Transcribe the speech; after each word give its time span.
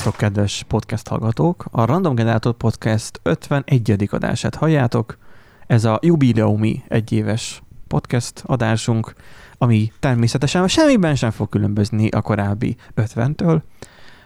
Szervusztok, 0.00 0.28
kedves 0.28 0.64
podcast 0.68 1.08
hallgatók! 1.08 1.64
A 1.70 1.84
Random 1.84 2.14
Generator 2.14 2.52
Podcast 2.52 3.20
51. 3.22 4.08
adását 4.10 4.54
halljátok. 4.54 5.18
Ez 5.66 5.84
a 5.84 5.98
jubileumi 6.02 6.82
egyéves 6.88 7.62
podcast 7.88 8.42
adásunk, 8.46 9.14
ami 9.58 9.92
természetesen 9.98 10.68
semmiben 10.68 11.14
sem 11.14 11.30
fog 11.30 11.48
különbözni 11.48 12.08
a 12.08 12.20
korábbi 12.20 12.76
50-től. 12.96 13.60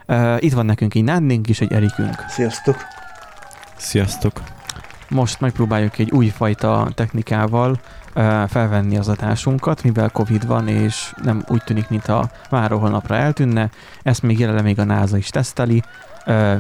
Uh, 0.06 0.36
itt 0.42 0.52
van 0.52 0.66
nekünk 0.66 0.94
egy 0.94 1.04
Nándink 1.04 1.48
és 1.48 1.60
egy 1.60 1.72
Erikünk. 1.72 2.24
Sziasztok! 2.28 2.76
Sziasztok! 3.76 4.63
Most 5.08 5.40
megpróbáljuk 5.40 5.98
egy 5.98 6.10
újfajta 6.10 6.88
technikával 6.94 7.80
felvenni 8.46 8.96
az 8.96 9.08
adásunkat, 9.08 9.82
mivel 9.82 10.10
Covid 10.10 10.46
van, 10.46 10.68
és 10.68 11.14
nem 11.22 11.44
úgy 11.48 11.62
tűnik, 11.64 11.88
mintha 11.88 12.30
váró 12.50 12.78
holnapra 12.78 13.14
eltűnne. 13.14 13.70
Ezt 14.02 14.22
még 14.22 14.38
jelenleg 14.38 14.64
még 14.64 14.78
a 14.78 14.84
NASA 14.84 15.16
is 15.16 15.28
teszteli, 15.28 15.82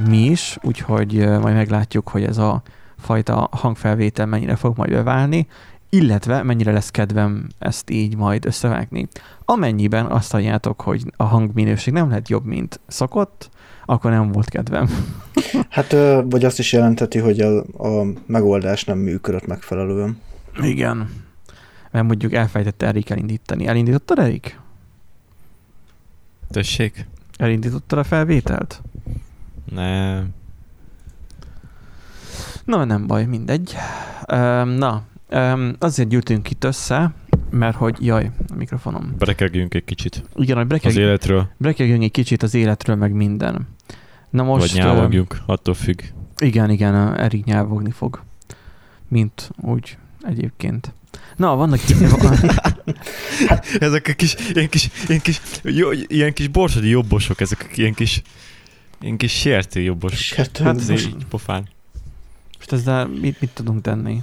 mi 0.06 0.18
is, 0.18 0.58
úgyhogy 0.62 1.28
majd 1.40 1.54
meglátjuk, 1.54 2.08
hogy 2.08 2.24
ez 2.24 2.38
a 2.38 2.62
fajta 2.98 3.48
hangfelvétel 3.52 4.26
mennyire 4.26 4.56
fog 4.56 4.76
majd 4.76 4.90
beválni, 4.90 5.46
illetve 5.88 6.42
mennyire 6.42 6.72
lesz 6.72 6.90
kedvem 6.90 7.46
ezt 7.58 7.90
így 7.90 8.16
majd 8.16 8.46
összevágni. 8.46 9.08
Amennyiben 9.44 10.06
azt 10.06 10.32
halljátok, 10.32 10.80
hogy 10.80 11.12
a 11.16 11.24
hangminőség 11.24 11.92
nem 11.92 12.08
lehet 12.08 12.28
jobb, 12.28 12.44
mint 12.44 12.80
szokott, 12.86 13.50
akkor 13.84 14.10
nem 14.10 14.32
volt 14.32 14.48
kedvem. 14.48 14.88
Hát, 15.68 15.92
vagy 16.24 16.44
azt 16.44 16.58
is 16.58 16.72
jelenteti, 16.72 17.18
hogy 17.18 17.40
a, 17.40 17.58
a 17.60 18.06
megoldás 18.26 18.84
nem 18.84 18.98
működött 18.98 19.46
megfelelően. 19.46 20.20
Igen. 20.62 21.10
Mert 21.90 22.06
mondjuk 22.06 22.32
elfejtette 22.32 22.86
Erik 22.86 23.10
elindítani. 23.10 23.66
Elindítottad, 23.66 24.18
Erik? 24.18 24.60
Tessék? 26.50 27.06
Elindítottad 27.36 27.98
a 27.98 28.04
felvételt? 28.04 28.82
Nem. 29.72 30.28
Na, 32.64 32.84
nem 32.84 33.06
baj, 33.06 33.24
mindegy. 33.24 33.76
Na, 34.76 35.02
azért 35.78 36.08
gyűltünk 36.08 36.50
itt 36.50 36.64
össze, 36.64 37.12
mert 37.50 37.76
hogy, 37.76 37.96
jaj, 38.06 38.30
a 38.48 38.54
mikrofonom. 38.54 39.14
Brekegjünk 39.18 39.74
egy 39.74 39.84
kicsit. 39.84 40.24
Igen, 40.34 40.56
hogy 40.56 40.66
brekeg, 40.66 40.90
az 40.90 40.96
életről. 40.96 41.48
Brekegjünk 41.56 42.02
egy 42.02 42.10
kicsit 42.10 42.42
az 42.42 42.54
életről, 42.54 42.96
meg 42.96 43.12
minden. 43.12 43.66
Na 44.34 44.42
most... 44.42 44.72
Vagy 44.72 44.82
nyávogjunk, 44.82 45.42
attól 45.46 45.74
függ. 45.74 46.02
Igen, 46.38 46.70
igen, 46.70 47.16
Erik 47.16 47.44
nyávogni 47.44 47.90
fog. 47.90 48.22
Mint 49.08 49.50
úgy 49.60 49.96
egyébként. 50.22 50.92
Na, 51.36 51.56
vannak 51.56 51.80
ezek 53.78 54.08
a 54.08 54.12
kis, 54.12 54.36
ilyen 54.52 54.68
kis, 54.68 54.90
ilyen 55.08 55.20
kis, 55.20 55.40
jó, 55.62 55.90
ilyen 55.92 56.32
kis 56.32 56.48
borsodi 56.48 56.88
jobbosok, 56.88 57.40
ezek 57.40 57.70
ilyen 57.74 57.94
kis, 57.94 58.22
ilyen 59.00 59.16
kis 59.16 59.32
sértő 59.32 59.80
jobbosok. 59.80 60.36
Hát, 60.36 60.58
hát 60.58 60.78
ez 60.78 60.90
így 60.90 61.26
pofán. 61.28 61.68
Most 62.56 62.72
ezzel 62.72 63.06
mit, 63.06 63.40
mit 63.40 63.50
tudunk 63.50 63.82
tenni? 63.82 64.22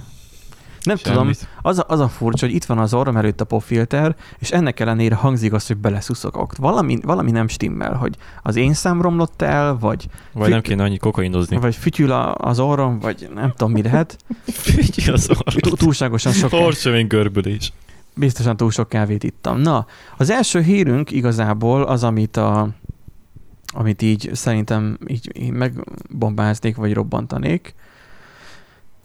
Nem 0.82 0.96
Semmit. 0.96 1.18
tudom, 1.18 1.32
az 1.62 1.78
a, 1.78 1.84
az 1.88 2.00
a 2.00 2.08
furcsa, 2.08 2.46
hogy 2.46 2.54
itt 2.54 2.64
van 2.64 2.78
az 2.78 2.94
orrom 2.94 3.16
előtt 3.16 3.40
a 3.40 3.44
popfilter, 3.44 4.16
és 4.38 4.50
ennek 4.50 4.80
ellenére 4.80 5.14
hangzik 5.14 5.52
az, 5.52 5.66
hogy 5.66 5.76
beleszuszogok. 5.76 6.56
Valami, 6.56 6.98
valami 7.02 7.30
nem 7.30 7.48
stimmel, 7.48 7.94
hogy 7.94 8.16
az 8.42 8.56
én 8.56 8.74
szám 8.74 9.02
romlott 9.02 9.42
el, 9.42 9.76
vagy... 9.78 10.06
Vagy 10.32 10.42
füty- 10.42 10.50
nem 10.50 10.60
kéne 10.60 10.82
annyi 10.82 10.96
kokainozni. 10.96 11.56
Vagy 11.56 11.76
fütyül 11.76 12.12
az 12.12 12.58
orrom, 12.58 12.98
vagy 12.98 13.28
nem 13.34 13.50
tudom, 13.50 13.72
mi 13.72 13.82
lehet. 13.82 14.16
fütyül 14.52 15.14
az 15.14 15.30
orrom. 15.30 15.76
Túlságosan 15.76 16.32
sok... 16.32 16.52
Orcsömény 16.52 17.06
görbülés. 17.06 17.72
Biztosan 18.14 18.56
túl 18.56 18.70
sok 18.70 18.88
kávét 18.88 19.24
ittam. 19.24 19.60
Na, 19.60 19.86
az 20.16 20.30
első 20.30 20.60
hírünk 20.60 21.10
igazából 21.10 21.82
az, 21.82 22.04
amit 22.04 22.36
a 22.36 22.68
amit 23.74 24.02
így 24.02 24.30
szerintem 24.32 24.98
így, 25.06 25.30
így 25.34 25.50
megbombáznék, 25.50 26.76
vagy 26.76 26.92
robbantanék, 26.92 27.74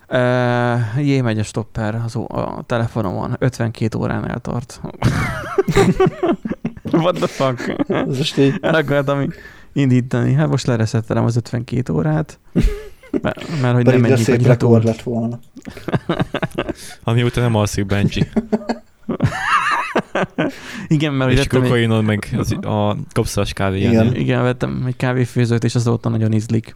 Uh, 0.09 1.37
a 1.37 1.43
stopper 1.43 2.01
az 2.05 2.15
a 2.15 2.63
telefonomon. 2.65 3.35
52 3.39 3.97
órán 3.97 4.29
eltart. 4.29 4.81
What 6.91 7.15
the 7.15 7.27
fuck? 7.27 7.75
Ez 7.87 8.17
most 8.17 8.37
így... 8.37 8.57
El 8.61 8.75
akartam 8.75 9.33
indítani. 9.73 10.33
Hát 10.33 10.47
most 10.47 10.67
lereszettelem 10.67 11.23
az 11.23 11.35
52 11.35 11.93
órát. 11.93 12.39
Mert, 13.21 13.61
mert 13.61 13.75
hogy 13.75 13.85
nem 13.85 13.99
menjünk 13.99 14.21
szép 14.21 14.41
rekord 14.41 14.83
lett 14.83 15.01
volna. 15.01 15.39
Ami 17.03 17.23
után 17.23 17.43
nem 17.43 17.55
alszik 17.55 17.85
Benji. 17.85 18.27
Igen, 20.87 21.13
mert... 21.13 21.31
És 21.31 21.47
kokainon, 21.47 21.99
egy... 21.99 22.05
meg 22.05 22.29
az, 22.37 22.51
a 22.51 22.97
kopszas 23.13 23.53
kávé. 23.53 23.79
Igen. 23.79 24.15
Igen, 24.15 24.41
vettem 24.41 24.83
egy 24.87 24.95
kávéfőzőt, 24.95 25.63
és 25.63 25.75
azóta 25.75 26.09
nagyon 26.09 26.33
ízlik. 26.33 26.75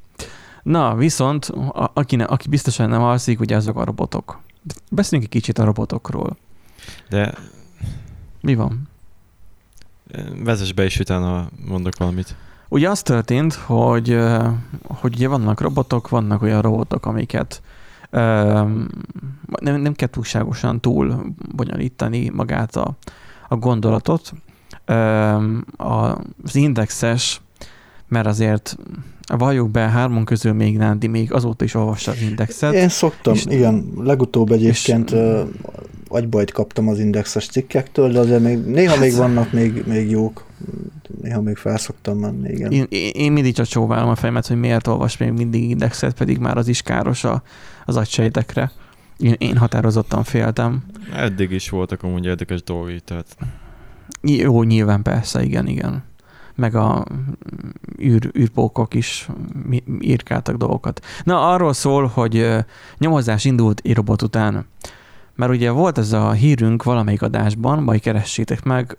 Na, 0.64 0.96
viszont 0.96 1.46
a, 1.46 1.92
aki, 1.94 2.16
ne, 2.16 2.24
aki 2.24 2.50
biztosan 2.50 2.90
nem 2.90 3.02
alszik, 3.02 3.40
ugye 3.40 3.56
azok 3.56 3.78
a 3.78 3.84
robotok. 3.84 4.40
Beszéljünk 4.92 5.34
egy 5.34 5.42
kicsit 5.42 5.58
a 5.58 5.64
robotokról. 5.64 6.38
De... 7.10 7.34
Mi 8.42 8.56
van? 8.56 8.90
Vezess 10.44 10.72
be, 10.72 10.84
és 10.84 11.00
utána 11.00 11.50
mondok 11.68 11.98
valamit. 11.98 12.36
Ugye 12.70 12.90
az 12.90 13.02
történt, 13.02 13.54
hogy, 13.54 14.18
hogy 14.88 15.14
ugye 15.16 15.28
vannak 15.28 15.62
robotok, 15.62 16.10
vannak 16.10 16.42
olyan 16.42 16.62
robotok, 16.62 17.06
amiket 17.06 17.62
nem, 18.12 18.88
nem 19.62 19.94
kell 19.94 20.08
túlságosan 20.08 20.80
túl 20.80 21.34
bonyolítani 21.56 22.30
magát 22.30 22.76
a, 22.76 22.98
a 23.48 23.56
gondolatot. 23.56 24.34
Az 25.78 26.56
indexes, 26.56 27.42
mert 28.08 28.28
azért 28.28 28.78
Valljuk 29.38 29.70
be, 29.70 29.80
hármon 29.80 30.26
közül 30.26 30.54
még 30.54 30.78
Nándi 30.78 31.08
még 31.08 31.34
azóta 31.34 31.64
is 31.64 31.74
olvassa 31.74 32.12
az 32.12 32.22
indexet. 32.22 32.74
Én 32.74 32.90
szoktam, 32.90 33.34
és, 33.34 33.46
igen. 33.46 33.94
Legutóbb 33.98 34.52
egyébként 34.52 35.12
és, 35.12 35.20
agybajt 36.08 36.52
kaptam 36.52 36.88
az 36.88 37.00
indexes 37.00 37.48
cikkektől, 37.48 38.12
de 38.12 38.20
azért 38.20 38.42
még, 38.42 38.66
néha 38.66 38.92
hát, 38.92 39.00
még 39.00 39.16
vannak 39.16 39.52
még, 39.52 39.84
még 39.86 40.10
jók. 40.10 40.46
Néha 41.22 41.42
még 41.42 41.56
felszoktam 41.56 42.18
menni, 42.18 42.50
igen. 42.50 42.72
Én, 42.72 42.86
én 43.14 43.32
mindig 43.32 43.54
csak 43.54 43.66
csóválom 43.66 44.10
a 44.10 44.16
fejemet, 44.16 44.48
hogy 44.48 44.60
miért 44.60 44.88
olvas 44.88 45.18
még 45.18 45.32
mindig 45.32 45.70
indexet, 45.70 46.14
pedig 46.14 46.38
már 46.38 46.58
az 46.58 46.68
is 46.68 46.82
káros 46.82 47.24
a, 47.24 47.44
az 47.86 47.96
agysejtekre. 47.96 48.72
Én, 49.18 49.36
én 49.38 49.58
határozottan 49.58 50.24
féltem. 50.24 50.84
Eddig 51.16 51.52
is 51.52 51.70
voltak 51.70 52.04
amúgy 52.04 52.26
érdekes 52.26 52.64
dolgok, 52.64 53.00
tehát... 53.00 53.38
Jó, 54.22 54.64
nyilván 54.64 55.02
persze, 55.02 55.44
igen, 55.44 55.68
igen 55.68 56.10
meg 56.56 56.76
a 56.76 57.06
űr, 58.02 58.32
űrpókok 58.40 58.94
is 58.94 59.30
írkáltak 60.00 60.56
dolgokat. 60.56 61.06
Na, 61.24 61.50
arról 61.50 61.74
szól, 61.74 62.06
hogy 62.06 62.48
nyomozás 62.98 63.46
indult 63.46 63.82
robot 63.94 64.22
után. 64.22 64.66
Mert 65.36 65.52
ugye 65.52 65.72
volt 65.72 65.98
ez 65.98 66.12
a 66.12 66.32
hírünk 66.32 66.84
valamelyik 66.84 67.22
adásban, 67.22 67.84
majd 67.84 68.02
keressétek 68.02 68.64
meg, 68.64 68.96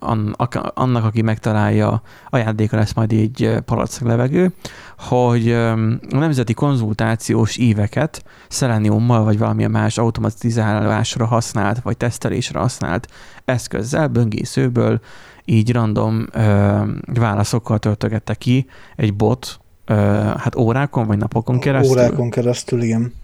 annak, 0.75 1.05
aki 1.05 1.23
megtalálja, 1.23 2.03
ajándéka 2.31 2.77
lesz 2.77 2.93
majd 2.93 3.13
egy 3.13 3.55
palack 3.65 4.01
levegő, 4.01 4.53
hogy 4.99 5.53
a 5.53 5.75
nemzeti 6.11 6.55
konzultációs 6.55 7.57
éveket 7.57 8.25
szeleniummal 8.49 9.25
vagy 9.25 9.39
valamilyen 9.39 9.71
más 9.71 9.99
automatizálásra 9.99 11.27
használt, 11.27 11.81
vagy 11.81 11.97
tesztelésre 11.97 12.59
használt 12.59 13.09
eszközzel, 13.45 14.09
böngészőből 14.09 15.01
így 15.45 15.73
random 15.73 16.27
ö, 16.33 16.83
válaszokkal 17.15 17.79
töltögette 17.79 18.35
ki 18.35 18.67
egy 18.97 19.15
bot, 19.15 19.61
ö, 19.85 19.95
hát 20.37 20.57
órákon 20.57 21.07
vagy 21.07 21.19
napokon 21.19 21.59
keresztül. 21.59 21.99
Órákon 21.99 22.31
keresztül, 22.31 22.83
igen. 22.83 23.15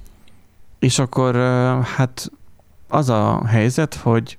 És 0.79 0.99
akkor 0.99 1.35
ö, 1.35 1.79
hát 1.97 2.31
az 2.89 3.09
a 3.09 3.43
helyzet, 3.47 3.95
hogy 3.95 4.39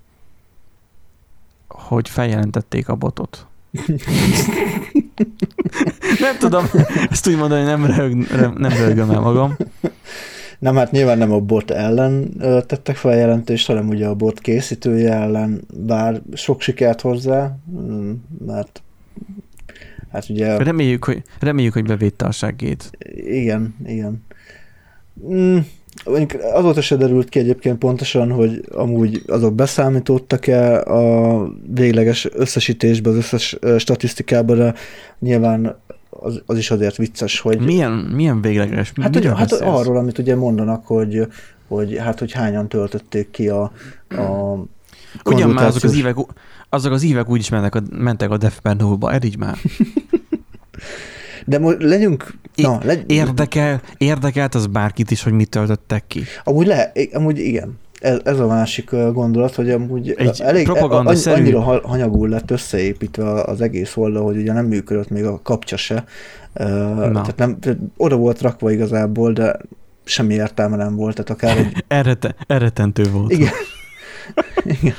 hogy 1.68 2.10
feljelentették 2.10 2.90
a 2.90 2.96
botot. 2.96 3.46
nem 6.20 6.38
tudom 6.40 6.66
ezt 7.10 7.28
úgy 7.28 7.38
mondani, 7.38 7.64
nem, 7.64 7.86
röhög, 7.86 8.14
nem 8.58 8.72
röhögöm 8.72 9.10
el 9.10 9.20
magam. 9.20 9.58
Nem, 10.60 10.76
hát 10.76 10.92
nyilván 10.92 11.18
nem 11.18 11.32
a 11.32 11.40
bot 11.40 11.72
ellen 11.72 12.34
tettek 12.40 12.96
fel 12.96 13.16
jelentést, 13.16 13.68
hanem 13.68 13.88
ugye 13.88 14.08
a 14.08 14.16
bot 14.16 14.40
készítője 14.40 15.14
ellen, 15.14 15.62
bár 15.74 16.22
sok 16.34 16.62
sikert 16.62 17.02
hozzá, 17.02 17.58
mm, 17.72 18.12
mert 18.46 18.82
hát 20.12 20.30
ugye... 20.30 20.58
Reméljük, 20.58 21.04
hogy, 21.04 21.22
reméljük, 21.40 21.74
hogy 21.74 21.86
bevédte 21.86 22.26
a 22.26 22.32
segét. 22.32 22.92
Igen, 23.16 23.76
igen. 23.86 24.24
Mm, 25.28 25.58
azóta 26.54 26.82
se 26.82 26.96
derült 26.96 27.30
ki 27.30 27.40
egyébként 27.40 27.78
pontosan, 27.78 28.32
hogy 28.32 28.64
amúgy 28.72 29.24
azok 29.28 29.56
beszámítottak-e 29.56 30.82
a 30.82 31.48
végleges 31.74 32.28
összesítésbe, 32.34 33.10
az 33.10 33.16
összes 33.16 33.58
statisztikába, 33.78 34.56
de 34.56 34.74
nyilván 35.20 35.80
az, 36.10 36.42
az 36.46 36.58
is 36.58 36.72
azért 36.72 36.96
vicces, 36.96 37.40
hogy... 37.40 37.60
Milyen, 37.60 37.92
milyen 37.92 38.42
végleges? 38.42 38.94
Hát, 39.02 39.16
ugye, 39.16 39.36
hát 39.36 39.52
arról, 39.52 39.98
amit 39.98 40.18
ugye 40.18 40.36
mondanak, 40.36 40.88
hogy, 40.88 41.28
hogy 41.68 41.98
hát, 41.98 42.20
hogy 42.20 42.32
hányan 42.32 42.68
töltötték 42.68 43.32
ki 43.32 43.50
a, 43.50 43.72
a 44.10 44.58
Ugyan 45.26 45.50
már 45.50 45.66
azok 45.66 45.84
az 45.84 45.98
évek, 45.98 46.16
azok 46.70 46.92
az 46.92 47.04
évek 47.04 47.30
úgyis 47.30 47.50
mentek 47.50 47.76
a, 47.76 47.82
mentek 47.92 48.30
a 48.30 48.38
Def 48.38 48.60
Bandóba, 48.62 49.12
eddig 49.14 49.36
már. 49.38 49.58
De 51.46 51.60
most 51.60 51.82
legyünk... 51.82 52.34
Na, 52.56 52.80
legy... 52.84 53.12
Érdekel, 53.12 53.82
érdekelt 53.98 54.56
az 54.56 54.68
bárkit 54.68 55.12
is, 55.12 55.24
hogy 55.24 55.34
mit 55.34 55.50
töltöttek 55.50 56.08
ki. 56.08 56.24
Amúgy, 56.44 56.68
le, 56.68 56.92
amúgy 57.14 57.38
igen. 57.38 57.78
Ez, 58.00 58.20
ez 58.24 58.40
a 58.40 58.48
másik 58.48 58.90
gondolat, 58.90 59.56
hogy 59.56 59.70
amúgy 59.70 60.14
Egy 60.18 60.42
elég 60.42 60.66
propaganda 60.66 61.12
a, 61.12 61.30
annyira 61.30 61.62
hanyagul 61.62 62.30
lett 62.30 62.52
összeépítve 62.52 63.42
az 63.42 63.62
egész 63.62 63.96
oldal, 63.96 64.24
hogy 64.24 64.38
ugye 64.38 64.54
nem 64.54 64.66
működött 64.66 65.10
még 65.10 65.24
a 65.24 65.42
kapcsa 65.42 65.78
se. 65.78 66.06
Na. 66.54 67.12
Tehát, 67.12 67.38
nem, 67.38 67.60
tehát 67.60 67.78
oda 67.98 68.16
volt 68.16 68.42
rakva 68.42 68.72
igazából, 68.72 69.34
de 69.34 69.60
semmi 70.04 70.34
értelme 70.34 70.76
nem 70.76 70.96
volt, 70.96 71.16
tehát 71.16 71.30
akár 71.30 71.58
egy... 71.58 71.84
Errete, 71.88 72.36
erretentő 72.48 73.12
volt. 73.12 73.32
Igen. 73.32 73.52
Igen. 74.64 74.94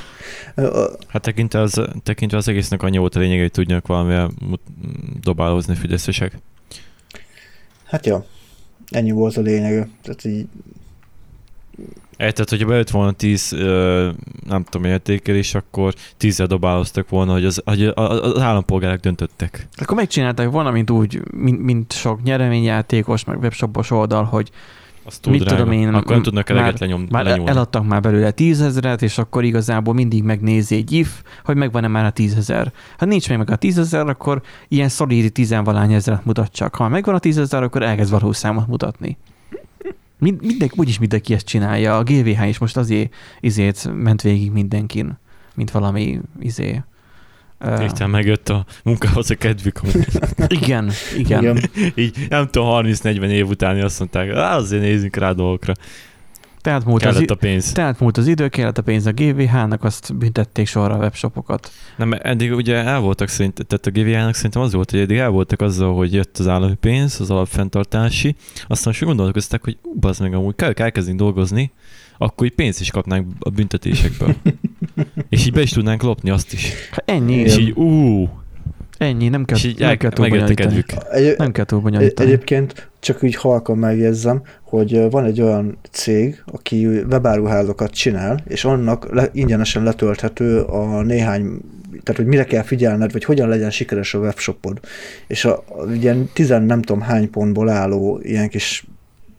Hát 1.07 1.21
tekintve 1.21 1.59
az, 1.59 1.81
tekintve 2.03 2.37
az 2.37 2.47
egésznek 2.47 2.83
annyi 2.83 2.97
volt 2.97 3.15
a 3.15 3.19
lényeg, 3.19 3.39
hogy 3.39 3.51
tudjanak 3.51 3.87
valamivel 3.87 4.31
dobálózni 5.21 5.75
fideszesek. 5.75 6.37
Hát 7.85 8.05
jó, 8.05 8.25
ennyi 8.89 9.11
volt 9.11 9.37
a 9.37 9.41
lényeg. 9.41 9.89
Tehát 10.01 10.25
így... 10.25 10.47
Tehát, 12.29 12.49
hogyha 12.49 12.67
bejött 12.67 12.89
volna 12.89 13.11
10, 13.11 13.55
nem 14.47 14.63
tudom, 14.69 14.83
értékelés, 14.83 15.55
akkor 15.55 15.93
10 16.17 16.43
dobáloztak 16.47 17.09
volna, 17.09 17.31
hogy 17.31 17.45
az, 17.45 17.61
hogy 17.65 17.83
az 17.95 18.41
állampolgárok 18.41 18.99
döntöttek. 18.99 19.67
Akkor 19.75 19.97
megcsinálták 19.97 20.49
volna, 20.49 20.71
mint 20.71 20.89
úgy, 20.89 21.21
mint, 21.33 21.61
mint 21.61 21.93
sok 21.93 22.23
nyereményjátékos, 22.23 23.23
meg 23.23 23.39
webshopos 23.39 23.91
oldal, 23.91 24.23
hogy 24.23 24.51
azt 25.03 25.29
mit 25.29 25.39
drága. 25.39 25.55
tudom 25.55 25.71
én, 25.71 25.93
akkor 25.93 26.11
nem 26.11 26.21
tudnak 26.21 26.49
eleget 26.49 26.79
lenyom, 26.79 27.07
már 27.09 27.23
lenyomni. 27.23 27.49
eladtak 27.49 27.87
már 27.87 28.01
belőle 28.01 28.31
tízezeret, 28.31 29.01
és 29.01 29.17
akkor 29.17 29.43
igazából 29.43 29.93
mindig 29.93 30.23
megnézi 30.23 30.75
egy 30.75 30.91
if, 30.91 31.23
hogy 31.43 31.55
megvan-e 31.55 31.87
már 31.87 32.05
a 32.05 32.09
tízezer. 32.09 32.71
Ha 32.97 33.05
nincs 33.05 33.29
meg, 33.29 33.37
meg 33.37 33.49
a 33.49 33.55
tízezer, 33.55 34.07
akkor 34.07 34.41
ilyen 34.67 34.89
szolídi 34.89 35.29
tizenvalány 35.29 35.93
ezeret 35.93 36.25
mutat 36.25 36.51
csak. 36.51 36.75
Ha 36.75 36.87
megvan 36.87 37.15
a 37.15 37.19
tízezer, 37.19 37.63
akkor 37.63 37.83
elkezd 37.83 38.11
valós 38.11 38.37
számot 38.37 38.67
mutatni. 38.67 39.17
Mind, 40.21 40.41
mindenki, 40.41 40.73
úgyis 40.77 40.99
mindenki 40.99 41.33
ezt 41.33 41.45
csinálja. 41.45 41.97
A 41.97 42.03
GVH 42.03 42.47
is 42.47 42.57
most 42.57 42.77
azért 42.77 43.13
izét 43.39 43.89
ment 43.93 44.21
végig 44.21 44.51
mindenkin, 44.51 45.17
mint 45.53 45.71
valami 45.71 46.19
izé 46.39 46.83
Isten 47.83 48.09
megjött 48.09 48.49
a 48.49 48.65
munkához 48.83 49.29
a 49.29 49.35
kedvük. 49.35 49.79
igen, 50.47 50.91
igen. 51.17 51.41
igen. 51.41 51.59
Így 51.95 52.25
nem 52.29 52.47
tudom, 52.47 52.85
30-40 52.85 53.27
év 53.27 53.47
után 53.47 53.81
azt 53.81 53.99
mondták, 53.99 54.35
azért 54.35 54.81
nézzünk 54.81 55.15
rá 55.15 55.31
dolgokra. 55.31 55.73
Tehát 56.61 56.85
múlt, 56.85 57.05
az, 57.05 57.23
a 57.27 57.35
pénz. 57.35 57.71
Tehát 57.71 57.99
múlt 57.99 58.17
az 58.17 58.27
idő, 58.27 58.47
kellett 58.47 58.77
a 58.77 58.81
pénz 58.81 59.05
a 59.05 59.11
GVH-nak, 59.11 59.83
azt 59.83 60.17
büntették 60.17 60.67
sorra 60.67 60.93
a 60.93 60.97
webshopokat. 60.97 61.71
Nem, 61.97 62.13
eddig 62.21 62.53
ugye 62.53 62.75
el 62.75 62.99
voltak 62.99 63.27
szerint, 63.27 63.65
tehát 63.67 63.85
a 63.85 63.89
GVH-nak 63.89 64.35
szerintem 64.35 64.61
az 64.61 64.73
volt, 64.73 64.91
hogy 64.91 64.99
eddig 64.99 65.17
el 65.17 65.29
voltak 65.29 65.61
azzal, 65.61 65.95
hogy 65.95 66.13
jött 66.13 66.37
az 66.37 66.47
állami 66.47 66.75
pénz, 66.75 67.19
az 67.19 67.29
alapfenntartási, 67.29 68.35
aztán 68.67 68.93
most 68.93 69.03
gondolkoztak, 69.03 69.63
hogy 69.63 69.77
az 70.01 70.19
meg 70.19 70.33
amúgy 70.33 70.55
kell 70.55 70.73
elkezdeni 70.75 71.17
dolgozni, 71.17 71.71
akkor 72.17 72.45
így 72.45 72.55
pénzt 72.55 72.79
is 72.79 72.91
kapnánk 72.91 73.27
a 73.39 73.49
büntetésekből. 73.49 74.35
és 75.29 75.45
így 75.45 75.53
be 75.53 75.61
is 75.61 75.71
tudnánk 75.71 76.01
lopni 76.01 76.29
azt 76.29 76.53
is. 76.53 76.73
Hát 76.91 77.09
ennyi. 77.09 77.35
És 77.35 77.57
így 77.57 77.71
ú, 77.71 78.29
Ennyi, 79.01 79.27
nem 79.27 79.45
kell, 79.45 79.57
nem 79.77 79.89
el, 79.89 79.97
kell 79.97 80.09
túl 80.09 80.29
bonyolítani. 80.29 80.83
Egy, 81.11 81.37
nem 81.37 81.51
kell 81.51 81.65
túl 81.65 81.79
bonyolítani. 81.79 82.29
Egyébként 82.29 82.90
csak 83.01 83.23
úgy 83.23 83.35
halkan 83.35 83.77
megjegyzem, 83.77 84.41
hogy 84.61 85.09
van 85.09 85.25
egy 85.25 85.41
olyan 85.41 85.77
cég, 85.91 86.43
aki 86.45 86.87
webáruházakat 86.87 87.91
csinál, 87.91 88.43
és 88.47 88.65
annak 88.65 89.13
le, 89.13 89.29
ingyenesen 89.33 89.83
letölthető 89.83 90.61
a 90.61 91.01
néhány 91.01 91.59
tehát 92.03 92.21
hogy 92.21 92.29
mire 92.29 92.45
kell 92.45 92.63
figyelned, 92.63 93.11
vagy 93.11 93.23
hogyan 93.23 93.49
legyen 93.49 93.71
sikeres 93.71 94.13
a 94.13 94.19
webshopod. 94.19 94.79
És 95.27 95.45
a, 95.45 95.63
a 95.67 95.91
ilyen 95.91 96.29
tizen 96.33 96.63
nem 96.63 96.81
tudom 96.81 97.01
hány 97.01 97.29
pontból 97.29 97.69
álló 97.69 98.19
ilyen 98.23 98.49
kis 98.49 98.85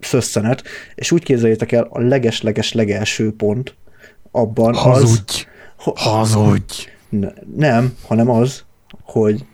szösszenet, 0.01 0.63
és 0.95 1.13
úgy 1.13 1.23
képzeljétek 1.23 1.73
el, 1.73 1.87
a 1.91 2.01
leges-leges 2.01 2.73
legelső 2.73 3.33
pont 3.37 3.75
abban 4.31 4.75
Hazudj! 4.75 5.47
az... 5.77 5.93
Hazudj! 5.95 6.89
Ne, 7.09 7.29
nem, 7.57 7.95
hanem 8.07 8.31
az, 8.31 8.65
hogy 9.03 9.45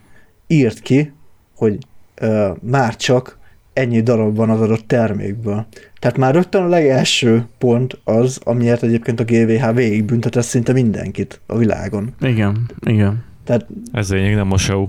írt 0.47 0.81
ki, 0.81 1.13
hogy 1.57 1.79
uh, 2.21 2.57
már 2.63 2.97
csak 2.97 3.39
ennyi 3.79 4.01
darab 4.01 4.37
van 4.37 4.51
az 4.51 4.61
adott 4.61 4.87
termékből. 4.87 5.67
Tehát 5.99 6.17
már 6.17 6.35
rögtön 6.35 6.63
a 6.63 6.69
legelső 6.69 7.47
pont 7.59 7.99
az, 8.05 8.41
amiért 8.45 8.83
egyébként 8.83 9.21
a 9.21 9.25
GVH 9.25 9.75
végig 9.75 10.05
büntetett 10.05 10.45
szinte 10.45 10.73
mindenkit 10.73 11.41
a 11.47 11.57
világon. 11.57 12.15
Igen, 12.21 12.71
igen. 12.81 13.25
Tehát, 13.45 13.67
Ez 13.93 14.11
lényeg 14.11 14.35
nem 14.35 14.53
a 14.53 14.59
show. 14.59 14.87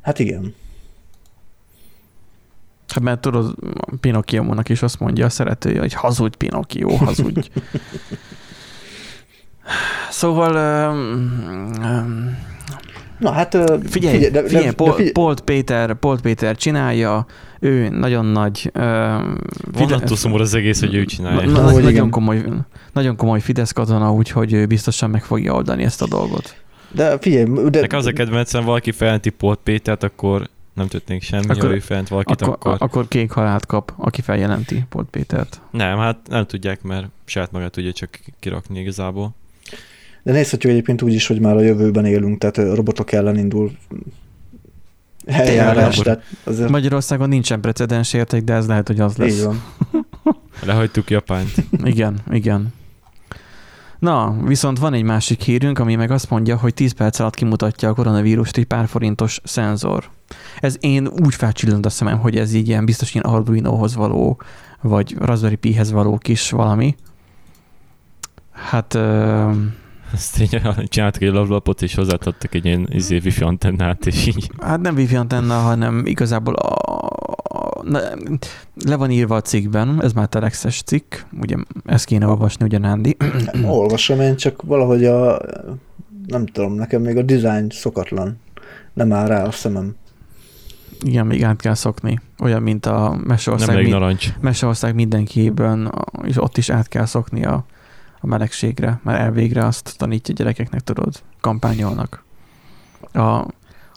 Hát 0.00 0.18
igen. 0.18 0.54
Hát 2.88 3.02
mert 3.02 3.20
tudod, 3.20 3.54
Pinocchio-nak 4.00 4.68
is 4.68 4.82
azt 4.82 5.00
mondja 5.00 5.24
a 5.24 5.28
szeretője, 5.28 5.80
hogy 5.80 5.92
hazudj 5.92 6.36
Pinocchio, 6.36 6.88
hazudj. 6.88 7.40
szóval 10.10 10.90
um, 10.90 11.70
um, 11.82 12.36
Na 13.18 13.30
hát 13.30 13.50
figyelj, 13.54 14.14
figyelj, 14.14 14.30
de, 14.30 14.42
figyelj, 14.42 14.64
de, 14.64 14.72
Pol, 14.72 14.92
figyelj. 14.92 15.10
Polt, 15.10 15.40
Péter, 15.40 15.94
Polt 15.94 16.20
Péter 16.20 16.56
csinálja, 16.56 17.26
ő 17.60 17.88
nagyon 17.88 18.24
nagy... 18.24 18.70
Uh, 18.74 19.90
attól 19.90 20.16
szomorú 20.16 20.42
az 20.42 20.54
egész, 20.54 20.80
hogy 20.80 20.94
ő 20.94 21.04
csinálja. 21.04 21.50
Na, 21.50 21.60
na, 21.60 21.80
nagyon, 21.80 22.10
komoly, 22.10 22.44
nagyon 22.92 23.16
komoly 23.16 23.40
Fidesz 23.40 23.72
katona, 23.72 24.12
úgyhogy 24.12 24.52
ő 24.52 24.66
biztosan 24.66 25.10
meg 25.10 25.24
fogja 25.24 25.54
oldani 25.54 25.82
ezt 25.82 26.02
a 26.02 26.06
dolgot. 26.06 26.56
De 26.90 27.18
figyelj... 27.18 27.44
De... 27.70 27.80
Nekem 27.80 27.98
az 27.98 28.06
a 28.06 28.12
kedvencem, 28.12 28.64
valaki 28.64 28.92
felenti 28.92 29.30
Polt 29.30 29.58
Pétert, 29.62 30.02
akkor 30.02 30.48
nem 30.74 30.86
történik 30.88 31.22
semmi, 31.22 31.44
akkor, 31.48 31.68
ha 31.68 31.74
ő 31.74 31.78
fent 31.78 32.08
valakit, 32.08 32.42
akkor, 32.42 32.54
akkor... 32.54 32.76
Akkor 32.78 33.08
kék 33.08 33.30
halált 33.30 33.66
kap, 33.66 33.92
aki 33.96 34.20
feljelenti 34.20 34.84
Polt 34.88 35.08
Pétert. 35.10 35.60
Nem, 35.70 35.98
hát 35.98 36.16
nem 36.28 36.46
tudják, 36.46 36.82
mert 36.82 37.06
saját 37.24 37.52
magát 37.52 37.70
tudja 37.70 37.92
csak 37.92 38.18
kirakni 38.40 38.80
igazából. 38.80 39.34
De 40.26 40.32
nézhetjük 40.32 40.72
egyébként 40.72 41.02
úgy 41.02 41.12
is, 41.12 41.26
hogy 41.26 41.40
már 41.40 41.56
a 41.56 41.60
jövőben 41.60 42.04
élünk, 42.04 42.38
tehát 42.38 42.74
robotok 42.74 43.12
ellen 43.12 43.36
indul 43.36 43.70
eljárás. 45.24 45.96
Tehát 45.96 46.22
azért... 46.44 46.68
Magyarországon 46.68 47.28
nincsen 47.28 47.60
precedens 47.60 48.12
érték, 48.12 48.44
de 48.44 48.52
ez 48.52 48.66
lehet, 48.66 48.86
hogy 48.86 49.00
az 49.00 49.16
lesz. 49.16 49.32
Így 49.32 49.44
van. 49.44 49.62
Lehagytuk 50.66 51.10
Japánt. 51.10 51.50
igen, 51.82 52.18
igen. 52.30 52.72
Na, 53.98 54.36
viszont 54.44 54.78
van 54.78 54.94
egy 54.94 55.02
másik 55.02 55.40
hírünk, 55.40 55.78
ami 55.78 55.94
meg 55.94 56.10
azt 56.10 56.30
mondja, 56.30 56.56
hogy 56.56 56.74
10 56.74 56.92
perc 56.92 57.18
alatt 57.18 57.34
kimutatja 57.34 57.88
a 57.88 57.94
koronavírust 57.94 58.56
egy 58.56 58.66
pár 58.66 58.86
forintos 58.86 59.40
szenzor. 59.44 60.04
Ez 60.60 60.76
én 60.80 61.06
úgy 61.06 61.34
felcsillant 61.34 61.86
a 61.86 61.90
szemem, 61.90 62.18
hogy 62.18 62.36
ez 62.36 62.52
így 62.52 62.68
ilyen 62.68 62.84
biztos 62.84 63.14
ilyen 63.14 63.24
Arduino-hoz 63.24 63.94
való, 63.94 64.40
vagy 64.80 65.16
Raspberry 65.18 65.56
Pi-hez 65.56 65.90
való 65.90 66.18
kis 66.18 66.50
valami. 66.50 66.94
Hát... 68.52 68.98
Azt 70.12 70.40
így 70.40 70.60
csináltak 70.88 71.22
egy 71.22 71.32
lapot, 71.32 71.82
és 71.82 71.94
hozzáadtak 71.94 72.54
egy 72.54 72.64
ilyen 72.64 72.86
izé, 72.90 73.20
wifi 73.24 73.42
antennát, 73.42 74.06
és 74.06 74.26
így. 74.26 74.50
Hát 74.60 74.80
nem 74.80 74.94
wifi 74.94 75.16
antenna, 75.16 75.54
hanem 75.54 76.06
igazából 76.06 76.54
a, 76.54 76.74
a, 77.42 77.82
le 78.84 78.96
van 78.96 79.10
írva 79.10 79.36
a 79.36 79.40
cikkben, 79.40 80.02
ez 80.02 80.12
már 80.12 80.26
telexes 80.26 80.82
cikk, 80.82 81.14
ugye 81.40 81.56
ezt 81.84 82.04
kéne 82.04 82.26
olvasni, 82.26 82.64
ugye 82.64 82.78
Nándi. 82.78 83.16
Olvasom 83.64 84.20
én, 84.20 84.36
csak 84.36 84.62
valahogy 84.62 85.04
a, 85.04 85.40
nem 86.26 86.46
tudom, 86.46 86.74
nekem 86.74 87.02
még 87.02 87.16
a 87.16 87.22
design 87.22 87.66
szokatlan. 87.70 88.38
Nem 88.92 89.12
áll 89.12 89.26
rá 89.26 89.44
a 89.44 89.50
szemem. 89.50 89.96
Igen, 91.00 91.26
még 91.26 91.44
át 91.44 91.60
kell 91.60 91.74
szokni. 91.74 92.20
Olyan, 92.38 92.62
mint 92.62 92.86
a 92.86 93.20
Meseország, 93.24 93.84
mi, 93.84 94.16
Meseország 94.40 94.94
mindenkiében, 94.94 95.92
és 96.22 96.42
ott 96.42 96.56
is 96.56 96.70
át 96.70 96.88
kell 96.88 97.04
szokni 97.04 97.44
a, 97.44 97.64
a 98.26 98.28
melegségre, 98.28 99.00
mert 99.02 99.18
elvégre 99.18 99.64
azt 99.64 99.94
tanítja 99.98 100.34
gyerekeknek, 100.34 100.80
tudod, 100.80 101.22
kampányolnak. 101.40 102.24
A 103.12 103.46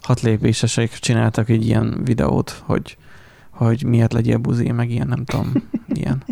hat 0.00 0.20
lépésesek 0.20 0.92
csináltak 0.98 1.48
egy 1.48 1.66
ilyen 1.66 2.00
videót, 2.04 2.62
hogy, 2.64 2.96
hogy 3.50 3.84
miért 3.84 4.12
legyél 4.12 4.38
buzi, 4.38 4.70
meg 4.70 4.90
ilyen, 4.90 5.06
nem 5.06 5.24
tudom, 5.24 5.52
ilyen 6.00 6.22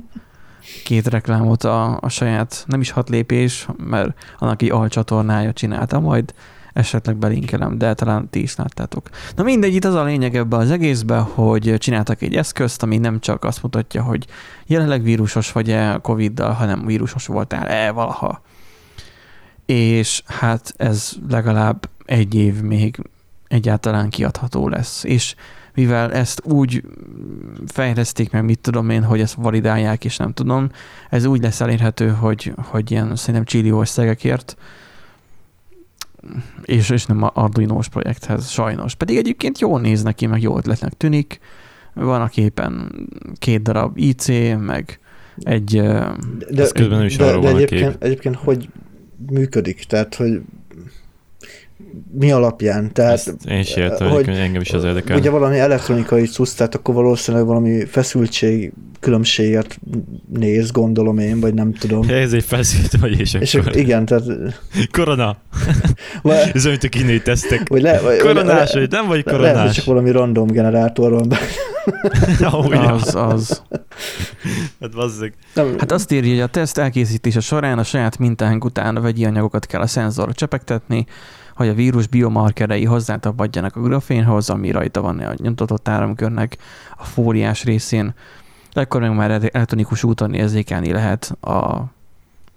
két 0.85 1.07
reklámot 1.07 1.65
a, 1.65 1.99
a 2.01 2.09
saját, 2.09 2.65
nem 2.67 2.81
is 2.81 2.91
hat 2.91 3.09
lépés, 3.09 3.69
mert 3.77 4.19
annak 4.39 4.63
egy 4.63 4.71
alcsatornája 4.71 5.53
csinálta, 5.53 6.01
majd 6.01 6.35
esetleg 6.73 7.17
belinkelem, 7.17 7.79
de 7.79 7.95
talán 7.95 8.29
ti 8.31 8.43
is 8.43 8.57
láttátok. 8.57 9.09
Na 9.37 9.43
mindegy, 9.43 9.75
itt 9.75 9.85
az 9.85 9.95
a 9.95 10.05
lényeg 10.05 10.37
ebbe 10.37 10.57
az 10.57 10.71
egészbe, 10.71 11.19
hogy 11.19 11.75
csináltak 11.79 12.23
egy 12.23 12.35
eszközt, 12.35 12.83
ami 12.83 12.99
nem 12.99 13.21
csak 13.21 13.45
azt 13.45 13.63
mutatja, 13.63 14.03
hogy 14.03 14.27
jelenleg 14.67 15.03
vírusos 15.03 15.53
vagy-e 15.53 15.99
Covid-dal, 16.03 16.53
hanem 16.53 16.87
vírusos 16.87 17.27
voltál-e 17.27 17.91
valaha. 17.91 18.43
És 19.67 20.23
hát 20.27 20.73
ez 20.77 21.13
legalább 21.29 21.89
egy 22.05 22.35
év 22.35 22.61
még 22.61 23.01
egyáltalán 23.49 24.09
kiadható 24.09 24.69
lesz. 24.69 25.05
És 25.05 25.35
mivel 25.75 26.13
ezt 26.13 26.43
úgy 26.45 26.83
fejleszték 27.67 28.31
meg, 28.31 28.45
mit 28.45 28.59
tudom 28.59 28.91
én, 28.91 29.03
hogy 29.03 29.21
ezt 29.21 29.35
validálják, 29.35 30.05
és 30.05 30.17
nem 30.17 30.33
tudom, 30.33 30.71
ez 31.11 31.25
úgy 31.25 31.43
lesz 31.43 31.61
elérhető, 31.61 32.09
hogy, 32.09 32.53
hogy 32.57 32.91
ilyen 32.91 33.17
szerintem 33.17 33.45
csilliós 33.45 33.89
szegekért, 33.89 34.57
és, 36.63 36.91
és 36.91 37.07
nem 37.07 37.23
a 37.23 37.31
Arduino-s 37.35 37.89
projekthez, 37.89 38.49
sajnos. 38.49 38.95
Pedig 38.95 39.17
egyébként 39.17 39.59
jól 39.59 39.81
néz 39.81 40.03
neki, 40.03 40.27
meg 40.27 40.43
jó 40.43 40.57
ötletnek 40.57 40.93
tűnik. 40.93 41.39
van 41.95 42.21
a 42.21 42.29
képen 42.29 42.93
két 43.39 43.63
darab 43.63 43.99
IC, 43.99 44.27
meg 44.59 45.01
egy... 45.39 45.71
De, 46.49 46.63
Ez 46.63 46.73
közben 46.73 46.99
nem 46.99 47.07
is 47.07 47.17
de, 47.17 47.25
arról 47.25 47.41
de 47.41 47.49
egyébként, 47.49 48.03
egyébként 48.03 48.37
hogy 48.37 48.69
működik? 49.31 49.85
Tehát, 49.85 50.15
hogy 50.15 50.41
mi 52.13 52.31
alapján? 52.31 52.93
Tehát, 52.93 53.13
Ezt 53.13 53.35
én 53.49 53.59
is 53.59 53.77
értem, 53.77 54.09
hogy- 54.09 54.25
hogy 54.25 54.37
engem 54.37 54.61
is 54.61 54.71
az 54.73 54.85
érdekel. 54.85 55.17
Ugye 55.19 55.31
valami 55.31 55.59
elektronikai 55.59 56.27
cucc, 56.27 56.57
tehát 56.57 56.75
akkor 56.75 56.95
valószínűleg 56.95 57.47
valami 57.47 57.85
feszültség 57.85 58.73
különbséget 59.01 59.79
néz, 60.33 60.71
gondolom 60.71 61.19
én, 61.19 61.41
vagy 61.41 61.55
nem 61.55 61.73
tudom. 61.73 62.09
Ez 62.25 62.33
egy 62.33 62.45
feszült 62.45 62.97
vagy, 63.01 63.21
és, 63.21 63.35
És 63.35 63.55
akkor... 63.55 63.77
igen, 63.77 64.05
tehát... 64.05 64.25
Korona! 64.99 65.37
Ez 66.53 66.65
mint 66.65 66.83
a 66.85 66.89
kínai 66.89 67.21
tesztek. 67.23 67.69
vagy 67.69 67.83
le, 67.83 68.01
vagy, 68.01 68.19
Koronás 68.19 68.73
vagy, 68.73 68.91
nem 68.91 69.07
vagy 69.07 69.23
le, 69.27 69.33
lehet, 69.33 69.47
hogy 69.47 69.55
koronás. 69.55 69.75
csak 69.77 69.85
valami 69.85 70.11
random 70.11 70.47
generátor 70.47 71.11
van 71.11 71.29
benne. 71.29 71.47
Az, 72.91 73.15
az. 73.15 73.63
Hát 74.81 74.91
bazzeg. 74.95 75.35
Hát 75.55 75.93
azt 75.93 76.13
írja, 76.13 76.31
hogy 76.31 76.41
a 76.41 76.47
teszt 76.47 76.79
elkészítése 76.79 77.41
során 77.41 77.79
a 77.79 77.83
saját 77.83 78.19
mintánk 78.19 78.65
után 78.65 78.97
a 78.97 79.01
vegyi 79.01 79.25
anyagokat 79.25 79.67
kell 79.67 79.81
a 79.81 79.87
szenzorra 79.87 80.33
csepegtetni, 80.33 81.07
hogy 81.59 81.69
a 81.69 81.75
vírus 81.75 82.07
biomarkerei 82.07 82.85
hozzátapadjanak 82.85 83.77
a 83.77 83.81
grafénhoz, 83.81 84.51
ami 84.51 84.71
rajta 84.71 85.01
van 85.01 85.19
a 85.19 85.35
nyomtatott 85.37 85.89
áramkörnek 85.89 86.57
a 86.97 87.05
fóliás 87.05 87.65
részén. 87.65 88.15
Ekkor 88.73 89.01
meg 89.01 89.15
már 89.15 89.31
elektronikus 89.31 90.05
úton 90.05 90.35
érzékelni 90.35 90.93
lehet 90.93 91.37
a, 91.41 91.85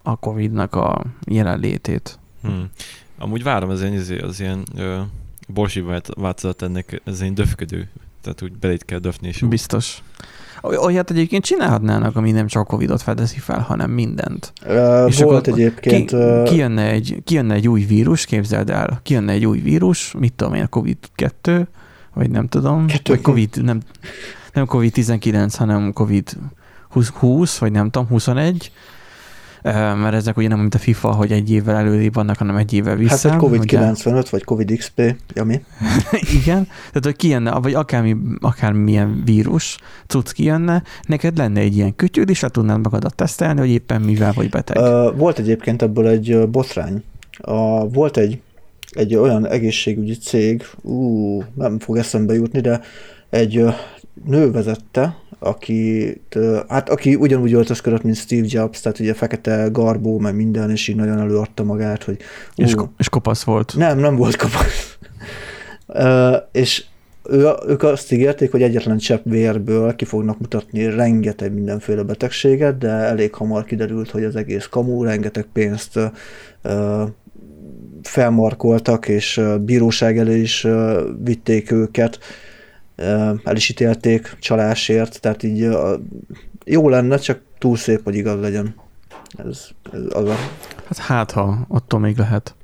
a 0.03 0.15
COVID-nak 0.20 0.75
a 0.75 1.03
jelenlétét. 1.25 2.20
Hmm. 2.41 2.70
Amúgy 3.17 3.43
várom 3.43 3.70
az 3.70 3.81
ilyen, 3.81 3.93
izé- 3.93 4.22
az 4.22 4.39
ilyen 4.39 4.63
ö, 4.75 5.01
borsi 5.48 5.81
vált- 5.81 6.13
változat 6.15 6.62
ennek, 6.62 7.01
ez 7.05 7.22
ilyen 7.22 7.34
döfködő. 7.34 7.89
Tehát 8.22 8.41
úgy 8.41 8.51
belét 8.51 8.86
kell 8.86 9.00
döfni, 9.00 9.27
és 9.27 9.41
úgy. 9.41 9.50
Biztos. 9.50 9.98
Oly- 9.98 10.22
Olyat 10.62 11.12
egyébként 11.12 11.44
csinálhatnának, 11.44 12.15
ami 12.15 12.32
nem 12.32 12.48
csak 12.48 12.68
Covid-ot 12.68 13.01
fedezi 13.01 13.39
fel, 13.39 13.60
hanem 13.60 13.91
mindent. 13.91 14.53
Uh, 14.65 15.03
És 15.08 15.22
volt 15.22 15.48
akkor 15.48 15.60
egyébként... 15.60 16.10
Ki, 16.10 16.51
kijönne, 16.51 16.89
egy, 16.89 17.22
kijönne 17.24 17.53
egy 17.53 17.68
új 17.68 17.82
vírus, 17.82 18.25
képzeld 18.25 18.70
el, 18.70 19.00
kijönne 19.03 19.32
egy 19.32 19.46
új 19.46 19.60
vírus, 19.60 20.13
mit 20.18 20.34
tudom 20.34 20.53
én, 20.53 20.68
a 20.72 20.80
COVID-2, 20.80 21.65
vagy 22.13 22.30
nem 22.30 22.48
tudom, 22.48 22.88
Kettő. 22.88 23.13
vagy 23.13 23.22
COVID, 23.22 23.63
nem, 23.63 23.80
nem 24.53 24.65
COVID-19, 24.68 25.53
hanem 25.58 25.91
COVID-20, 25.96 27.56
vagy 27.60 27.72
nem 27.72 27.89
tudom, 27.89 28.08
21, 28.08 28.72
Ö, 28.74 29.00
mert 29.63 30.13
ezek 30.13 30.38
ugye 30.38 30.48
nem 30.48 30.60
mint 30.60 30.75
a 30.75 30.77
FIFA, 30.77 31.12
hogy 31.12 31.32
egy 31.32 31.51
évvel 31.51 31.75
előrébb 31.75 32.13
vannak, 32.13 32.38
hanem 32.38 32.56
egy 32.56 32.74
évvel 32.74 32.96
vissza. 32.96 33.30
Hát 33.30 33.41
vagy 33.41 33.60
COVID-95, 33.60 34.25
vagy 34.30 34.44
COVID-XP, 34.44 35.15
ami. 35.36 35.62
Igen, 36.41 36.65
tehát 36.65 37.03
hogy 37.03 37.15
kijönne, 37.15 37.51
vagy 37.51 37.74
akármi, 37.74 38.18
akármilyen 38.39 39.22
vírus, 39.25 39.77
cucc 40.08 40.32
kijönne, 40.32 40.84
neked 41.08 41.38
lenne 41.38 41.60
egy 41.60 41.75
ilyen 41.75 41.96
kütyűd, 41.96 42.30
és 42.30 42.39
le 42.39 42.50
tudnád 42.50 42.82
magadat 42.82 43.15
tesztelni, 43.15 43.60
hogy 43.60 43.70
éppen 43.70 44.01
mivel 44.01 44.32
vagy 44.36 44.50
beteg. 44.50 44.77
Volt 45.18 45.39
egyébként 45.39 45.82
ebből 45.82 46.08
egy 46.08 46.50
botrány. 46.50 47.03
Volt 47.91 48.18
egy, 48.18 48.41
egy 48.89 49.15
olyan 49.15 49.48
egészségügyi 49.48 50.18
cég, 50.18 50.65
ú, 50.82 51.44
nem 51.53 51.80
fog 51.80 51.98
eszembe 51.98 52.34
jutni, 52.34 52.60
de 52.60 52.82
egy 53.30 53.65
nő 54.25 54.51
vezette, 54.51 55.15
aki, 55.43 56.21
hát 56.67 56.89
aki 56.89 57.15
ugyanúgy 57.15 57.53
öltözködött, 57.53 58.03
mint 58.03 58.15
Steve 58.15 58.45
Jobs, 58.50 58.79
tehát 58.79 59.00
ugye 59.00 59.13
fekete 59.13 59.67
garbó, 59.71 60.19
meg 60.19 60.36
minden, 60.36 60.71
és 60.71 60.88
így 60.88 60.95
nagyon 60.95 61.19
előadta 61.19 61.63
magát, 61.63 62.03
hogy 62.03 62.17
ú, 62.55 62.63
és, 62.63 62.75
és 62.98 63.10
kopasz 63.10 63.43
volt. 63.43 63.74
nem, 63.77 64.00
nem 64.00 64.15
volt 64.15 64.36
kapasz. 64.36 64.98
Ö, 65.88 66.36
és 66.51 66.83
ő, 67.29 67.50
ők 67.67 67.83
azt 67.83 68.12
ígérték, 68.12 68.51
hogy 68.51 68.62
egyetlen 68.62 68.98
csepp 68.98 69.24
vérből 69.24 69.95
ki 69.95 70.05
fognak 70.05 70.39
mutatni 70.39 70.89
rengeteg 70.89 71.53
mindenféle 71.53 72.03
betegséget, 72.03 72.77
de 72.77 72.89
elég 72.89 73.33
hamar 73.33 73.63
kiderült, 73.63 74.10
hogy 74.10 74.24
az 74.24 74.36
egész 74.36 74.65
kamu, 74.65 75.03
rengeteg 75.03 75.45
pénzt 75.53 76.00
ö, 76.62 77.03
felmarkoltak, 78.01 79.07
és 79.07 79.41
bíróság 79.60 80.17
elé 80.17 80.39
is 80.39 80.67
vitték 81.24 81.71
őket, 81.71 82.19
el 83.43 83.55
is 83.55 83.70
ítélték 83.70 84.38
csalásért, 84.39 85.22
tehát 85.22 85.43
így 85.43 85.67
jó 86.65 86.89
lenne, 86.89 87.17
csak 87.17 87.41
túl 87.58 87.77
szép, 87.77 88.03
hogy 88.03 88.15
igaz 88.15 88.39
legyen. 88.39 88.75
Ez, 89.38 89.67
ez 89.91 90.01
az 90.13 90.29
a... 90.29 90.36
Hát 90.86 90.98
hát, 90.98 91.31
ha 91.31 91.58
attól 91.67 92.00
még 92.00 92.17
lehet. 92.17 92.55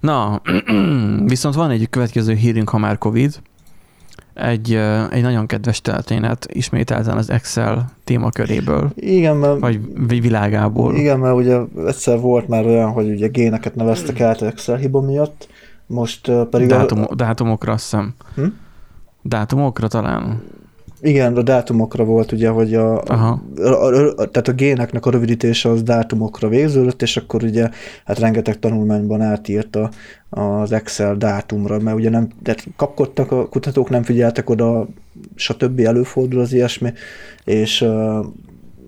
Na, 0.00 0.42
viszont 1.24 1.54
van 1.54 1.70
egy 1.70 1.90
következő 1.90 2.34
hírünk, 2.34 2.68
ha 2.68 2.78
már 2.78 2.98
Covid. 2.98 3.40
Egy, 4.34 4.74
egy 5.10 5.22
nagyon 5.22 5.46
kedves 5.46 5.80
történet, 5.80 6.46
ismételten 6.52 7.16
az 7.16 7.30
Excel 7.30 7.90
témaköréből, 8.04 8.90
Igen, 8.94 9.36
mert 9.36 9.58
vagy 9.58 10.20
világából. 10.20 10.94
Igen, 10.96 11.18
mert 11.18 11.34
ugye 11.34 11.58
egyszer 11.86 12.20
volt 12.20 12.48
már 12.48 12.66
olyan, 12.66 12.90
hogy 12.90 13.10
ugye 13.10 13.26
géneket 13.26 13.74
neveztek 13.74 14.20
át 14.20 14.42
Excel 14.42 14.76
hiba 14.76 15.00
miatt, 15.00 15.48
most 15.86 16.32
pedig 16.50 16.68
Dátum, 16.68 17.04
a, 17.08 17.14
dátumokra 17.14 17.72
azt 17.72 17.82
hiszem. 17.82 18.14
Hm? 18.34 18.44
Dátumokra 19.22 19.88
talán? 19.88 20.42
igen, 21.00 21.36
a 21.36 21.42
dátumokra 21.42 22.04
volt 22.04 22.32
ugye, 22.32 22.48
hogy 22.48 22.74
a, 22.74 23.02
Aha. 23.02 23.42
a, 23.56 23.62
a, 23.62 24.14
a, 24.16 24.24
tehát 24.26 24.48
a 24.48 24.52
géneknek 24.52 25.06
a 25.06 25.10
rövidítése 25.10 25.68
az 25.68 25.82
dátumokra 25.82 26.48
végződött, 26.48 27.02
és 27.02 27.16
akkor 27.16 27.42
ugye 27.42 27.68
hát 28.04 28.18
rengeteg 28.18 28.58
tanulmányban 28.58 29.20
átírta 29.20 29.90
az 30.30 30.72
Excel 30.72 31.16
dátumra, 31.16 31.78
mert 31.78 31.96
ugye 31.96 32.10
nem, 32.10 32.28
tehát 32.42 32.64
kapkodtak 32.76 33.32
a 33.32 33.48
kutatók, 33.48 33.90
nem 33.90 34.02
figyeltek 34.02 34.50
oda, 34.50 34.88
stb. 35.34 35.80
előfordul 35.80 36.40
az 36.40 36.52
ilyesmi, 36.52 36.92
és 37.44 37.86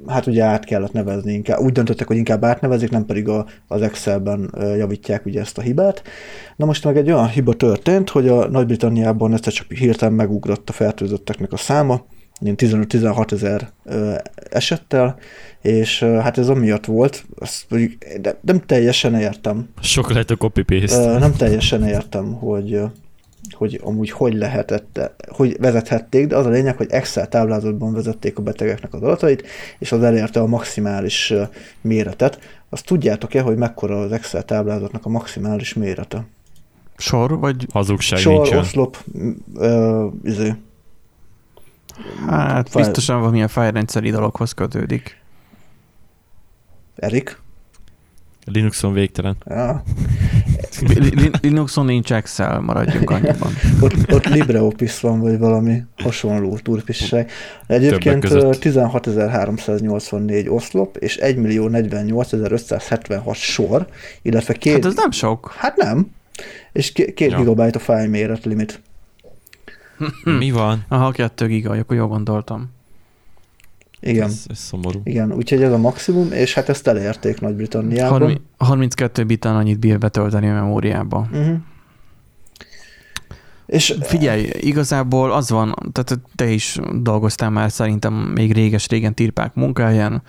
hát 0.06 0.26
ugye 0.26 0.42
át 0.42 0.64
kellett 0.64 0.92
nevezni, 0.92 1.32
inkább, 1.32 1.59
úgy 1.59 1.73
döntöttek, 1.73 2.06
hogy 2.06 2.16
inkább 2.16 2.44
átnevezik, 2.44 2.90
nem 2.90 3.06
pedig 3.06 3.28
a, 3.28 3.47
az 3.68 3.82
Excelben 3.82 4.54
javítják 4.59 5.26
ugye 5.26 5.40
ezt 5.40 5.59
a 5.59 5.62
hibát. 5.62 6.02
Na 6.56 6.64
most 6.64 6.85
meg 6.85 6.97
egy 6.97 7.11
olyan 7.11 7.28
hiba 7.28 7.54
történt, 7.54 8.11
hogy 8.11 8.28
a 8.28 8.49
Nagy-Britanniában 8.49 9.32
egyszer 9.32 9.52
csak 9.52 9.73
hirtelen 9.73 10.14
megugrott 10.14 10.68
a 10.68 10.73
fertőzötteknek 10.73 11.52
a 11.52 11.56
száma, 11.56 12.04
ilyen 12.40 12.54
15-16 12.59 13.32
ezer 13.32 13.73
esettel, 14.50 15.18
és 15.61 16.02
ö, 16.02 16.06
hát 16.06 16.38
ez 16.38 16.49
amiatt 16.49 16.85
volt, 16.85 17.25
azt 17.38 17.64
mondjuk, 17.68 17.92
de 18.21 18.38
nem 18.40 18.61
teljesen 18.66 19.14
értem, 19.14 19.68
Sok 19.80 20.11
lehet 20.11 20.30
a 20.30 20.37
copy-paste. 20.37 20.97
Ö, 20.97 21.18
nem 21.18 21.32
teljesen 21.32 21.87
értem, 21.87 22.32
hogy 22.32 22.80
hogy 23.54 23.80
amúgy 23.85 24.11
hogy 24.11 24.35
lehetett, 24.35 25.00
hogy 25.28 25.56
vezethették, 25.61 26.26
de 26.26 26.37
az 26.37 26.47
a 26.47 26.49
lényeg, 26.49 26.76
hogy 26.76 26.90
Excel 26.90 27.28
táblázatban 27.28 27.92
vezették 27.92 28.38
a 28.38 28.42
betegeknek 28.42 28.94
az 28.94 29.02
adatait, 29.02 29.47
és 29.78 29.92
az 29.92 30.02
elérte 30.02 30.40
a 30.40 30.47
maximális 30.47 31.32
méretet. 31.80 32.38
Azt 32.68 32.87
tudjátok-e, 32.87 33.40
hogy 33.40 33.56
mekkora 33.56 34.00
az 34.00 34.12
Excel 34.12 34.42
táblázatnak 34.44 35.04
a 35.04 35.09
maximális 35.09 35.75
mérete? 35.75 36.26
Sor, 36.97 37.38
vagy 37.38 37.66
Hazugság 37.73 38.18
Sor, 38.18 38.32
nincsen. 38.32 38.59
oszlop, 38.59 39.04
ö, 39.54 40.06
izé. 40.25 40.54
hát 42.28 42.68
Fáj- 42.68 42.85
biztosan 42.85 43.18
valamilyen 43.18 43.49
fájrendszeri 43.49 44.11
dologhoz 44.11 44.52
kötődik. 44.52 45.21
Erik? 46.97 47.40
Linuxon 48.44 48.92
végtelen. 48.92 49.37
Ja. 49.47 49.82
Li- 50.86 51.20
Li- 51.20 51.30
Linuxon 51.40 51.84
nincs 51.84 52.12
Excel, 52.12 52.60
maradjunk 52.60 53.10
annyiban. 53.10 53.52
Ott, 53.82 54.12
ott 54.12 54.26
LibreOffice 54.26 55.08
van, 55.08 55.20
vagy 55.20 55.38
valami 55.38 55.82
hasonló 56.02 56.58
turpisság. 56.62 57.30
De 57.66 57.74
Egyébként 57.74 58.20
között. 58.20 58.64
ö, 58.64 58.70
16.384 58.70 60.50
oszlop, 60.50 60.96
és 60.96 61.18
1.048.576 61.22 63.34
sor, 63.34 63.86
illetve 64.22 64.54
két... 64.54 64.72
Hát 64.72 64.84
ez 64.84 64.94
nem 64.94 65.10
sok. 65.10 65.52
Hát 65.56 65.76
nem. 65.76 66.10
És 66.72 66.92
két, 66.92 67.14
két 67.14 67.30
Ja. 67.30 67.38
gigabyte 67.38 67.78
a 67.78 67.82
file 67.82 68.06
méret 68.06 68.44
limit. 68.44 68.80
Mi 70.24 70.50
van? 70.50 70.84
Aha, 70.88 71.10
kettő 71.10 71.46
giga, 71.46 71.70
akkor 71.70 71.96
jól 71.96 72.08
gondoltam. 72.08 72.70
Igen. 74.02 74.25
Ez, 74.25 74.44
ez 74.49 74.59
szomorú. 74.59 75.00
Igen, 75.04 75.32
úgyhogy 75.32 75.62
ez 75.62 75.73
a 75.73 75.78
maximum, 75.78 76.32
és 76.32 76.54
hát 76.54 76.68
ezt 76.68 76.87
elérték 76.87 77.40
Nagy-Britanniában. 77.40 78.21
Harmi- 78.21 78.40
32 78.56 79.25
bitán 79.25 79.56
annyit 79.56 79.78
bír 79.78 79.99
betölteni 79.99 80.49
a 80.49 80.52
memóriába. 80.52 81.28
Uh-huh. 81.32 81.56
És 83.66 83.99
Figyelj, 84.00 84.50
igazából 84.61 85.32
az 85.32 85.50
van, 85.50 85.75
tehát 85.92 86.21
te 86.37 86.50
is 86.50 86.78
dolgoztál 86.94 87.50
már 87.50 87.71
szerintem 87.71 88.14
még 88.14 88.52
réges-régen 88.52 89.14
tirpák 89.14 89.54
munkáján, 89.54 90.23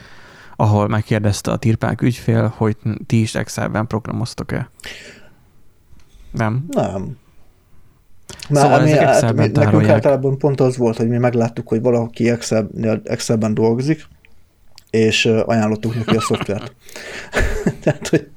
ahol 0.56 0.88
megkérdezte 0.88 1.51
a 1.51 1.58
tirpák 1.58 2.01
ügyfél, 2.01 2.53
hogy 2.58 2.77
ti 3.06 3.22
is 3.22 3.36
Excelben 3.36 3.88
programoztok-e. 3.88 4.70
Nem? 6.32 6.65
nem. 6.68 7.18
Szóval 8.62 8.79
ami- 8.79 8.91
ezek 8.91 9.07
hát 9.07 9.33
mi- 9.36 9.48
nekünk 9.53 9.88
általában 9.88 10.38
pont 10.38 10.62
az 10.62 10.77
volt, 10.77 10.98
hogy 10.98 11.07
mi 11.10 11.17
megláttuk, 11.17 11.67
hogy 11.67 11.81
valaki 11.81 12.29
Excel, 12.29 12.69
Excelben 13.03 13.53
dolgozik, 13.53 14.05
és 14.89 15.25
ajánlottuk 15.25 15.95
neki 15.95 16.15
a 16.15 16.22
szoftvert. 16.22 16.75
Tehát, 17.83 18.07
hogy 18.07 18.27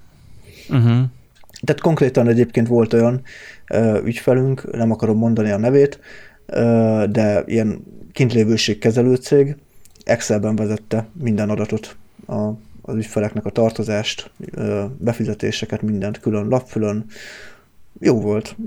Uh-huh. 0.68 1.04
Tehát 1.64 1.80
konkrétan 1.80 2.28
egyébként 2.28 2.66
volt 2.68 2.92
olyan 2.92 3.22
ö, 3.70 4.00
ügyfelünk, 4.04 4.76
nem 4.76 4.90
akarom 4.90 5.18
mondani 5.18 5.50
a 5.50 5.56
nevét, 5.58 6.00
ö, 6.46 7.04
de 7.10 7.42
ilyen 7.46 7.84
kintlévőség 8.12 8.78
kezelőcég 8.78 9.56
Excelben 10.04 10.56
vezette 10.56 11.06
minden 11.12 11.50
adatot, 11.50 11.96
a, 12.26 12.34
az 12.82 12.94
ügyfeleknek 12.94 13.44
a 13.44 13.50
tartozást, 13.50 14.30
ö, 14.50 14.84
befizetéseket, 14.98 15.82
mindent 15.82 16.20
külön 16.20 16.48
lapfülön. 16.48 17.04
Jó 18.00 18.20
volt. 18.20 18.56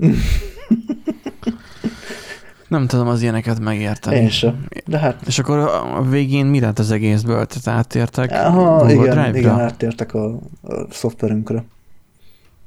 Nem 2.70 2.86
tudom 2.86 3.08
az 3.08 3.22
ilyeneket 3.22 3.60
megérteni. 3.60 4.16
Én 4.16 4.28
sem. 4.28 4.66
De 4.86 4.98
hát 4.98 5.26
És 5.26 5.38
akkor 5.38 5.58
a 5.58 6.02
végén 6.02 6.46
mi 6.46 6.60
lett 6.60 6.78
az 6.78 6.90
egészből? 6.90 7.46
Tehát 7.46 7.78
átértek 7.78 8.30
Aha, 8.30 8.76
Google 8.78 8.92
igen, 8.92 9.10
Drive-ra? 9.10 9.38
igen, 9.38 9.60
áttértek 9.60 10.14
a, 10.14 10.24
a 10.62 10.86
szoftverünkre. 10.90 11.64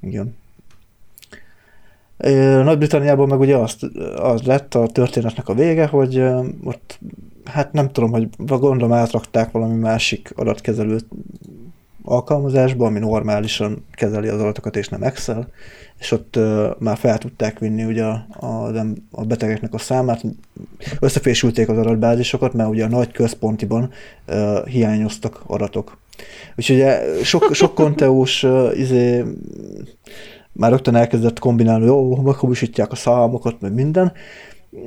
Igen. 0.01 0.35
Nagy-Britanniában 2.63 3.27
meg 3.27 3.39
ugye 3.39 3.57
azt, 3.57 3.83
az 4.15 4.41
lett 4.41 4.75
a 4.75 4.87
történetnek 4.87 5.47
a 5.47 5.53
vége, 5.53 5.87
hogy 5.87 6.23
ott, 6.63 6.99
hát 7.45 7.73
nem 7.73 7.91
tudom, 7.91 8.11
hogy 8.11 8.27
gondolom 8.47 8.93
átrakták 8.93 9.51
valami 9.51 9.75
másik 9.75 10.33
adatkezelő 10.35 10.99
alkalmazásba, 12.03 12.85
ami 12.85 12.99
normálisan 12.99 13.85
kezeli 13.91 14.27
az 14.27 14.39
adatokat, 14.39 14.75
és 14.75 14.87
nem 14.89 15.03
Excel, 15.03 15.47
és 15.99 16.11
ott 16.11 16.35
ö, 16.35 16.69
már 16.79 16.97
fel 16.97 17.17
tudták 17.17 17.59
vinni 17.59 17.83
ugye 17.83 18.03
a, 18.03 18.25
a, 18.39 18.71
a 19.11 19.23
betegeknek 19.23 19.73
a 19.73 19.77
számát, 19.77 20.23
összefésülték 20.99 21.69
az 21.69 21.77
adatbázisokat, 21.77 22.53
mert 22.53 22.69
ugye 22.69 22.85
a 22.85 22.89
nagy 22.89 23.11
központiban 23.11 23.91
ö, 24.25 24.59
hiányoztak 24.65 25.43
adatok. 25.47 25.97
Úgyhogy 26.55 26.75
ugye 26.75 27.23
sok, 27.23 27.53
sok 27.53 27.75
konteós 27.83 28.43
ö, 28.43 28.71
izé, 28.71 29.23
már 30.51 30.71
rögtön 30.71 30.95
elkezdett 30.95 31.39
kombinálni, 31.39 31.85
jó, 31.85 32.15
meghamisítják 32.15 32.91
a 32.91 32.95
számokat, 32.95 33.61
meg 33.61 33.73
minden. 33.73 34.13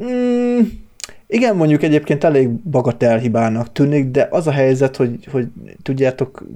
Mm, 0.04 0.60
igen, 1.28 1.56
mondjuk 1.56 1.82
egyébként 1.82 2.24
elég 2.24 2.48
bagatel 2.48 3.18
hibának 3.18 3.72
tűnik, 3.72 4.10
de 4.10 4.28
az 4.30 4.46
a 4.46 4.50
helyzet, 4.50 4.96
hogy, 4.96 5.28
hogy 5.30 5.46
tudjátok, 5.82 6.46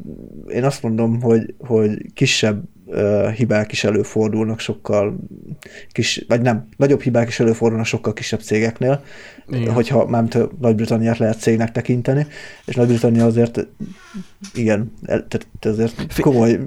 én 0.49 0.65
azt 0.65 0.83
mondom, 0.83 1.21
hogy, 1.21 1.55
hogy 1.59 2.13
kisebb 2.15 2.63
uh, 2.85 3.29
hibák 3.29 3.73
is 3.73 3.85
előfordulnak 3.85 4.59
sokkal 4.59 5.17
kis, 5.93 6.25
vagy 6.29 6.41
nem, 6.41 6.69
nagyobb 6.77 7.01
hibák 7.01 7.29
is 7.29 7.41
előfordulnak 7.41 7.87
sokkal 7.87 8.13
kisebb 8.13 8.41
cégeknél, 8.41 9.03
Igen. 9.49 9.73
hogyha 9.73 10.07
már 10.07 10.25
Nagy-Britanniát 10.61 11.19
lehet 11.19 11.41
cégnek 11.41 11.73
tekinteni, 11.73 12.27
és 12.65 12.75
Nagy-Britannia 12.75 13.25
azért, 13.25 13.67
igen, 14.55 14.93
tehát 15.07 15.47
azért 15.61 16.21
komoly, 16.21 16.59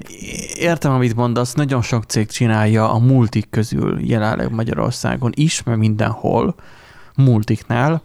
Értem, 0.58 0.92
amit 0.92 1.16
mondasz, 1.16 1.54
nagyon 1.54 1.82
sok 1.82 2.04
cég 2.04 2.26
csinálja 2.26 2.92
a 2.92 2.98
multik 2.98 3.50
közül 3.50 3.98
jelenleg 4.00 4.50
Magyarországon 4.50 5.32
is, 5.34 5.62
mert 5.62 5.78
mindenhol 5.78 6.54
multiknál, 7.16 8.02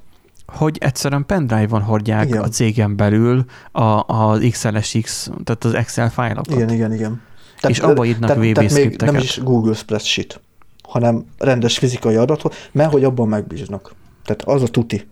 hogy 0.47 0.77
egyszerűen 0.79 1.25
pendrive-on 1.25 1.81
hordják 1.81 2.27
Igen. 2.27 2.43
a 2.43 2.47
cégen 2.47 2.95
belül 2.95 3.45
a, 3.71 4.03
az 4.07 4.47
XLSX, 4.51 5.29
tehát 5.43 5.63
az 5.63 5.73
Excel 5.73 6.09
fájlokat. 6.09 6.55
igen, 6.55 6.69
igen, 6.69 6.93
igen. 6.93 7.21
És 7.67 7.79
abba 7.79 8.05
írnak 8.05 8.35
VB 8.35 8.53
tehát 8.53 9.01
nem 9.01 9.15
is 9.15 9.39
Google 9.43 9.73
Spreadsheet, 9.73 10.41
hanem 10.83 11.25
rendes 11.37 11.77
fizikai 11.77 12.15
adatot, 12.15 12.55
mert 12.71 12.91
hogy 12.91 13.03
abban 13.03 13.27
megbíznak. 13.27 13.93
Tehát 14.25 14.41
az 14.41 14.63
a 14.63 14.67
tuti. 14.67 15.07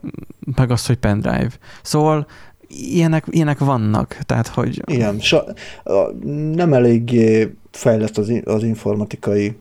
Meg 0.55 0.71
az, 0.71 0.85
hogy 0.85 0.95
pendrive. 0.97 1.49
Szóval 1.81 2.27
ilyenek, 2.67 3.25
ilyenek 3.29 3.59
vannak, 3.59 4.17
tehát 4.25 4.47
hogy 4.47 4.81
Igen, 4.85 5.19
sa, 5.19 5.45
nem 6.51 6.73
eléggé 6.73 7.55
fejlett 7.71 8.17
az, 8.17 8.31
az 8.45 8.63
informatikai 8.63 9.57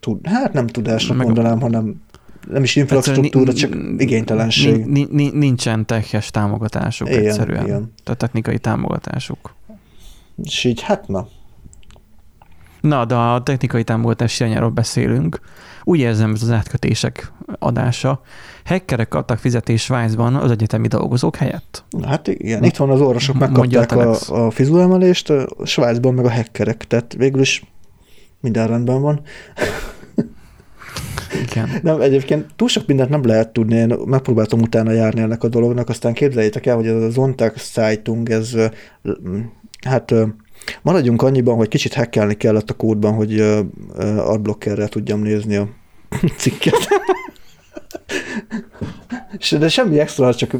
tud, 0.00 0.26
hát 0.26 0.52
nem 0.52 0.66
tudásnak 0.66 1.16
Meg- 1.16 1.26
mondanám, 1.26 1.60
hanem 1.60 2.02
nem 2.48 2.62
is 2.62 2.76
infrastruktúra, 2.76 3.52
csak 3.52 3.74
igénytelenség. 3.98 4.84
ni- 4.84 4.84
ni- 4.92 5.08
ni- 5.10 5.38
Nincsen 5.38 5.86
teches 5.86 6.30
támogatásuk 6.30 7.08
Igen, 7.08 7.24
egyszerűen. 7.24 7.64
igen. 7.64 7.92
Tehát 8.04 8.18
technikai 8.20 8.58
támogatásuk. 8.58 9.54
És 10.44 10.64
így, 10.64 10.80
hát 10.80 11.08
na, 11.08 11.28
Na, 12.80 13.04
de 13.04 13.14
a 13.14 13.42
technikai 13.42 13.84
támogatás 13.84 14.38
hiányáról 14.38 14.70
beszélünk. 14.70 15.40
Úgy 15.84 15.98
érzem, 15.98 16.32
ez 16.34 16.42
az 16.42 16.50
átkötések 16.50 17.32
adása. 17.58 18.20
Hackerek 18.64 19.08
kaptak 19.08 19.38
fizetést 19.38 19.84
Svájcban 19.84 20.34
az 20.34 20.50
egyetemi 20.50 20.88
dolgozók 20.88 21.36
helyett. 21.36 21.84
Na, 21.90 22.06
hát 22.06 22.28
igen, 22.28 22.64
itt 22.64 22.76
van 22.76 22.90
az 22.90 23.00
orvosok, 23.00 23.38
megkapták 23.38 23.92
a 23.92 24.16
a, 24.28 24.44
a 24.46 24.50
fizulemelést, 24.50 25.30
a 25.30 25.46
Svájcban 25.64 26.14
meg 26.14 26.24
a 26.24 26.30
hackerek, 26.32 26.86
tehát 26.86 27.14
végül 27.18 27.40
is 27.40 27.64
minden 28.40 28.66
rendben 28.66 29.00
van. 29.00 29.20
Igen. 31.42 31.68
Nem, 31.82 32.00
egyébként 32.00 32.46
túl 32.56 32.68
sok 32.68 32.86
mindent 32.86 33.10
nem 33.10 33.24
lehet 33.24 33.52
tudni, 33.52 33.74
én 33.74 33.96
megpróbáltam 34.04 34.60
utána 34.60 34.92
járni 34.92 35.20
ennek 35.20 35.42
a 35.42 35.48
dolognak, 35.48 35.88
aztán 35.88 36.12
képzeljétek 36.12 36.66
el, 36.66 36.76
hogy 36.76 36.86
ez 36.86 37.02
a 37.02 37.10
Zontag 37.10 37.52
Zeitung, 37.56 38.30
ez 38.30 38.54
hát 39.86 40.14
maradjunk 40.82 41.22
annyiban, 41.22 41.56
hogy 41.56 41.68
kicsit 41.68 41.94
hackelni 41.94 42.34
kellett 42.34 42.70
a 42.70 42.74
kódban, 42.74 43.14
hogy 43.14 43.40
adblockerrel 44.16 44.88
tudjam 44.88 45.20
nézni 45.20 45.56
a 45.56 45.68
cikket. 46.38 46.88
És- 49.38 49.56
De 49.58 49.68
semmi 49.68 49.98
extra, 49.98 50.34
csak 50.34 50.50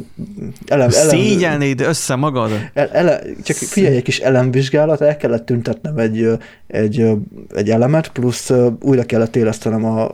elem, 0.66 0.88
elem, 0.92 1.08
Szégyelnéd 1.08 1.80
össze 1.80 2.14
magad. 2.14 2.50
el, 2.74 2.88
ele, 2.88 3.20
csak 3.42 3.56
figyelj, 3.56 3.96
egy 3.96 4.02
kis 4.02 4.18
elemvizsgálat, 4.18 5.00
el 5.00 5.16
kellett 5.16 5.46
tüntetnem 5.46 5.96
egy, 5.98 6.28
egy, 6.66 7.06
egy 7.54 7.70
elemet, 7.70 8.08
plusz 8.08 8.50
újra 8.80 9.04
kellett 9.04 9.36
élesztenem 9.36 9.84
a, 9.84 10.08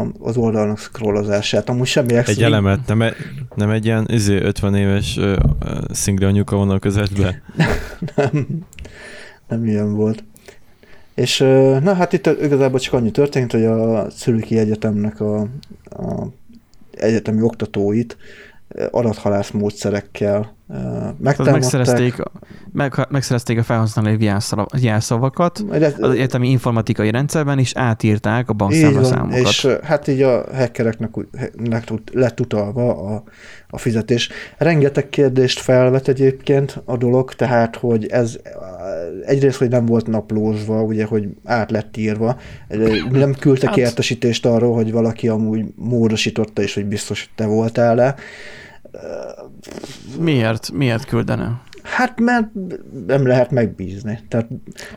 a, 0.00 0.06
az 0.20 0.36
oldalnak 0.36 0.78
scrollozását. 0.78 1.68
Amúgy 1.68 1.86
semmi 1.86 2.14
extra. 2.14 2.32
Egy 2.32 2.42
elemet, 2.42 2.80
nem, 2.86 3.02
e- 3.02 3.14
nem 3.54 3.70
egy 3.70 3.84
ilyen 3.84 4.06
izé, 4.10 4.36
50 4.42 4.74
éves 4.74 5.16
uh, 5.16 5.36
szingli 5.92 6.24
anyuka 6.24 6.56
van 6.56 6.70
a 6.70 6.78
közetbe. 6.78 7.42
Nem, 8.16 8.46
nem 9.48 9.66
ilyen 9.66 9.94
volt. 9.94 10.24
És 11.14 11.38
na 11.82 11.94
hát 11.94 12.12
itt 12.12 12.26
igazából 12.26 12.78
csak 12.80 12.92
annyi 12.92 13.10
történt, 13.10 13.52
hogy 13.52 13.64
a 13.64 14.06
Czürichi 14.18 14.58
Egyetemnek 14.58 15.20
a, 15.20 15.40
a 15.90 16.26
egyetemi 16.94 17.42
oktatóit 17.42 18.16
ö, 18.68 18.86
adathalász 18.90 19.50
módszerekkel 19.50 20.56
megtámadták. 21.18 21.52
megszerezték, 21.52 22.14
meg, 22.72 23.06
megszerezték 23.10 23.58
a 23.58 23.62
felhasználói 23.62 24.16
jelszava- 24.24 24.80
jelszavakat 24.80 25.64
ez- 25.70 25.94
az 26.00 26.10
egyetemi 26.10 26.48
informatikai 26.50 27.10
rendszerben, 27.10 27.58
és 27.58 27.72
átírták 27.74 28.48
a 28.48 28.52
bankszámlaszámokat. 28.52 29.38
és 29.38 29.66
hát 29.82 30.08
így 30.08 30.22
a 30.22 30.44
hackereknek 30.54 31.10
lett 32.12 32.40
utalva 32.40 33.14
a, 33.14 33.22
a 33.68 33.78
fizetés. 33.78 34.28
Rengeteg 34.58 35.08
kérdést 35.08 35.60
felvet 35.60 36.08
egyébként 36.08 36.82
a 36.84 36.96
dolog, 36.96 37.34
tehát, 37.34 37.76
hogy 37.76 38.06
ez 38.06 38.36
egyrészt, 39.26 39.58
hogy 39.58 39.68
nem 39.68 39.86
volt 39.86 40.06
naplózva, 40.06 40.82
ugye, 40.82 41.04
hogy 41.04 41.28
át 41.44 41.70
lett 41.70 41.96
írva, 41.96 42.36
nem 43.10 43.34
küldtek 43.34 43.68
Hát- 43.68 43.78
értesítést 43.78 44.46
arról, 44.46 44.74
hogy 44.74 44.92
valaki 44.92 45.28
amúgy 45.28 45.64
módosította, 45.76 46.62
és 46.62 46.74
hogy 46.74 46.84
biztos, 46.86 47.20
hogy 47.20 47.46
te 47.46 47.52
voltál 47.52 47.94
le. 47.94 48.14
Miért? 50.18 50.70
Miért 50.72 51.04
küldene? 51.04 51.60
Hát, 51.82 52.20
mert 52.20 52.46
nem 53.06 53.26
lehet 53.26 53.50
megbízni. 53.50 54.18
Tehát, 54.28 54.48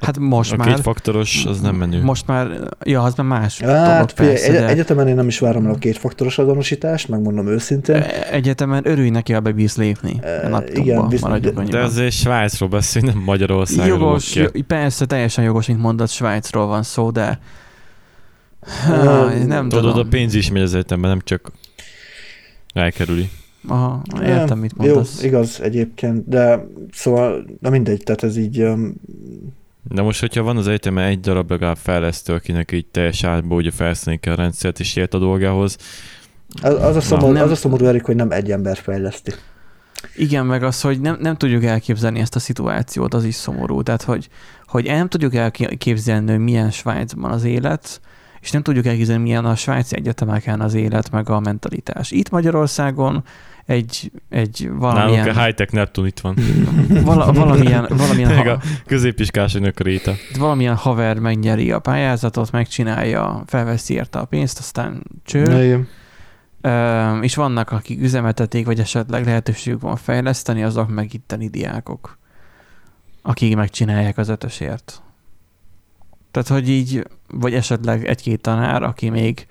Hát 0.02 0.18
most 0.20 0.52
A 0.52 0.56
már... 0.56 0.68
kétfaktoros, 0.68 1.46
az 1.46 1.60
nem 1.62 1.76
menő. 1.76 2.02
Most 2.04 2.28
már, 2.28 2.48
ja, 2.84 3.02
az 3.02 3.16
már 3.16 3.28
más 3.28 3.60
dolog 3.60 3.76
hát, 3.76 4.12
figyelj, 4.12 4.34
persze, 4.36 4.48
egy, 4.54 4.60
de 4.60 4.68
egyetemen 4.68 5.08
én 5.08 5.16
nem 5.16 5.28
is 5.28 5.40
várom 5.40 5.66
el 5.66 5.72
a 5.72 5.76
kétfaktoros 5.78 6.38
azonosítást, 6.38 7.08
megmondom 7.10 7.48
őszintén. 7.48 7.96
egyetemen 8.32 8.88
örülj 8.88 9.10
neki, 9.10 9.34
ha 9.34 9.40
bebíz 9.40 9.76
lépni 9.78 10.20
a 10.44 10.50
laptopba, 10.50 10.82
igen, 10.82 11.08
viszont- 11.08 11.22
maradjunk 11.22 11.56
De 11.56 11.62
annyiban. 11.62 11.82
azért 11.82 12.14
Svájcról 12.14 12.70
beszélünk, 12.70 13.14
nem 13.14 13.24
Magyarországról. 13.24 13.88
Jogos, 13.98 14.36
jo- 14.36 14.62
persze, 14.68 15.06
teljesen 15.06 15.44
jogos, 15.44 15.68
mint 15.68 15.80
mondod, 15.80 16.10
Svájcról 16.10 16.66
van 16.66 16.84
szó, 16.84 17.12
de 17.12 17.40
Háj, 18.86 19.44
nem 19.46 19.70
Tudod, 19.70 19.92
tudom. 19.92 20.06
a 20.08 20.10
pénz 20.10 20.34
is 20.34 20.52
megy 20.52 20.62
az 20.62 20.74
egyetemben, 20.74 21.10
nem 21.10 21.22
csak 21.24 21.52
elkerüli. 22.74 23.30
Aha, 23.68 24.02
értem, 24.22 24.60
mit 24.60 24.78
mondasz. 24.78 25.22
Jó, 25.22 25.28
igaz 25.28 25.62
egyébként, 25.62 26.30
de 26.30 26.68
szóval, 26.92 27.46
na 27.60 27.70
mindegy, 27.70 28.04
tehát 28.04 28.24
ez 28.24 28.38
így, 28.38 28.62
um, 28.62 28.94
De 29.90 30.02
most, 30.02 30.20
hogyha 30.20 30.44
van 30.44 30.58
az 30.58 30.68
egyetemen 30.68 31.06
egy 31.06 31.20
darab 31.20 31.52
legalább 31.52 31.78
fejlesztő, 31.78 32.34
akinek 32.34 32.72
így 32.72 32.86
teljes 32.86 33.24
átból 33.24 33.58
ugye 33.58 33.72
felszínni 33.72 34.20
kell 34.20 34.34
a 34.34 34.38
rendszert 34.38 34.80
és 34.80 34.96
ért 34.96 35.14
a 35.14 35.20
dolgához, 35.20 35.78
az, 36.62 36.74
az, 36.74 36.96
a 36.96 37.02
szomorú, 37.02 37.32
Nem. 37.32 37.44
az 37.44 37.52
a 37.52 37.56
szomorú, 37.56 37.86
Erik, 37.86 38.04
hogy 38.04 38.16
nem 38.16 38.32
egy 38.32 38.52
ember 38.52 38.78
fejleszti. 38.78 39.32
Igen, 40.16 40.46
meg 40.46 40.64
az, 40.64 40.82
hogy 40.82 41.02
nem, 41.02 41.18
nem 41.20 41.36
tudjuk 41.36 41.64
elképzelni 41.64 42.20
ezt 42.20 42.36
a 42.36 42.40
szituációt, 42.40 43.14
az 43.14 43.24
is 43.24 43.36
szomorú. 43.36 43.82
Tehát, 43.84 44.02
hogy, 44.02 44.30
hogy 44.66 44.86
nem 44.86 45.08
tudjuk 45.08 45.36
elképzelni, 45.36 46.32
hogy 46.32 46.40
milyen 46.40 46.72
Svájcban 46.72 47.32
az 47.32 47.44
élet, 47.44 48.02
és 48.42 48.52
nem 48.52 48.62
tudjuk 48.62 48.86
elképzelni, 48.86 49.24
milyen 49.24 49.46
a 49.46 49.56
svájci 49.56 49.96
egyetemeken 49.96 50.62
az 50.62 50.74
élet, 50.74 51.12
meg 51.12 51.30
a 51.30 51.40
mentalitás. 51.40 52.12
Itt 52.12 52.30
Magyarországon 52.30 53.24
egy, 53.66 54.12
egy 54.30 54.62
nálunk 54.62 54.80
valamilyen, 54.80 55.28
a 55.28 55.44
high-tech 55.44 55.74
Neptun 55.74 56.06
itt 56.06 56.20
van. 56.20 56.38
vala, 57.06 57.32
valamilyen, 57.32 57.88
valamilyen, 57.90 58.36
Meg 58.36 58.48
ha, 58.48 58.52
a 58.52 58.62
középiskásoknak 58.86 59.80
a 59.80 59.84
réta. 59.84 60.14
valamilyen 60.38 60.76
haver 60.76 61.20
megnyeri 61.20 61.72
a 61.72 61.80
pályázatot, 61.80 62.52
megcsinálja, 62.52 63.44
felveszi 63.46 63.94
érte 63.94 64.20
a 64.20 64.26
pénzt, 64.26 64.60
aztán 64.60 65.04
cső. 65.24 65.88
Ö, 66.62 67.20
és 67.20 67.36
vannak, 67.36 67.72
akik 67.72 68.02
üzemeltetik, 68.02 68.66
vagy 68.66 68.80
esetleg 68.80 69.26
lehetőségük 69.26 69.82
van 69.82 69.96
fejleszteni, 69.96 70.64
azok 70.64 70.90
meg 70.90 71.14
itteni 71.14 71.48
diákok, 71.48 72.18
akik 73.22 73.56
megcsinálják 73.56 74.18
az 74.18 74.30
ötösért. 74.30 75.02
Tehát, 76.32 76.48
hogy 76.48 76.70
így, 76.70 77.08
vagy 77.28 77.54
esetleg 77.54 78.06
egy-két 78.06 78.42
tanár, 78.42 78.84
aki 78.84 79.10
még, 79.10 79.48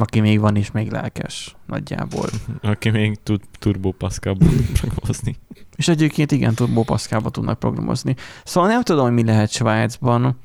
aki 0.00 0.20
még 0.20 0.40
van 0.40 0.56
is 0.56 0.70
még 0.70 0.90
lelkes, 0.90 1.56
nagyjából. 1.66 2.28
Aki 2.62 2.90
még 2.90 3.18
tud 3.22 3.40
Turbo 3.58 3.90
Pascalból 3.92 4.48
programozni. 4.80 5.36
És 5.76 5.88
egyébként 5.88 6.32
igen, 6.32 6.54
Turbo 6.54 6.82
Pascalba 6.82 7.30
tudnak 7.30 7.58
programozni. 7.58 8.14
Szóval 8.44 8.68
nem 8.68 8.82
tudom, 8.82 9.04
hogy 9.04 9.12
mi 9.12 9.24
lehet 9.24 9.50
Svájcban. 9.50 10.38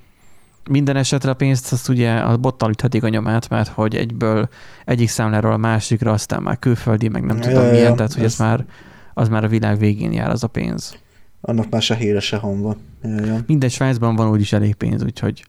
Minden 0.69 0.95
esetre 0.95 1.29
a 1.29 1.33
pénzt 1.33 1.71
azt 1.71 1.89
ugye 1.89 2.13
a 2.17 2.37
bottal 2.37 2.69
üthetik 2.69 3.03
a 3.03 3.09
nyomát, 3.09 3.49
mert 3.49 3.67
hogy 3.67 3.95
egyből 3.95 4.49
egyik 4.85 5.09
számláról 5.09 5.51
a 5.53 5.57
másikra, 5.57 6.11
aztán 6.11 6.43
már 6.43 6.59
külföldi, 6.59 7.07
meg 7.07 7.23
nem 7.23 7.37
Ja, 7.37 7.43
tudom 7.43 7.63
ja, 7.63 7.69
milyen, 7.71 7.89
ja, 7.89 7.95
tehát 7.95 8.13
hogy 8.13 8.23
ez 8.23 8.31
ez- 8.31 8.39
már, 8.39 8.65
az 9.13 9.29
már 9.29 9.43
a 9.43 9.47
világ 9.47 9.77
végén 9.77 10.11
jár 10.13 10.29
az 10.29 10.43
a 10.43 10.47
pénz. 10.47 10.97
Annak 11.41 11.69
már 11.69 11.81
se 11.81 11.95
híre, 11.95 12.19
se 12.19 12.37
hangva. 12.37 12.75
Ja, 13.03 13.25
ja. 13.25 13.37
Minden 13.47 13.69
Svájcban 13.69 14.15
van 14.15 14.29
úgyis 14.29 14.53
elég 14.53 14.75
pénz, 14.75 15.03
úgyhogy 15.03 15.45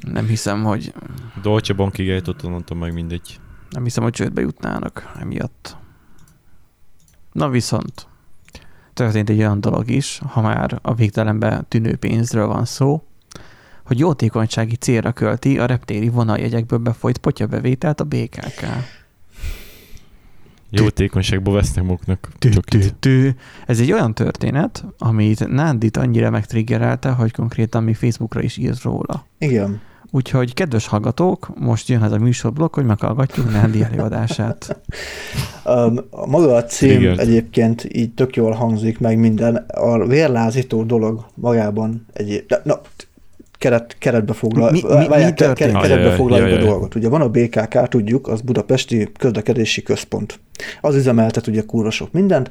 nem 0.00 0.26
hiszem, 0.26 0.62
hogy 0.62 0.94
Dolce 1.42 1.72
Bankig 1.72 2.08
eljutottam, 2.08 2.50
mondtam 2.50 2.78
meg 2.78 2.92
mindegy. 2.92 3.40
nem 3.70 3.82
hiszem, 3.82 4.02
hogy 4.02 4.12
csődbe 4.12 4.40
jutnának 4.40 5.12
emiatt. 5.20 5.76
Na 7.32 7.48
viszont 7.48 8.06
történt 8.92 9.30
egy 9.30 9.38
olyan 9.38 9.60
dolog 9.60 9.90
is, 9.90 10.20
ha 10.26 10.40
már 10.40 10.78
a 10.82 10.94
végtelenbe 10.94 11.64
tűnő 11.68 11.96
pénzről 11.96 12.46
van 12.46 12.64
szó, 12.64 13.02
hogy 13.84 13.98
jótékonysági 13.98 14.76
célra 14.76 15.12
költi 15.12 15.58
a 15.58 15.66
reptéri 15.66 16.08
vonaljegyekből 16.08 16.78
befolyt 16.78 17.18
potyabevételt 17.18 18.00
a 18.00 18.04
BKK. 18.04 18.66
Jótékonyságból 20.80 21.54
vesznek 21.54 21.84
maguknak. 21.84 22.28
Tü. 22.98 23.30
Ez 23.66 23.80
egy 23.80 23.92
olyan 23.92 24.14
történet, 24.14 24.84
amit 24.98 25.48
Nándit 25.48 25.96
annyira 25.96 26.30
megtriggerelte, 26.30 27.10
hogy 27.10 27.32
konkrétan 27.32 27.82
mi 27.82 27.94
Facebookra 27.94 28.42
is 28.42 28.56
írt 28.56 28.82
róla. 28.82 29.26
Igen. 29.38 29.80
Úgyhogy 30.14 30.54
kedves 30.54 30.86
hallgatók, 30.86 31.50
most 31.58 31.88
jön 31.88 32.02
ez 32.02 32.12
a 32.12 32.18
műsorblokk, 32.18 32.74
hogy 32.74 32.84
meghallgatjuk 32.84 33.50
Nándi 33.50 33.82
előadását. 33.82 34.68
Um, 35.64 35.98
a 36.10 36.26
maga 36.26 36.54
a 36.54 36.64
cím 36.64 36.88
Triggered. 36.88 37.18
egyébként 37.18 37.88
így 37.92 38.14
tök 38.14 38.36
jól 38.36 38.52
hangzik 38.52 38.98
meg 38.98 39.18
minden. 39.18 39.56
A 39.56 40.06
vérlázító 40.06 40.82
dolog 40.82 41.26
magában 41.34 42.06
egy... 42.12 42.44
Na, 42.64 42.80
keret, 43.62 43.96
keretbe 43.98 44.32
foglal, 44.32 44.70
Mi- 44.70 44.82
mi- 44.82 45.06
történt? 45.34 45.54
ke- 45.72 45.80
keretbe 45.80 46.10
foglaljuk 46.10 46.58
a 46.60 46.64
dolgot. 46.64 46.94
Ugye 46.94 47.08
van 47.08 47.20
a 47.20 47.28
BKK, 47.28 47.88
tudjuk, 47.88 48.28
az 48.28 48.40
Budapesti 48.40 49.08
Közlekedési 49.18 49.82
Központ. 49.82 50.40
Az 50.80 50.94
üzemeltet 50.94 51.46
ugye 51.46 51.62
kurva 51.62 51.90
sok 51.90 52.12
mindent. 52.12 52.50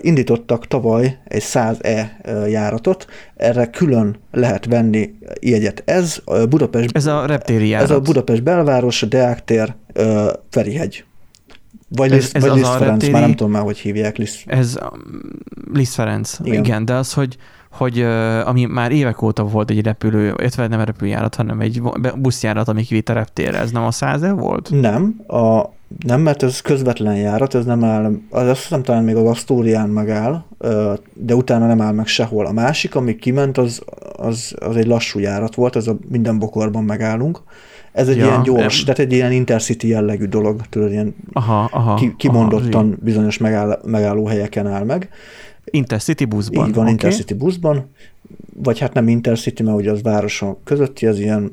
Indítottak 0.00 0.66
tavaly 0.66 1.18
egy 1.24 1.42
100E 1.46 2.02
uh, 2.26 2.50
járatot, 2.50 3.06
erre 3.36 3.66
külön 3.66 4.16
lehet 4.32 4.64
venni 4.64 5.14
jegyet. 5.40 5.82
Ez 5.86 6.18
uh, 6.26 6.46
Budapest 6.46 6.96
Ez 6.96 7.06
a 7.06 7.26
reptéri 7.26 7.68
járat. 7.68 7.90
ez 7.90 7.96
a 7.96 8.00
Budapest 8.00 8.42
belváros, 8.42 9.00
Deák 9.08 9.44
tér, 9.44 9.74
Ferihegy. 10.50 11.04
Vagy 11.88 12.10
Ez- 12.12 12.16
Liszt, 12.16 12.36
ez 12.36 12.42
vagy 12.42 12.52
Liszt 12.52 12.64
a 12.66 12.72
Ferenc, 12.72 12.88
reptéri- 12.90 13.12
már 13.12 13.20
nem 13.22 13.30
tudom 13.34 13.52
már, 13.52 13.62
hogy 13.62 13.78
hívják 13.78 14.16
Liszt. 14.16 14.42
Ez 14.46 14.78
um, 14.92 15.00
Liszt 15.72 15.94
Ferenc. 15.94 16.36
Igen. 16.44 16.64
Igen, 16.64 16.84
de 16.84 16.94
az, 16.94 17.12
hogy, 17.12 17.36
hogy 17.70 18.02
ami 18.44 18.64
már 18.64 18.92
évek 18.92 19.22
óta 19.22 19.44
volt 19.44 19.70
egy 19.70 19.82
repülő, 19.82 20.34
illetve 20.38 20.66
nem 20.66 20.80
repülőjárat, 20.80 21.34
hanem 21.34 21.60
egy 21.60 21.82
buszjárat, 22.16 22.68
ami 22.68 22.82
kivitt 22.82 23.08
a 23.08 23.12
reptérre. 23.12 23.58
Ez 23.58 23.70
nem 23.70 23.84
a 23.84 23.90
100 23.90 24.30
volt? 24.30 24.70
Nem, 24.70 25.20
a, 25.26 25.62
nem, 26.06 26.20
mert 26.20 26.42
ez 26.42 26.60
közvetlen 26.60 27.16
járat, 27.16 27.54
ez 27.54 27.64
nem 27.64 27.84
áll, 27.84 28.12
az 28.30 28.46
azt 28.48 28.62
hiszem 28.62 28.82
talán 28.82 29.04
még 29.04 29.16
az 29.16 29.26
Asztórián 29.26 29.88
megáll, 29.88 30.42
de 31.14 31.34
utána 31.34 31.66
nem 31.66 31.80
áll 31.80 31.92
meg 31.92 32.06
sehol. 32.06 32.46
A 32.46 32.52
másik, 32.52 32.94
ami 32.94 33.16
kiment, 33.16 33.58
az, 33.58 33.82
az, 34.16 34.54
az 34.60 34.76
egy 34.76 34.86
lassú 34.86 35.18
járat 35.18 35.54
volt, 35.54 35.76
ez 35.76 35.86
a 35.86 35.96
minden 36.08 36.38
bokorban 36.38 36.84
megállunk. 36.84 37.40
Ez 37.92 38.08
egy 38.08 38.16
Ja, 38.16 38.24
ilyen 38.24 38.42
gyors, 38.42 38.78
em. 38.78 38.84
tehát 38.84 38.98
egy 38.98 39.12
ilyen 39.12 39.32
intercity 39.32 39.84
jellegű 39.84 40.24
dolog, 40.24 40.60
tudod, 40.68 40.90
ilyen 40.90 41.14
Aha, 41.32 41.68
aha. 41.72 41.94
ki, 41.94 42.04
aha, 42.06 42.16
kimondottan 42.16 42.98
bizonyos 43.02 43.38
megáll, 43.38 43.80
megállóhelyeken 43.84 44.66
áll 44.66 44.84
meg. 44.84 45.08
Intercity 45.70 46.24
buszban. 46.24 46.68
Így 46.68 46.74
van, 46.74 46.82
oké? 46.82 46.92
Intercity 46.92 47.34
buszban, 47.34 47.90
vagy 48.54 48.78
hát 48.78 48.92
nem 48.92 49.08
Intercity, 49.08 49.62
mert 49.62 49.76
ugye 49.76 49.90
az 49.90 50.02
városok 50.02 50.64
közötti, 50.64 51.06
az 51.06 51.18
ilyen 51.18 51.50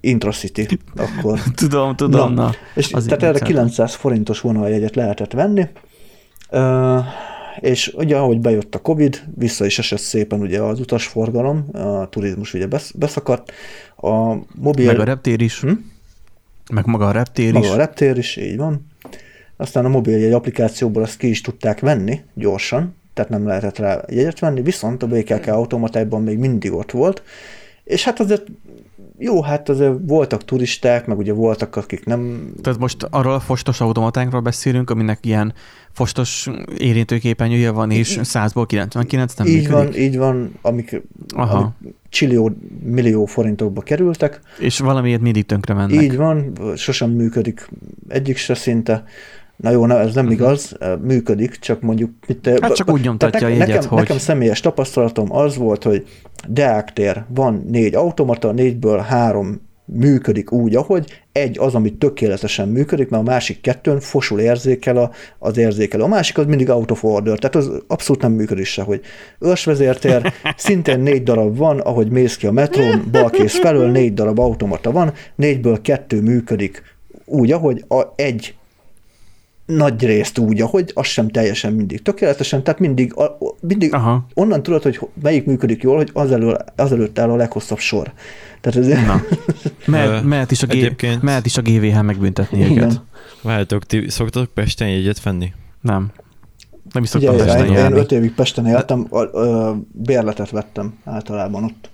Intracity 0.00 0.78
akkor. 0.96 1.40
Tudom, 1.54 1.96
tudom, 1.96 2.34
Na, 2.34 2.42
na. 2.42 2.52
És 2.74 2.88
tehát 2.88 3.12
erre 3.12 3.32
vicceltem. 3.32 3.46
900 3.46 3.94
forintos 3.94 4.40
vonaljegyet 4.40 4.94
lehetett 4.94 5.32
venni, 5.32 5.68
és 7.60 7.92
ugye 7.96 8.16
ahogy 8.16 8.40
bejött 8.40 8.74
a 8.74 8.78
Covid, 8.78 9.22
vissza 9.34 9.66
is 9.66 9.78
esett 9.78 9.98
szépen 9.98 10.40
ugye 10.40 10.60
az 10.60 10.80
utasforgalom, 10.80 11.68
a 11.72 12.08
turizmus 12.08 12.54
ugye 12.54 12.66
besz- 12.66 12.98
beszakadt, 12.98 13.52
a 13.96 14.34
mobil... 14.54 14.86
Meg 14.86 15.00
a 15.00 15.04
reptér 15.04 15.40
is. 15.40 15.60
Hm? 15.60 15.72
Meg 16.72 16.86
maga 16.86 17.06
a 17.06 17.10
reptér 17.10 17.52
maga 17.52 17.66
is. 17.66 17.72
a 17.72 17.76
reptér 17.76 18.18
is, 18.18 18.36
így 18.36 18.56
van. 18.56 18.86
Aztán 19.56 19.84
a 19.84 19.88
mobiljegy 19.88 20.32
applikációból 20.32 21.02
azt 21.02 21.16
ki 21.16 21.28
is 21.28 21.40
tudták 21.40 21.80
venni 21.80 22.20
gyorsan, 22.34 22.94
tehát 23.18 23.32
nem 23.32 23.46
lehetett 23.46 23.78
rá 23.78 24.04
jegyet 24.08 24.38
venni, 24.38 24.62
viszont 24.62 25.02
a 25.02 25.06
BKK 25.06 25.46
automatákban 25.46 26.22
még 26.22 26.38
mindig 26.38 26.72
ott 26.72 26.90
volt, 26.90 27.22
és 27.84 28.04
hát 28.04 28.20
azért 28.20 28.46
jó, 29.18 29.42
hát 29.42 29.68
azért 29.68 29.94
voltak 30.02 30.44
turisták, 30.44 31.06
meg 31.06 31.18
ugye 31.18 31.32
voltak, 31.32 31.76
akik 31.76 32.04
nem... 32.04 32.52
Tehát 32.62 32.78
most 32.78 33.02
arról 33.10 33.32
a 33.32 33.40
fostos 33.40 33.80
automatánkról 33.80 34.40
beszélünk, 34.40 34.90
aminek 34.90 35.26
ilyen 35.26 35.54
fostos 35.92 36.48
érintőképernyője 36.76 37.70
van, 37.70 37.90
és 37.90 38.18
100-ból 38.22 38.64
99 38.66 39.34
nem 39.34 39.46
így 39.46 39.54
működik. 39.54 39.72
van, 39.72 39.94
így 39.94 40.18
van, 40.18 40.52
amik, 40.62 41.02
Aha. 41.34 41.56
amik 41.56 41.96
csillió, 42.08 42.52
millió 42.82 43.24
forintokba 43.24 43.80
kerültek. 43.80 44.40
És 44.58 44.78
valamiért 44.78 45.20
mindig 45.20 45.46
tönkre 45.46 45.74
mennek. 45.74 46.02
Így 46.02 46.16
van, 46.16 46.52
sosem 46.76 47.10
működik 47.10 47.68
egyik 48.08 48.36
se 48.36 48.54
szinte. 48.54 49.04
Na 49.62 49.70
jó, 49.70 49.86
na, 49.86 49.98
ez 49.98 50.14
nem 50.14 50.24
Mhm. 50.24 50.32
igaz, 50.32 50.76
működik, 51.02 51.56
csak 51.58 51.80
mondjuk... 51.80 52.10
Mit, 52.26 52.58
Hát 52.60 52.74
csak 52.74 52.90
úgy 52.92 53.00
nyomtatja 53.00 53.38
tehát 53.38 53.54
a 53.54 53.58
jegyet, 53.58 53.74
nekem, 53.74 53.88
hogy- 53.88 53.98
Nekem 53.98 54.18
személyes 54.18 54.60
tapasztalatom 54.60 55.32
az 55.36 55.56
volt, 55.56 55.82
hogy 55.84 56.06
Deák 56.48 56.92
tér, 56.92 57.24
van 57.34 57.64
négy 57.70 57.94
automata, 57.94 58.52
négyből 58.52 58.98
három 58.98 59.66
működik 59.84 60.52
úgy, 60.52 60.74
ahogy 60.76 61.22
egy 61.32 61.58
az, 61.58 61.74
ami 61.74 61.92
tökéletesen 61.92 62.68
működik, 62.68 63.08
mert 63.08 63.22
a 63.22 63.30
másik 63.30 63.60
kettőn 63.60 64.00
fosul 64.00 64.40
érzékel 64.40 64.96
a, 64.96 65.10
az 65.38 65.56
érzékelő. 65.56 66.02
A 66.02 66.06
másik 66.06 66.38
az 66.38 66.46
mindig 66.46 66.68
out 66.68 66.90
of 66.90 67.04
order, 67.04 67.38
tehát 67.38 67.56
az 67.56 67.70
abszolút 67.86 68.22
nem 68.22 68.32
működik 68.32 68.64
sehogy. 68.64 69.00
Őrsvezértér, 69.40 70.32
szintén 70.56 71.00
négy 71.00 71.22
darab 71.22 71.56
van, 71.56 71.78
ahogy 71.80 72.10
mész 72.10 72.36
ki 72.36 72.46
a 72.46 72.52
metrón, 72.52 73.08
balkész 73.10 73.58
felől 73.58 73.90
négy 73.90 74.14
darab 74.14 74.38
automata 74.38 74.90
van, 74.92 75.12
négyből 75.34 75.80
kettő 75.80 76.20
működik 76.22 76.82
úgy, 77.24 77.52
ahogy 77.52 77.84
a, 77.88 78.02
egy 78.16 78.54
nagy 79.76 80.04
részt 80.04 80.38
úgy, 80.38 80.60
ahogy 80.60 80.90
az 80.94 81.06
sem 81.06 81.28
teljesen 81.28 81.72
mindig 81.72 82.02
tökéletesen, 82.02 82.62
tehát 82.62 82.80
mindig, 82.80 83.14
a, 83.14 83.38
mindig 83.60 83.94
Aha. 83.94 84.26
onnan 84.34 84.62
tudod, 84.62 84.82
hogy 84.82 85.00
melyik 85.22 85.44
működik 85.44 85.82
jól, 85.82 85.96
hogy 85.96 86.10
az, 86.12 86.30
elő, 86.32 86.56
az 86.76 86.92
előtt 86.92 87.18
áll 87.18 87.30
a 87.30 87.36
leghosszabb 87.36 87.78
sor. 87.78 88.12
Tehát 88.60 88.88
ez 88.88 89.06
Na. 89.06 89.22
Mehet, 89.86 90.22
mehet, 90.24 90.50
is 90.50 90.62
a 90.62 90.66
G, 90.66 90.70
egyébként- 90.70 91.22
mehet 91.22 91.46
is 91.46 91.56
a 91.56 91.62
GVH 91.62 92.02
megbüntetni 92.02 92.58
Igen. 92.58 92.72
őket. 92.72 93.00
Várjátok, 93.42 93.84
ti 93.84 94.08
szoktatok 94.08 94.54
Pesten 94.54 94.88
jegyet 94.88 95.22
venni? 95.22 95.52
Nem. 95.80 96.10
Nem 96.92 97.02
is 97.02 97.08
szoktam 97.08 97.32
én, 97.34 97.44
Pesten 97.44 97.66
én 97.66 97.72
járni. 97.72 97.98
öt 97.98 98.12
évig 98.12 98.34
Pesten 98.34 98.66
éltem, 98.66 99.06
a, 99.10 99.38
a, 99.38 99.76
bérletet 99.92 100.50
vettem 100.50 100.98
általában 101.04 101.64
ott. 101.64 101.90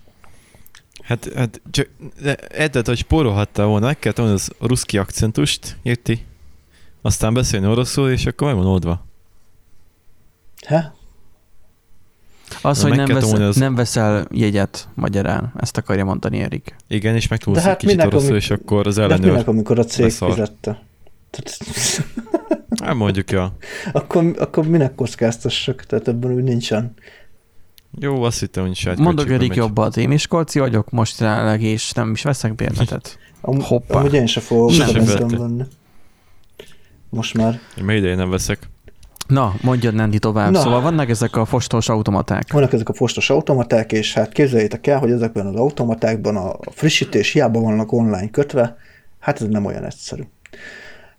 Hát, 1.03 1.31
hát 1.37 1.61
csak 1.71 1.89
de 2.23 2.35
egyet, 2.37 2.87
hogy 2.87 2.99
spórolhattál 2.99 3.67
volna, 3.67 3.87
meg 3.87 3.99
kellett 3.99 4.19
volna 4.19 4.33
az 4.33 4.51
ruszki 4.61 4.99
akcentust, 4.99 5.77
érti? 5.83 6.25
Aztán 7.07 7.35
beszélni 7.35 7.67
oroszul, 7.67 8.11
és 8.11 8.27
akkor 8.27 8.47
meg 8.47 8.57
van 8.57 8.67
oldva. 8.67 9.07
He? 10.67 10.93
Az, 12.63 12.83
Na, 12.83 12.89
hogy 12.89 12.97
nem, 12.97 13.07
kell 13.07 13.15
vesz, 13.15 13.25
tanulni 13.25 13.45
az- 13.45 13.57
nem 13.57 13.75
veszel 13.75 14.27
jegyet 14.31 14.89
magyarán, 14.95 15.53
ezt 15.57 15.77
akarja 15.77 16.05
mondani 16.05 16.41
Erik. 16.41 16.77
Igen, 16.89 17.15
és 17.15 17.29
megtanulsz 17.29 17.59
De 17.59 17.65
egy 17.65 17.71
hát 17.71 17.81
kicsit 17.81 17.97
minek, 17.97 18.13
oroszul, 18.13 18.37
és 18.37 18.51
akkor 18.51 18.87
az 18.87 18.95
De 18.95 19.01
hát 19.03 19.11
ellenőr... 19.11 19.31
minek, 19.31 19.49
amikor 19.49 19.79
a 19.79 19.85
cég 19.85 20.05
leszar. 20.05 20.31
fizette? 20.31 20.83
Tehát, 21.31 21.59
Hát 22.85 22.95
mondjuk, 22.95 23.31
ja. 23.31 23.57
akkor, 23.93 24.35
akkor 24.39 24.67
minek 24.67 24.95
kockáztassak? 24.95 25.85
Tehát 25.85 26.09
ebben 26.09 26.33
úgy 26.33 26.43
nincsen. 26.43 26.95
Jó, 28.01 28.23
azt 28.23 28.41
hittem, 28.41 28.67
hogy 28.67 28.77
saját 28.77 28.99
Mondok 28.99 29.31
Erik 29.31 29.55
jobbat, 29.55 29.97
én 29.97 30.09
Miskolci 30.09 30.59
vagyok 30.59 30.91
most 30.91 31.21
jelenleg, 31.21 31.63
és 31.63 31.93
nem 31.93 32.11
is 32.11 32.23
veszek 32.23 32.55
bérletet. 32.55 33.19
Am, 33.41 33.61
Hoppá. 33.61 33.99
Amúgy 33.99 34.15
én 34.15 34.27
se 34.27 34.41
fogok 34.41 34.77
Nem. 34.77 35.29
venni. 35.29 35.63
Most 37.15 37.35
már. 37.35 37.61
Én 37.79 37.85
még 37.85 37.97
ideje 37.97 38.15
nem 38.15 38.31
veszek. 38.31 38.69
Na, 39.27 39.55
mondjad 39.63 39.95
Nandi 39.95 40.19
tovább. 40.19 40.51
Na. 40.51 40.61
Szóval 40.61 40.81
vannak 40.81 41.09
ezek 41.09 41.37
a 41.37 41.45
fostos 41.45 41.89
automaták. 41.89 42.53
Vannak 42.53 42.73
ezek 42.73 42.89
a 42.89 42.93
postos 42.93 43.31
automaták, 43.31 43.93
és 43.93 44.15
hát 44.15 44.33
képzeljétek 44.33 44.87
el, 44.87 44.99
hogy 44.99 45.11
ezekben 45.11 45.47
az 45.47 45.55
automatákban 45.55 46.37
a 46.37 46.57
frissítés 46.71 47.33
hiába 47.33 47.61
vannak 47.61 47.93
online 47.93 48.31
kötve, 48.31 48.77
hát 49.19 49.41
ez 49.41 49.49
nem 49.49 49.65
olyan 49.65 49.85
egyszerű. 49.85 50.23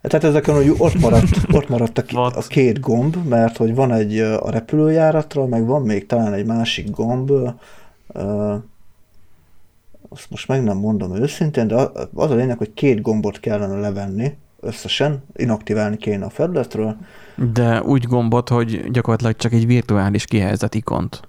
Tehát 0.02 0.26
ezeken 0.26 0.54
hogy 0.54 0.74
ott 0.78 1.00
maradt, 1.00 1.36
ott 1.52 1.68
maradt 1.68 1.98
a, 1.98 2.26
a 2.26 2.42
két 2.48 2.80
gomb, 2.80 3.16
mert 3.28 3.56
hogy 3.56 3.74
van 3.74 3.92
egy 3.92 4.18
a 4.18 4.50
repülőjáratra, 4.50 5.46
meg 5.46 5.66
van 5.66 5.82
még 5.82 6.06
talán 6.06 6.32
egy 6.32 6.46
másik 6.46 6.90
gomb, 6.90 7.30
ö, 8.12 8.54
azt 10.08 10.30
most 10.30 10.48
meg 10.48 10.62
nem 10.62 10.76
mondom 10.76 11.14
őszintén, 11.14 11.66
de 11.66 11.74
az 12.14 12.30
a 12.30 12.34
lényeg, 12.34 12.58
hogy 12.58 12.74
két 12.74 13.00
gombot 13.00 13.40
kellene 13.40 13.80
levenni 13.80 14.36
összesen, 14.66 15.24
inaktiválni 15.36 15.96
kéne 15.96 16.24
a 16.24 16.30
felületről. 16.30 16.96
De 17.52 17.82
úgy 17.82 18.04
gombot, 18.04 18.48
hogy 18.48 18.90
gyakorlatilag 18.90 19.36
csak 19.36 19.52
egy 19.52 19.66
virtuális 19.66 20.24
kihelyezett 20.24 20.74
ikont. 20.74 21.28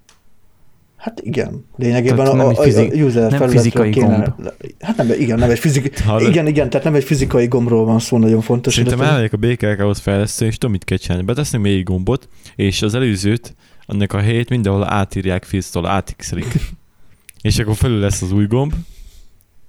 Hát 0.97 1.21
igen, 1.21 1.65
lényegében 1.76 2.17
Tehát 2.17 2.32
a, 2.32 2.36
nem 2.36 2.45
a, 2.45 2.50
egy 2.50 2.58
a, 2.58 2.62
fizi- 2.62 3.02
a 3.02 3.06
user 3.06 3.32
nem 3.32 3.50
fizikai 3.50 3.89
kéne, 3.89 4.08
gomb. 4.08 4.52
Hát 4.80 4.97
nem, 4.97 5.12
igen, 5.12 5.39
nem 5.39 5.50
egy 5.50 5.60
fizikai, 5.60 5.91
igen, 6.30 6.47
igen, 6.47 6.69
tehát 6.69 6.86
nem 6.86 6.95
egy 6.95 7.04
fizikai 7.04 7.47
gombról 7.47 7.86
van 7.86 8.00
szó, 8.00 8.17
nagyon 8.17 8.41
fontos. 8.41 8.73
Szerintem 8.73 9.02
elmegyek 9.02 9.34
a 9.34 9.38
BKK-hoz 9.38 10.00
fejlesztő, 10.00 10.45
és 10.45 10.58
tudom, 10.58 10.71
mit 10.71 10.84
kell 10.84 10.97
csinálni. 10.97 11.23
Betesznek 11.23 11.62
még 11.62 11.78
egy 11.78 11.84
gombot, 11.84 12.28
és 12.56 12.82
az 12.82 12.93
előzőt, 12.93 13.56
annak 13.86 14.13
a 14.13 14.19
helyét 14.19 14.50
mindenhol 14.50 14.93
átírják 14.93 15.43
filztól, 15.43 15.86
átixelik. 15.86 16.54
és 17.41 17.60
akkor 17.60 17.76
felül 17.76 18.00
lesz 18.00 18.21
az 18.21 18.32
új 18.32 18.45
gomb, 18.45 18.73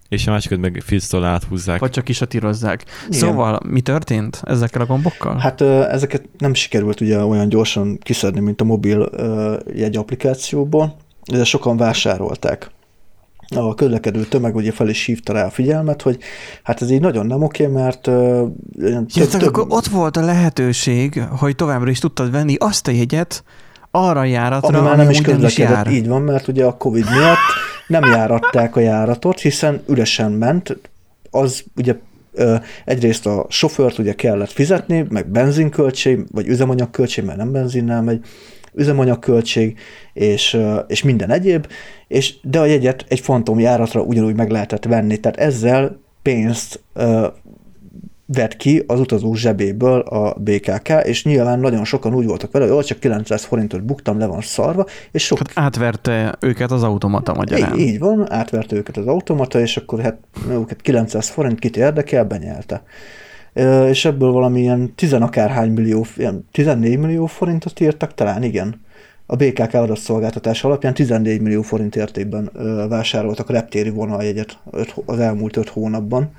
és 0.08 0.26
a 0.26 0.30
másikat 0.30 0.58
meg 0.58 0.82
filztől 0.84 1.24
áthúzzák. 1.24 1.80
Vagy 1.80 1.90
csak 1.90 2.04
kisatírozzák. 2.04 2.84
Igen. 3.06 3.20
Szóval 3.20 3.60
mi 3.66 3.80
történt 3.80 4.42
ezekkel 4.44 4.80
a 4.80 4.86
gombokkal? 4.86 5.36
Hát 5.36 5.60
ezeket 5.60 6.28
nem 6.38 6.54
sikerült 6.54 7.00
ugye 7.00 7.24
olyan 7.24 7.48
gyorsan 7.48 7.98
kiszedni, 7.98 8.40
mint 8.40 8.60
a 8.60 8.64
mobil 8.64 9.10
jegy 9.74 9.96
applikációból, 9.96 10.96
de 11.32 11.44
sokan 11.44 11.76
vásárolták. 11.76 12.70
A 13.56 13.74
közlekedő 13.74 14.24
tömeg 14.24 14.54
ugye 14.54 14.72
fel 14.72 14.88
is 14.88 15.04
hívta 15.04 15.32
rá 15.32 15.44
a 15.44 15.50
figyelmet, 15.50 16.02
hogy 16.02 16.18
hát 16.62 16.82
ez 16.82 16.90
így 16.90 17.00
nagyon 17.00 17.26
nem 17.26 17.42
oké, 17.42 17.66
mert 17.66 18.06
olyan 18.06 19.06
Ja, 19.14 19.26
tehát 19.26 19.46
akkor 19.46 19.66
ott 19.68 19.86
volt 19.86 20.16
a 20.16 20.24
lehetőség, 20.24 21.22
hogy 21.22 21.54
továbbra 21.54 21.90
is 21.90 21.98
tudtad 21.98 22.30
venni 22.30 22.54
azt 22.58 22.88
a 22.88 22.90
jegyet 22.90 23.44
arra 24.06 24.20
a 24.20 24.24
járatra, 24.24 24.78
ami 24.78 24.88
már 24.88 24.96
nem 24.96 25.11
is 25.11 25.20
közlekedett, 25.20 25.74
jár. 25.74 25.87
így 25.87 26.08
van, 26.08 26.22
mert 26.22 26.48
ugye 26.48 26.64
a 26.64 26.76
Covid 26.76 27.04
miatt 27.11 27.38
nem 27.87 28.04
járatták 28.04 28.76
a 28.76 28.80
járatot, 28.80 29.40
hiszen 29.40 29.82
üresen 29.87 30.32
ment, 30.32 30.78
az 31.30 31.64
ugye 31.76 31.94
egyrészt 32.84 33.26
a 33.26 33.46
sofőrt 33.48 33.98
ugye 33.98 34.14
kellett 34.14 34.50
fizetni, 34.50 35.06
meg 35.08 35.26
benzinköltség, 35.26 36.24
vagy 36.30 36.46
üzemanyagköltség, 36.46 37.24
mert 37.24 37.38
nem 37.38 37.52
benzinnel 37.52 38.02
megy, 38.02 38.24
üzemanyagköltség, 38.74 39.78
és, 40.12 40.58
és 40.87 41.02
minden 41.02 41.30
egyéb, 41.30 41.66
és, 42.08 42.34
de 42.42 42.61
a 42.61 42.64
jegyet 42.64 43.04
egy 43.08 43.20
fantom 43.20 43.58
járatra 43.58 44.00
ugyanúgy 44.00 44.34
meg 44.34 44.50
lehetett 44.50 44.84
venni, 44.84 45.16
tehát 45.16 45.38
ezzel 45.38 46.00
pénzt 46.22 46.82
vett 48.32 48.56
ki 48.56 48.84
az 48.86 49.00
utazó 49.00 49.34
zsebéből 49.34 50.00
a 50.00 50.34
BKK, 50.38 50.88
és 51.02 51.24
nyilván 51.24 51.60
nagyon 51.60 51.84
sokan 51.84 52.14
úgy 52.14 52.26
voltak 52.26 52.52
vele, 52.52 52.64
hogy 52.66 52.74
"Ó, 52.74 52.82
csak 52.82 52.98
900 52.98 53.44
forintot 53.44 53.84
buktam, 53.84 54.18
le 54.18 54.26
van 54.26 54.40
szarva, 54.40 54.86
és 55.10 55.24
sok 55.24 55.38
Hát 55.38 55.50
átverte 55.54 56.36
őket 56.40 56.70
az 56.70 56.82
automata 56.82 57.34
magyarán. 57.34 57.78
így, 57.78 57.86
így 57.86 57.98
van, 57.98 58.32
átverte 58.32 58.76
őket 58.76 58.96
az 58.96 59.06
automata, 59.06 59.60
és 59.60 59.76
akkor 59.76 60.00
hát 60.00 60.18
őket 60.50 60.80
900 60.80 61.28
forint 61.28 61.58
kit 61.58 61.76
érdekel, 61.76 62.24
benyelte. 62.24 62.82
És 63.88 64.04
ebből 64.04 64.30
valamilyen 64.30 64.94
tizenakárhány 64.94 65.70
millió, 65.70 66.06
ilyen 66.16 66.46
14 66.52 66.98
millió 66.98 67.26
forintot 67.26 67.80
írtak, 67.80 68.14
talán 68.14 68.42
igen. 68.42 68.80
A 69.26 69.36
BKK 69.36 69.74
adatszolgáltatás 69.74 70.64
alapján 70.64 70.94
14 70.94 71.40
millió 71.40 71.62
forint 71.62 71.96
értékben 71.96 72.50
vásároltak 72.88 73.48
a 73.48 73.52
reptéri 73.52 73.90
vonaljegyet 73.90 74.58
az 75.04 75.18
elmúlt 75.18 75.56
öt 75.56 75.68
hónapban. 75.68 76.30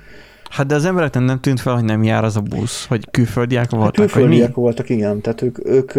Hát 0.50 0.66
de 0.66 0.74
az 0.74 0.84
embereknek 0.84 1.24
nem 1.24 1.40
tűnt 1.40 1.60
fel, 1.60 1.74
hogy 1.74 1.84
nem 1.84 2.02
jár 2.02 2.24
az 2.24 2.36
a 2.36 2.40
busz, 2.40 2.86
hogy 2.86 3.10
külföldiek 3.10 3.62
Hát 3.62 3.70
voltak, 3.70 4.04
mi? 4.04 4.10
külföldiek 4.10 4.54
voltak, 4.54 4.88
igen, 4.88 5.20
tehát 5.20 5.42
ők, 5.42 5.66
ők 5.68 5.92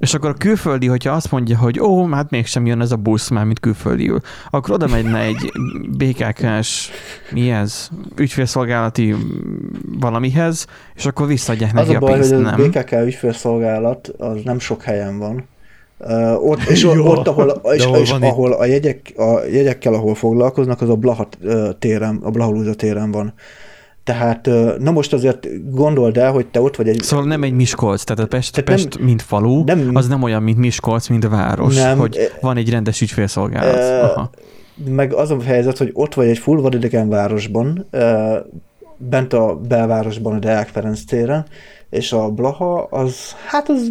És 0.00 0.14
akkor 0.14 0.30
a 0.30 0.34
külföldi, 0.34 0.86
hogyha 0.86 1.12
azt 1.12 1.30
mondja, 1.30 1.58
hogy 1.58 1.80
ó, 1.80 2.08
hát 2.08 2.30
mégsem 2.30 2.66
jön 2.66 2.80
ez 2.80 2.92
a 2.92 2.96
busz 2.96 3.28
már, 3.28 3.44
mint 3.44 3.60
külföldiül, 3.60 4.20
akkor 4.50 4.74
oda 4.74 4.86
megyne 4.86 5.20
egy 5.20 5.52
BKK-s, 5.96 6.90
mi 7.32 7.50
ez, 7.50 7.88
ügyfélszolgálati 8.16 9.14
valamihez, 10.00 10.66
és 10.94 11.06
akkor 11.06 11.26
visszaadják 11.26 11.70
Az 11.70 11.76
neki 11.76 11.94
a 11.94 11.96
a, 11.96 12.00
baj, 12.00 12.12
pénzt, 12.12 12.32
hogy 12.32 12.44
a 12.44 12.56
nem? 12.56 12.70
BKK 12.70 12.92
ügyfélszolgálat 13.04 14.08
az 14.18 14.40
nem 14.44 14.58
sok 14.58 14.82
helyen 14.82 15.18
van. 15.18 15.44
Uh, 16.00 16.48
ott, 16.48 16.62
és 16.62 16.82
Jó, 16.82 17.06
ott, 17.06 17.26
ahol, 17.26 17.60
és, 17.74 17.84
ahol 17.84 17.98
és 17.98 18.10
ahol 18.10 18.52
a, 18.52 18.64
jegyek, 18.64 19.12
a 19.16 19.40
jegyekkel, 19.52 19.94
ahol 19.94 20.14
foglalkoznak, 20.14 20.80
az 20.80 20.88
a 20.88 20.96
Blaha 20.96 21.28
téren, 21.78 22.20
a 22.22 22.30
Blaha 22.30 22.74
téren 22.74 23.10
van. 23.10 23.34
Tehát, 24.08 24.48
na 24.78 24.90
most 24.90 25.12
azért 25.12 25.46
gondold 25.70 26.16
el, 26.16 26.32
hogy 26.32 26.46
te 26.46 26.60
ott 26.60 26.76
vagy 26.76 26.88
egy... 26.88 27.02
Szóval 27.02 27.26
nem 27.26 27.42
egy 27.42 27.52
Miskolc, 27.52 28.02
tehát 28.04 28.24
a 28.24 28.26
Pest, 28.26 28.52
Tehát 28.52 28.66
tehát 28.66 28.80
nem- 28.80 28.90
Pest 28.90 29.04
mint 29.04 29.22
falu, 29.22 29.64
nem- 29.64 29.90
az 29.94 30.08
nem 30.08 30.22
olyan, 30.22 30.42
mint 30.42 30.58
Miskolc, 30.58 31.08
mint 31.08 31.24
a 31.24 31.28
város, 31.28 31.74
Nem, 31.76 31.98
hogy 31.98 32.18
van 32.40 32.56
egy 32.56 32.70
rendes 32.70 33.00
ügyfélszolgálat. 33.00 33.76
eh, 33.76 34.04
Aha. 34.04 34.30
meg 34.88 35.12
az 35.12 35.30
a 35.30 35.42
helyzet, 35.42 35.78
hogy 35.78 35.90
ott 35.92 36.14
vagy 36.14 36.26
egy 36.28 36.38
full 36.38 36.60
vadidegen 36.60 37.08
városban, 37.08 37.86
ö, 37.90 38.36
bent 38.96 39.32
a 39.32 39.54
belvárosban, 39.68 40.34
a 40.34 40.38
Deák 40.38 40.68
Ferenc 40.68 41.04
téren, 41.04 41.46
és 41.90 42.12
a 42.12 42.30
Blaha, 42.30 42.82
az, 42.82 43.14
hát 43.46 43.68
az 43.68 43.90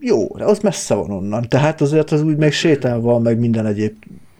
jó, 0.00 0.26
de 0.36 0.44
az 0.44 0.58
messze 0.58 0.94
van 0.94 1.10
onnan. 1.10 1.44
Tehát 1.48 1.80
azért 1.80 2.10
az 2.10 2.22
úgy 2.22 2.36
még 2.36 2.52
sétálva, 2.52 3.18
meg 3.18 3.38
minden 3.38 3.66
egyéb 3.66 3.92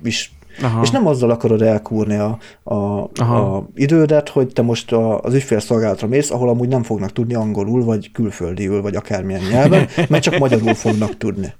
is 0.02 0.32
Aha. 0.62 0.82
És 0.82 0.90
nem 0.90 1.06
azzal 1.06 1.30
akarod 1.30 1.62
elkúrni 1.62 2.16
a, 2.16 2.38
a, 2.62 2.74
Aha. 3.14 3.56
a 3.56 3.68
idődet, 3.74 4.28
hogy 4.28 4.46
te 4.52 4.62
most 4.62 4.92
a, 4.92 5.20
az 5.20 5.34
ügyfélszolgálatra 5.34 6.08
mész, 6.08 6.30
ahol 6.30 6.48
amúgy 6.48 6.68
nem 6.68 6.82
fognak 6.82 7.12
tudni 7.12 7.34
angolul, 7.34 7.84
vagy 7.84 8.12
külföldiül, 8.12 8.82
vagy 8.82 8.94
akármilyen 8.96 9.42
nyelven, 9.50 9.86
mert 10.08 10.22
csak 10.22 10.38
magyarul 10.38 10.74
fognak 10.74 11.16
tudni. 11.16 11.52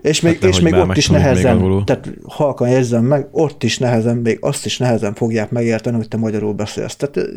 És 0.00 0.20
még, 0.20 0.32
Hát 0.40 0.50
és 0.50 0.60
még 0.60 0.74
ott 0.74 0.96
is 0.96 1.08
még 1.08 1.20
nehezen, 1.20 1.56
angolul. 1.56 1.84
tehát 1.84 2.10
halkan 2.28 2.68
jegyzem 2.68 3.04
meg, 3.04 3.28
ott 3.30 3.62
is 3.62 3.78
nehezen, 3.78 4.16
még 4.16 4.38
azt 4.40 4.66
is 4.66 4.78
nehezen 4.78 5.14
fogják 5.14 5.50
megérteni, 5.50 5.96
hogy 5.96 6.08
te 6.08 6.16
magyarul 6.16 6.52
beszélsz. 6.52 6.96
Tehát 6.96 7.28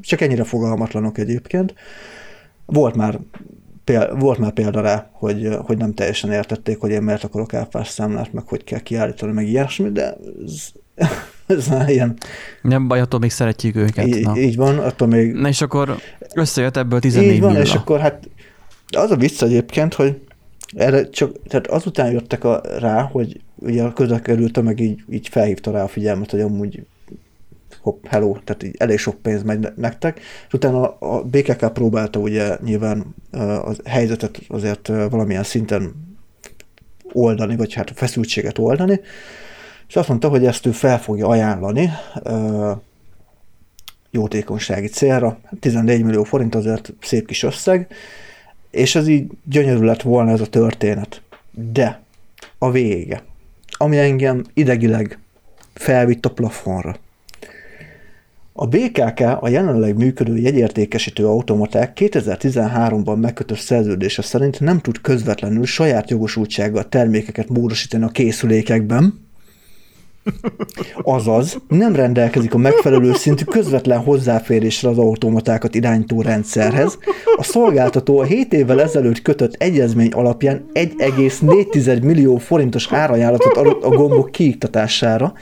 csak 0.00 0.20
ennyire 0.20 0.44
fogalmatlanok 0.44 1.18
egyébként. 1.18 1.74
Volt 2.66 2.96
már, 2.96 3.18
péld, 3.86 4.20
volt 4.20 4.38
már 4.38 4.52
példa 4.52 4.80
rá, 4.80 5.10
hogy, 5.12 5.48
hogy 5.64 5.76
nem 5.76 5.94
teljesen 5.94 6.32
értették, 6.32 6.78
hogy 6.78 6.90
én 6.90 7.02
miért 7.02 7.24
akarok 7.24 7.54
áfás 7.54 7.88
számlát, 7.88 8.32
meg 8.32 8.48
hogy 8.48 8.64
kell 8.64 8.80
kiállítani, 8.80 9.32
meg 9.32 9.48
ilyesmi, 9.48 9.90
de 9.90 10.16
ez, 10.44 10.68
ez 11.56 11.68
már 11.68 11.88
ilyen, 11.88 12.16
Nem 12.62 12.88
baj, 12.88 13.00
attól 13.00 13.20
még 13.20 13.30
szeretjük 13.30 13.76
őket. 13.76 14.06
így, 14.06 14.22
na. 14.22 14.36
így 14.36 14.56
van, 14.56 14.78
attól 14.78 15.08
még 15.08 15.32
Na 15.32 15.48
és 15.48 15.60
akkor 15.60 15.96
összejött 16.34 16.76
ebből 16.76 17.00
14 17.00 17.32
így 17.32 17.40
van, 17.40 17.50
milla. 17.50 17.62
és 17.62 17.74
akkor 17.74 18.00
hát 18.00 18.28
az 18.96 19.10
a 19.10 19.16
vicc 19.16 19.42
egyébként, 19.42 19.94
hogy 19.94 20.20
erre 20.76 21.08
csak, 21.08 21.42
tehát 21.48 21.66
azután 21.66 22.10
jöttek 22.10 22.44
a, 22.44 22.60
rá, 22.78 23.02
hogy 23.02 23.40
ugye 23.54 23.82
a 23.82 23.92
közlekedő 23.92 24.48
tömeg 24.48 24.80
így, 24.80 25.04
így 25.10 25.28
felhívta 25.28 25.70
rá 25.70 25.82
a 25.82 25.88
figyelmet, 25.88 26.30
hogy 26.30 26.40
amúgy 26.40 26.86
hopp, 27.86 28.06
hello, 28.06 28.36
tehát 28.44 28.62
így 28.62 28.74
elég 28.78 28.98
sok 28.98 29.14
pénz 29.22 29.42
megy 29.42 29.58
ne- 29.58 29.72
nektek, 29.76 30.20
és 30.46 30.52
utána 30.52 30.98
a 30.98 31.22
BKK 31.22 31.72
próbálta 31.72 32.18
ugye 32.18 32.56
nyilván 32.64 33.14
a 33.32 33.74
helyzetet 33.84 34.40
azért 34.48 34.86
valamilyen 34.86 35.42
szinten 35.42 35.94
oldani, 37.12 37.56
vagy 37.56 37.72
hát 37.74 37.90
a 37.90 37.94
feszültséget 37.94 38.58
oldani, 38.58 39.00
és 39.88 39.96
azt 39.96 40.08
mondta, 40.08 40.28
hogy 40.28 40.46
ezt 40.46 40.66
ő 40.66 40.70
fel 40.70 41.00
fogja 41.00 41.26
ajánlani 41.26 41.90
jótékonysági 44.10 44.86
célra. 44.86 45.38
14 45.60 46.02
millió 46.02 46.22
forint 46.24 46.54
azért 46.54 46.92
szép 47.00 47.26
kis 47.26 47.42
összeg, 47.42 47.86
és 48.70 48.94
ez 48.94 49.08
így 49.08 49.30
gyönyörű 49.44 49.84
lett 49.84 50.02
volna 50.02 50.30
ez 50.30 50.40
a 50.40 50.46
történet. 50.46 51.22
De 51.50 52.02
a 52.58 52.70
vége, 52.70 53.22
ami 53.70 53.98
engem 53.98 54.44
idegileg 54.54 55.18
felvitt 55.74 56.26
a 56.26 56.30
plafonra. 56.30 56.96
A 58.58 58.66
BKK 58.66 59.20
a 59.40 59.48
jelenleg 59.48 59.96
működő 59.96 60.36
jegyértékesítő 60.36 61.26
automaták 61.26 61.98
2013-ban 62.00 63.20
megkötött 63.20 63.58
szerződése 63.58 64.22
szerint 64.22 64.60
nem 64.60 64.80
tud 64.80 65.00
közvetlenül 65.00 65.64
saját 65.64 66.10
jogosultsággal 66.10 66.88
termékeket 66.88 67.48
módosítani 67.48 68.04
a 68.04 68.08
készülékekben, 68.08 69.25
Azaz, 71.02 71.58
nem 71.68 71.94
rendelkezik 71.94 72.54
a 72.54 72.58
megfelelő 72.58 73.14
szintű 73.14 73.44
közvetlen 73.44 73.98
hozzáférésre 73.98 74.88
az 74.88 74.98
automatákat 74.98 75.74
irányító 75.74 76.22
rendszerhez. 76.22 76.98
A 77.36 77.42
szolgáltató 77.42 78.18
a 78.18 78.24
7 78.24 78.52
évvel 78.52 78.82
ezelőtt 78.82 79.22
kötött 79.22 79.54
egyezmény 79.54 80.10
alapján 80.10 80.66
1,4 80.72 82.02
millió 82.02 82.36
forintos 82.36 82.92
árajánlatot 82.92 83.56
adott 83.56 83.84
a 83.84 83.88
gombok 83.88 84.30
kiiktatására, 84.30 85.32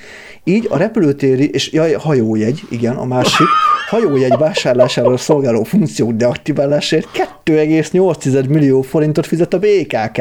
így 0.45 0.67
a 0.71 0.77
repülőtéri 0.77 1.49
és 1.49 1.73
jaj, 1.73 1.93
hajójegy, 1.93 2.63
igen, 2.71 2.95
a 2.97 3.05
másik, 3.05 3.47
hajójegy 3.89 4.37
vásárlására 4.39 5.17
szolgáló 5.17 5.63
funkciók 5.63 6.13
deaktiválásáért 6.13 7.09
2,8 7.45 8.49
millió 8.49 8.83
forintot 8.83 9.27
fizet 9.27 9.55
a 9.55 9.59
BKK. 9.59 10.19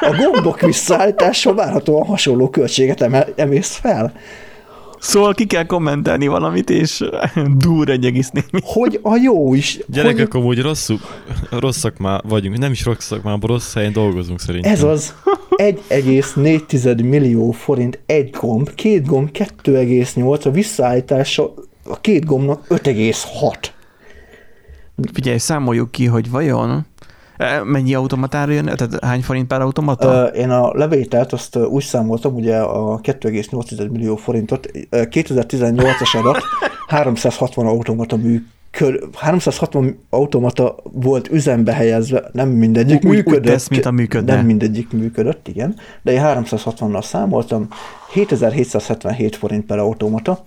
A 0.00 0.16
gombok 0.18 0.60
visszaállítása 0.60 1.54
várhatóan 1.54 2.06
hasonló 2.06 2.50
költséget 2.50 3.00
emel, 3.00 3.28
emész 3.36 3.76
fel. 3.76 4.12
Szóval 5.00 5.34
ki 5.34 5.46
kell 5.46 5.66
kommentelni 5.66 6.26
valamit, 6.26 6.70
és 6.70 7.04
dur 7.56 7.88
egy 7.88 8.04
egész 8.04 8.30
némi. 8.30 8.64
Hogy 8.64 8.98
a 9.02 9.16
jó 9.16 9.54
is. 9.54 9.78
Gyerekek, 9.86 10.32
hogy... 10.32 10.40
amúgy 10.40 10.60
rosszul, 10.60 10.98
rosszak 11.50 11.98
már 11.98 12.20
vagyunk, 12.28 12.58
nem 12.58 12.70
is 12.70 12.84
rosszak 12.84 13.22
már, 13.22 13.38
rossz 13.40 13.74
helyen 13.74 13.92
dolgozunk 13.92 14.40
szerintem. 14.40 14.72
Ez 14.72 14.82
az 14.82 15.14
1,4 15.56 17.08
millió 17.08 17.50
forint 17.50 17.98
egy 18.06 18.30
gomb, 18.30 18.74
két 18.74 19.06
gomb 19.06 19.30
2,8, 19.32 20.46
a 20.46 20.50
visszaállítása 20.50 21.54
a 21.90 21.98
két 22.00 22.24
gombnak 22.24 22.66
5,6. 22.68 23.54
Figyelj, 25.12 25.38
számoljuk 25.38 25.90
ki, 25.90 26.06
hogy 26.06 26.30
vajon 26.30 26.86
e, 27.36 27.64
mennyi 27.64 27.94
automatára 27.94 28.52
jön, 28.52 28.64
tehát 28.64 29.04
hány 29.04 29.22
forint 29.22 29.46
per 29.46 29.60
automata? 29.60 30.26
Én 30.26 30.50
a 30.50 30.72
levételt 30.74 31.32
azt 31.32 31.56
úgy 31.56 31.82
számoltam, 31.82 32.34
ugye 32.34 32.56
a 32.58 33.00
2,8 33.00 33.90
millió 33.90 34.16
forintot, 34.16 34.70
ö, 34.90 35.02
2018-as 35.10 36.16
adat 36.18 36.38
360 36.88 37.66
automata 37.66 38.16
mű, 38.16 38.42
kör, 38.70 39.00
360 39.14 39.98
automata 40.10 40.76
volt 40.92 41.28
üzembe 41.30 41.72
helyezve, 41.72 42.28
nem 42.32 42.48
mindegyik 42.48 42.96
Úgy- 42.96 43.04
úgy 43.04 43.16
működött. 43.16 43.52
tesz, 43.52 43.68
mint 43.68 43.84
a 43.86 43.90
működne. 43.90 44.34
Nem 44.34 44.46
mindegyik 44.46 44.92
működött, 44.92 45.48
igen, 45.48 45.76
de 46.02 46.12
én 46.12 46.20
360-nal 46.24 47.02
számoltam, 47.02 47.68
7777 48.12 49.36
forint 49.36 49.66
per 49.66 49.78
automata, 49.78 50.44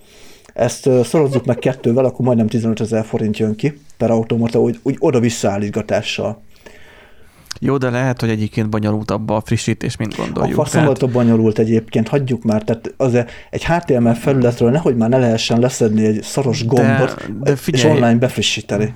ezt 0.54 0.88
szorozzuk 1.04 1.44
meg 1.44 1.58
kettővel, 1.58 2.04
akkor 2.04 2.26
majdnem 2.26 2.46
15 2.46 2.80
ezer 2.80 3.04
forint 3.04 3.38
jön 3.38 3.56
ki 3.56 3.80
per 3.96 4.10
automata, 4.10 4.60
úgy, 4.60 4.78
úgy 4.82 4.96
oda-vissza 4.98 5.50
állítgatással. 5.50 6.42
Jó, 7.60 7.76
de 7.76 7.90
lehet, 7.90 8.20
hogy 8.20 8.30
egyébként 8.30 8.68
bonyolultabb 8.68 9.30
a 9.30 9.42
frissítés, 9.44 9.96
mint 9.96 10.14
A 10.14 10.22
gondoljuk. 10.22 10.54
faszom 10.54 10.84
volt 10.84 11.02
a 11.02 11.06
bonyolult 11.06 11.58
egyébként, 11.58 12.08
hagyjuk 12.08 12.42
már, 12.42 12.62
tehát 12.62 12.94
az 12.96 13.14
egy 13.50 13.64
HTML 13.64 14.14
felületről 14.14 14.70
nehogy 14.70 14.96
már 14.96 15.08
ne 15.08 15.18
lehessen 15.18 15.58
leszedni 15.60 16.04
egy 16.04 16.22
szaros 16.22 16.66
gombot, 16.66 17.14
De- 17.16 17.32
de 17.42 17.50
és 17.52 17.60
figyelj. 17.60 17.94
online 17.96 18.14
befrissíteni. 18.18 18.94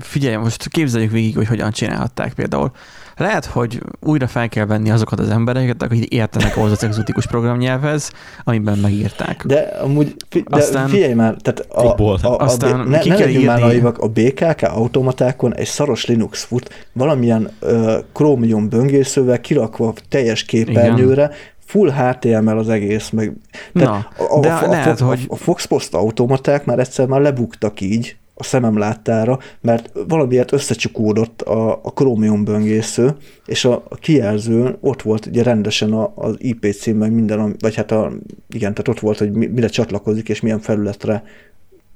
Figyelj, 0.00 0.36
most 0.36 0.68
képzeljük 0.68 1.10
végig, 1.10 1.36
hogy 1.36 1.46
hogyan 1.46 1.70
csinálhatták 1.70 2.32
például. 2.32 2.70
Lehet, 3.18 3.44
hogy 3.44 3.82
újra 4.00 4.26
fel 4.26 4.48
kell 4.48 4.66
venni 4.66 4.90
azokat 4.90 5.20
az 5.20 5.28
embereket, 5.28 5.82
akik 5.82 6.04
értenek 6.04 6.56
ahhoz 6.56 6.70
az 6.70 6.84
exotikus 6.84 7.26
programnyelvhez, 7.26 8.10
amiben 8.44 8.78
megírták. 8.78 9.44
De 9.46 9.58
amúgy, 9.58 10.16
de 10.30 10.56
Aztán- 10.56 10.88
figyelj 10.88 11.12
már, 11.12 11.36
tehát 11.42 11.60
a, 11.70 12.02
a, 12.02 12.18
a, 12.22 12.36
Aztán 12.38 12.80
a, 12.80 12.84
ne, 12.84 12.98
ki 12.98 13.08
ne 13.08 13.14
kell 13.14 13.26
legyünk 13.26 13.44
már 13.46 13.60
naivak, 13.60 13.98
a 13.98 14.08
BKK 14.08 14.62
automatákon 14.62 15.54
egy 15.54 15.66
szaros 15.66 16.06
Linux 16.06 16.44
fut, 16.44 16.88
valamilyen 16.92 17.50
uh, 17.60 17.92
Chromium 18.12 18.68
böngészővel 18.68 19.40
kirakva 19.40 19.92
teljes 20.08 20.44
képernyőre, 20.44 21.30
full 21.64 21.90
HTML 21.92 22.58
az 22.58 22.68
egész, 22.68 23.10
meg 23.10 23.32
Na, 23.72 23.92
a, 23.92 24.06
a, 24.36 24.40
de 24.40 24.52
a, 24.52 24.64
a, 24.66 24.68
lehet, 24.70 25.00
a, 25.00 25.04
hogy- 25.06 25.26
a 25.28 25.36
Fox 25.36 25.64
Post 25.64 25.94
automaták 25.94 26.64
már 26.64 26.78
egyszer 26.78 27.06
már 27.06 27.20
lebuktak 27.20 27.80
így, 27.80 28.16
a 28.40 28.42
szemem 28.42 28.78
láttára, 28.78 29.38
mert 29.60 29.90
valamiért 30.08 30.52
összecsukódott 30.52 31.42
a, 31.42 31.72
a 31.82 31.92
Chromium 31.94 32.44
böngésző, 32.44 33.16
és 33.46 33.64
a, 33.64 33.82
a 33.88 33.94
kijelzőn 33.94 34.76
ott 34.80 35.02
volt 35.02 35.26
ugye 35.26 35.42
rendesen 35.42 35.92
a, 35.92 36.12
az 36.14 36.34
IP 36.38 36.66
cím, 36.80 36.96
meg 36.96 37.12
minden, 37.12 37.56
vagy 37.58 37.74
hát 37.74 37.90
a, 37.90 38.12
igen, 38.50 38.70
tehát 38.74 38.88
ott 38.88 39.00
volt, 39.00 39.18
hogy 39.18 39.32
mi, 39.32 39.46
mire 39.46 39.68
csatlakozik, 39.68 40.28
és 40.28 40.40
milyen 40.40 40.60
felületre 40.60 41.22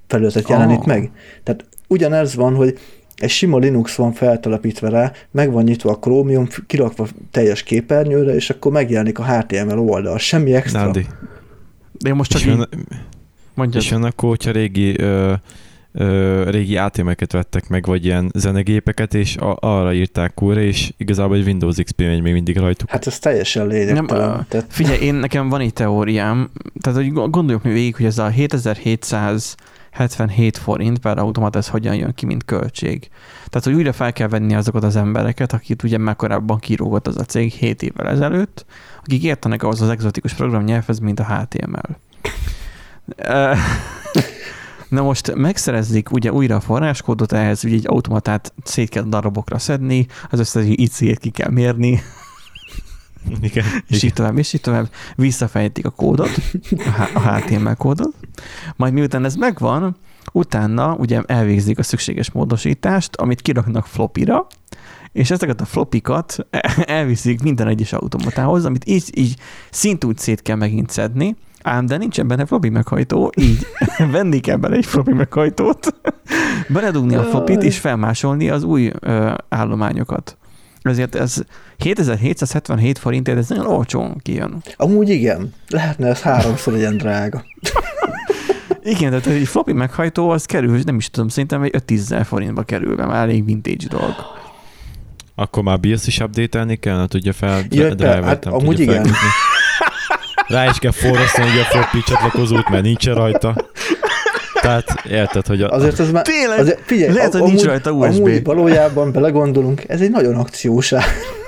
felületet 0.07 0.49
jelenít 0.49 0.79
Ah. 0.79 0.87
meg. 0.87 1.11
Tehát 1.43 1.65
ugyanez 1.89 2.35
van, 2.35 2.55
hogy 2.55 2.79
egy 3.17 3.31
sima 3.31 3.59
Linux 3.59 3.95
van 3.95 4.13
feltelepítve 4.13 4.89
rá, 4.89 5.13
meg 5.31 5.53
van 5.53 5.63
nyitva 5.65 5.91
a 5.91 5.99
Chromium, 5.99 6.49
kirakva 6.67 7.07
teljes 7.31 7.63
képernyőre, 7.63 8.35
és 8.35 8.51
akkor 8.51 8.73
megjelenik 8.73 9.19
a 9.19 9.25
HTML 9.25 9.79
oldal. 9.79 10.19
Semmi 10.19 10.55
extra. 10.55 10.85
Nádi. 10.85 11.07
de 11.99 12.09
én 12.09 12.15
most 12.15 12.31
csak 12.31 12.41
És 12.41 12.47
így 12.47 12.53
jön, 12.57 12.69
mondjad. 13.55 13.83
és 13.83 13.91
jön 13.91 14.03
akkor, 14.03 14.29
hogyha 14.29 14.51
régi, 14.51 15.01
ö, 15.01 15.33
ö, 15.93 16.51
régi 16.51 16.77
ATM-eket 16.77 17.33
vettek 17.33 17.69
meg, 17.69 17.87
vagy 17.87 18.05
ilyen 18.05 18.31
zenegépeket, 18.35 19.15
és 19.15 19.37
a, 19.37 19.57
arra 19.61 19.93
írták 19.93 20.43
újra, 20.43 20.61
és 20.61 20.93
igazából 20.97 21.37
egy 21.37 21.47
Windows 21.47 21.77
XP 21.83 22.01
megy 22.01 22.23
még 22.23 22.33
mindig 22.33 22.57
rajtuk. 22.57 22.91
Hát 22.91 23.07
ez 23.07 23.19
teljesen 23.19 23.67
lényegtelen. 23.67 24.31
Nem, 24.31 24.47
Tehát 24.49 24.67
Figyelj, 24.69 24.99
én 24.99 25.15
nekem 25.15 25.49
van 25.49 25.61
egy 25.61 25.73
teóriám, 25.73 26.51
tehát 26.81 26.99
hogy 26.99 27.13
gondoljuk 27.13 27.63
mi 27.63 27.73
végig, 27.73 27.97
hogy 27.97 28.07
ez 28.07 28.19
a 28.19 28.29
7777 28.29 30.57
forint 30.57 30.99
per 30.99 31.19
automat, 31.19 31.57
ez 31.57 31.69
hogyan 31.69 31.95
jön 31.95 32.15
ki, 32.15 32.27
mint 32.27 32.45
költség. 32.45 33.09
Tehát, 33.49 33.67
hogy 33.67 33.75
újra 33.75 33.93
fel 33.93 34.13
kell 34.13 34.29
venni 34.29 34.55
azokat 34.55 34.85
az 34.85 34.97
embereket, 34.97 35.53
akit 35.53 35.83
ugye 35.83 35.99
már 35.99 36.17
korábban 36.17 36.59
kirúgott 36.59 37.07
az 37.07 37.17
a 37.17 37.25
cég 37.25 37.53
7 37.53 37.83
évvel 37.83 38.09
ezelőtt, 38.09 38.65
akik 39.05 39.23
értenek 39.23 39.63
ahhoz 39.63 39.81
az 39.81 39.89
exotikus 39.89 40.35
programnyelvhez, 40.35 40.99
mint 40.99 41.21
a 41.21 41.25
HTML. 41.25 41.97
Na 44.93 45.03
most 45.03 45.35
megszerezzük 45.35 46.13
ugye 46.13 46.33
újra 46.33 46.57
a 46.57 46.61
forráskódot, 46.61 47.33
ehhez 47.33 47.65
ugye 47.65 47.75
egy 47.75 47.87
automatát 47.87 48.53
szét 48.65 48.89
kell 48.89 49.03
darabokra 49.03 49.59
szedni, 49.59 50.07
az 50.31 50.39
összes 50.39 50.65
IC-ét 50.69 51.19
ki 51.19 51.31
kell 51.31 51.51
mérni, 51.51 52.03
Igen. 53.41 53.65
és 53.87 53.97
igen. 53.97 54.05
így 54.05 54.13
tovább, 54.13 54.39
és 54.39 54.53
így 54.53 54.61
tovább 54.61 54.91
visszafejtik 55.17 55.87
a 55.87 55.91
kódot, 55.91 56.31
a 57.15 57.19
HTML 57.19 57.75
kódot, 57.75 58.15
majd 58.77 58.93
miután 58.93 59.25
ez 59.25 59.35
megvan, 59.35 59.97
utána 60.33 60.95
ugye 60.95 61.23
elvégzik 61.27 61.79
a 61.79 61.83
szükséges 61.83 62.31
módosítást, 62.31 63.17
amit 63.17 63.43
kiraknak 63.43 63.87
flopira, 63.87 64.47
és 65.13 65.31
ezeket 65.31 65.61
a 65.61 65.65
flopikat 65.65 66.47
elviszik 66.99 67.43
minden 67.43 67.69
egyes 67.69 67.93
automatához, 67.93 68.65
amit 68.65 68.87
így, 68.87 69.19
így 69.19 69.37
szintúgy 69.71 70.19
szét 70.19 70.43
kell 70.43 70.57
megint 70.57 70.91
szedni, 70.91 71.37
ám 71.62 71.87
de 71.87 71.96
nincsen 71.96 72.29
benne 72.29 72.46
floppy 72.46 72.68
meghajtó, 72.68 73.33
így 73.37 73.66
venni 74.12 74.40
kell 74.40 74.57
bele 74.57 74.77
egy 74.77 74.87
floppy 74.87 75.12
meghajtót, 75.12 75.94
beledugni 76.68 77.14
a 77.14 77.22
flopit 77.22 77.62
és 77.62 77.79
felmásolni 77.79 78.51
az 78.51 78.62
új 78.62 78.92
ö, 79.01 79.33
állományokat. 79.48 80.37
Ezért 80.83 81.14
ez 81.14 81.42
7777 81.79 82.98
forintért 82.98 83.38
ez 83.38 83.48
nagyon 83.48 83.66
olcsón 83.66 84.18
kijön. 84.22 84.62
amúgy 84.77 85.09
igen, 85.09 85.55
lehetne 85.68 86.09
ez 86.09 86.20
háromszor 86.20 86.77
ilyen 86.77 86.96
drága. 86.96 87.44
Igen, 88.85 89.11
tehát 89.11 89.27
egy 89.27 89.48
floppy 89.48 89.72
meghajtó 89.72 90.31
az 90.31 90.44
kerül, 90.44 90.81
nem 90.85 90.96
is 90.96 91.11
tudom, 91.11 91.29
szerintem 91.29 91.62
egy 91.62 91.83
5-10 91.87 92.22
forintba 92.25 92.62
kerül, 92.62 92.94
mert 92.94 93.09
már 93.09 93.22
elég 93.22 93.44
vintage 93.44 93.87
dolog. 93.88 94.14
Akkor 95.35 95.62
már 95.62 95.81
BIOS 95.81 96.07
is 96.07 96.18
update-elni 96.18 96.77
kell, 96.77 97.07
tudja 97.07 97.33
fel 97.33 97.62
Ja, 97.70 98.25
hát 98.25 98.46
amúgy 98.46 98.81
igen. 98.81 98.94
felkötni. 98.94 99.29
Rá 100.47 100.69
is 100.69 100.79
kell 100.79 100.91
forrasztani 100.91 101.51
ugye 101.51 101.61
a 101.61 101.65
floppy 101.65 102.03
csatlakozót, 102.07 102.69
mert 102.69 102.83
nincsen 102.83 103.15
rajta. 103.15 103.71
Tehát 104.63 105.05
érted, 105.09 105.47
hogy 105.47 105.63
a, 105.63 105.69
Azért 105.69 106.01
ez 106.01 106.11
már... 106.11 106.25
Tényleg? 106.25 106.59
Azért, 106.59 106.81
figyelj, 106.85 107.13
Lehet, 107.13 107.33
hogy 107.33 107.43
nincs 107.43 107.63
rajta 107.63 107.91
USB. 107.93 108.25
Amúgy 108.25 108.45
valójában 108.45 109.13
belegondolunk, 109.13 109.83
ez 109.87 110.01
egy 110.01 110.11
nagyon 110.11 110.35
akciós 110.35 110.93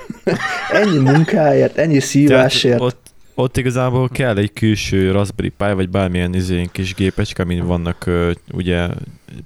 ennyi 0.82 0.98
munkáért, 0.98 1.78
ennyi 1.78 2.00
szívásért. 2.00 2.76
Tehát 2.78 2.92
ott, 2.92 3.12
ott 3.34 3.56
igazából 3.56 4.08
kell 4.08 4.36
egy 4.36 4.52
külső 4.52 5.10
Raspberry 5.10 5.52
Pi, 5.56 5.72
vagy 5.74 5.88
bármilyen 5.88 6.34
izén 6.34 6.68
kis 6.72 6.94
gépecske, 6.94 7.42
amin 7.42 7.66
vannak 7.66 8.10
ugye 8.52 8.86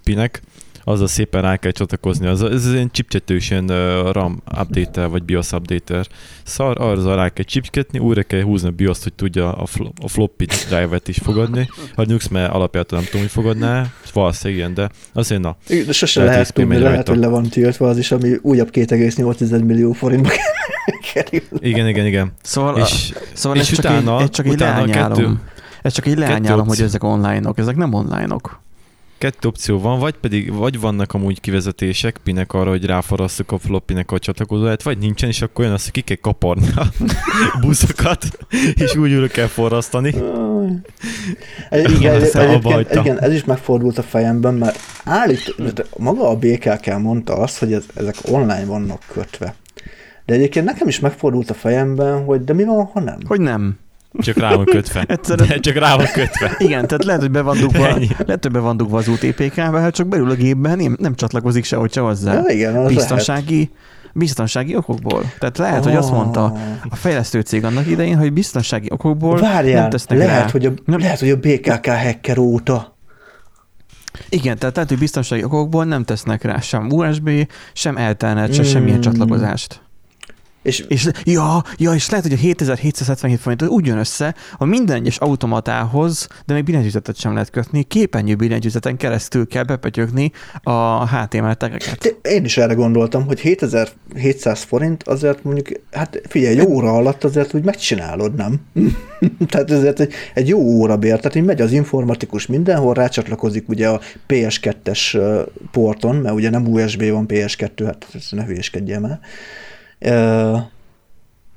pinek, 0.05 0.43
azzal 0.89 1.07
szépen 1.07 1.43
rá 1.43 1.57
kell 1.57 1.71
csatlakozni. 1.71 2.27
Az, 2.27 2.43
ez 2.43 2.67
az 2.67 2.73
ilyen 2.73 2.91
chipcsetős 2.91 3.51
ilyen 3.51 3.67
RAM 4.13 4.43
updater, 4.61 5.09
vagy 5.09 5.23
BIOS 5.23 5.53
updater. 5.53 6.07
Szar, 6.45 6.81
arra 6.81 7.15
rá 7.15 7.29
kell 7.29 7.45
chipketni, 7.45 7.99
újra 7.99 8.23
kell 8.23 8.43
húzni 8.43 8.69
a 8.69 8.71
BIOS-t, 8.73 9.03
hogy 9.03 9.13
tudja 9.15 9.53
a, 9.53 9.67
flo, 9.67 9.89
a 10.03 10.09
floppy 10.09 10.45
drive-et 10.69 11.09
is 11.09 11.19
fogadni. 11.19 11.69
A 11.95 12.01
Linux, 12.03 12.29
mert 12.29 12.53
alapjától 12.53 12.99
nem 12.99 13.07
tudom, 13.07 13.21
hogy 13.23 13.31
fogadná, 13.35 13.87
valószínűleg 14.13 14.59
igen, 14.63 14.75
de 14.75 14.91
azért 15.13 15.41
na. 15.41 15.57
De 15.87 15.93
sose 15.93 16.21
Lehet, 16.21 16.35
lehet, 16.35 16.53
tudni, 16.55 16.77
lehet, 16.79 16.95
rajta. 16.95 17.11
hogy 17.13 17.21
le 17.21 17.27
van 17.29 17.49
tiltva 17.49 17.89
az 17.89 17.99
is, 17.99 18.13
ami 18.13 18.33
újabb 18.43 18.69
2,8 18.73 19.65
millió 19.65 19.93
forintba 19.93 20.29
kerül. 21.13 21.43
Igen, 21.59 21.89
igen, 21.89 22.07
igen. 22.07 22.33
Szóval, 22.43 22.79
És, 22.79 23.13
szóval 23.33 23.59
és 23.59 23.71
ez, 23.71 23.79
utána- 23.79 24.01
csak 24.05 24.21
egy, 24.21 24.23
ez 24.23 24.31
csak 24.31 24.47
egy 24.47 24.53
utána 24.53 24.83
a 24.83 24.87
kettő- 25.09 25.39
Ez 25.83 25.93
csak 25.93 26.07
egy 26.07 26.19
leányálom, 26.19 26.67
hogy 26.67 26.81
ezek 26.81 27.05
online-ok. 27.05 27.59
Ezek 27.59 27.77
nem 27.77 27.93
online-ok. 27.93 28.61
Kettő 29.19 29.49
opció 29.49 29.81
van, 29.81 29.99
vagy 29.99 30.15
pedig 30.15 30.53
vagy 30.53 30.81
vannak 30.81 31.15
amúgy 31.15 31.41
kivezetések 31.41 32.21
pinek 32.25 32.53
arra, 32.53 32.71
hogy 32.71 32.85
ráfarasszuk 32.85 33.53
a 33.53 33.59
floppinek 33.59 34.11
a 34.13 34.19
csatlakozóját, 34.19 34.83
vagy 34.83 34.99
nincsen, 34.99 35.29
és 35.29 35.43
akkor 35.43 35.65
olyan 35.65 35.77
az, 35.77 35.83
hogy 35.83 35.93
ki 35.93 36.01
kell 36.01 36.17
kaparni 36.17 36.69
a 36.77 36.87
buszokat, 37.67 38.25
és 38.75 38.97
úgy 38.97 39.13
újra 39.13 39.27
kell 39.27 39.47
forrasztani. 39.47 40.15
Egy, 41.71 41.91
Igen, 41.91 42.25
igen, 42.25 42.79
egyébként, 42.79 43.19
ez 43.19 43.33
is 43.33 43.45
megfordult 43.45 43.99
a 43.99 44.03
fejemben, 44.03 44.55
mert 44.55 44.79
állít, 45.05 45.55
maga 45.97 46.29
a 46.29 46.37
BKK 46.37 46.99
mondta 46.99 47.37
azt, 47.37 47.59
hogy 47.59 47.73
ez, 47.73 47.85
ezek 47.95 48.15
online 48.23 48.65
vannak 48.65 49.03
kötve. 49.13 49.55
De 50.27 50.35
egyébként 50.35 50.65
nekem 50.65 50.89
is 50.89 51.01
megfordult 51.01 51.51
a 51.51 51.55
fejemben, 51.55 52.25
hogy 52.25 52.45
de 52.45 52.53
mi 52.53 52.65
van, 52.65 52.85
ha 52.85 53.01
nem? 53.01 53.19
Hogy 53.27 53.41
nem. 53.41 53.79
Csak 54.19 54.37
rá 54.37 54.55
van 54.55 54.65
kötve. 54.65 55.05
Egyszerűen- 55.09 55.61
csak 55.61 55.75
rá 55.77 55.97
van 55.97 56.07
kötve. 56.13 56.55
Igen, 56.59 56.87
tehát 56.87 57.05
lehet, 57.05 57.21
hogy 57.21 57.31
be 57.31 57.41
van 57.43 57.59
dugva, 57.59 57.89
Ennyi. 57.89 58.09
lehet, 58.27 58.43
hogy 58.43 58.53
be 58.53 58.59
van 58.59 58.77
dugva 58.77 58.99
az 58.99 59.09
UTPK-be, 59.09 59.81
hát 59.81 59.95
csak 59.95 60.07
belül 60.07 60.31
a 60.31 60.35
gépben 60.35 60.79
nem, 60.79 60.97
nem 61.01 61.15
csatlakozik 61.15 61.65
sehogy 61.65 61.93
se 61.93 62.01
hozzá. 62.01 62.33
Ja, 62.35 62.49
igen, 62.49 62.69
az 62.71 62.75
lehet. 62.75 62.95
biztonsági, 62.95 63.71
biztonsági 64.13 64.77
okokból. 64.77 65.23
Tehát 65.39 65.59
lehet, 65.59 65.85
hogy 65.85 65.95
azt 65.97 66.11
mondta 66.11 66.53
a 66.89 66.97
fejlesztő 66.97 67.41
cég 67.41 67.65
annak 67.65 67.87
idején, 67.87 68.17
hogy 68.19 68.33
biztonsági 68.33 68.89
okokból 68.91 69.39
Várjál, 69.39 69.81
nem 69.81 69.91
tesznek 69.91 70.19
lehet, 70.19 70.43
rá. 70.45 70.51
hogy 70.51 70.67
a, 70.67 70.71
Nem- 70.85 70.99
lehet, 71.01 71.19
hogy 71.21 71.31
a 71.31 71.37
BKK 71.37 71.87
hacker 71.87 72.39
óta. 72.39 72.97
Igen, 74.29 74.59
tehát 74.59 74.75
lehet, 74.75 74.91
hogy 74.91 74.99
biztonsági 74.99 75.45
okokból 75.45 75.85
nem 75.85 76.05
tesznek 76.05 76.43
rá 76.45 76.61
sem 76.61 76.87
USB, 76.91 77.31
sem 77.73 77.97
Ethernet, 77.97 78.55
sem 78.55 78.65
Mm. 78.65 78.69
semmilyen 78.69 79.01
csatlakozást. 79.01 79.81
És, 80.69 80.85
És, 80.89 81.09
ja, 81.25 81.65
ja, 81.77 81.93
és 81.95 82.11
lehet, 82.11 82.25
hogy 82.27 82.35
a 82.35 82.41
7777 82.41 83.41
forint 83.41 83.63
az 83.63 83.69
úgy 83.69 83.87
jön 83.87 83.99
össze, 83.99 84.35
a 84.57 84.65
minden 84.65 84.97
egyes 84.97 85.17
automatához, 85.17 86.29
de 86.47 86.55
még 86.55 86.65
billentyűzetet 86.65 87.17
sem 87.17 87.33
lehet 87.33 87.51
kötni, 87.51 87.83
képernyő 87.83 88.35
billentyűzeten 88.35 88.97
keresztül 88.97 89.47
kell 89.47 89.63
bepötyögni 89.63 90.33
a 90.63 91.09
HTML 91.09 91.55
tegeket. 91.55 91.99
Te- 91.99 92.31
Én 92.31 92.45
is 92.45 92.57
erre 92.57 92.75
gondoltam, 92.75 93.27
hogy 93.27 93.41
7700 93.41 94.63
forint 94.63 95.03
azért 95.03 95.45
mondjuk, 95.45 95.69
hát 95.93 96.21
figyelj, 96.29 96.59
egy 96.59 96.67
óra 96.67 96.93
alatt 96.93 97.25
azért 97.25 97.55
úgy 97.55 97.65
megcsinálod, 97.65 98.35
nem? 98.35 98.61
tehát 99.51 99.71
ezért 99.71 100.01
egy, 100.01 100.13
egy 100.35 100.49
jó 100.49 100.59
óra 100.59 100.97
bér, 100.97 101.17
tehát 101.17 101.35
így 101.35 101.45
megy 101.45 101.61
az 101.61 101.73
informatikus 101.73 102.47
mindenhol, 102.47 102.95
rácsatlakozik 102.95 103.69
ugye 103.69 103.89
a 103.89 104.01
PS2-es 104.29 105.15
ö, 105.15 105.43
porton, 105.71 106.17
mert 106.17 106.35
ugye 106.35 106.51
nem 106.51 106.67
USB 106.67 107.11
van 107.11 107.27
PS2, 107.29 107.83
hát 107.85 108.07
ne 108.31 108.45
hülyéskedjél 108.45 109.01
már. 109.01 109.21
Ö, 109.99 110.57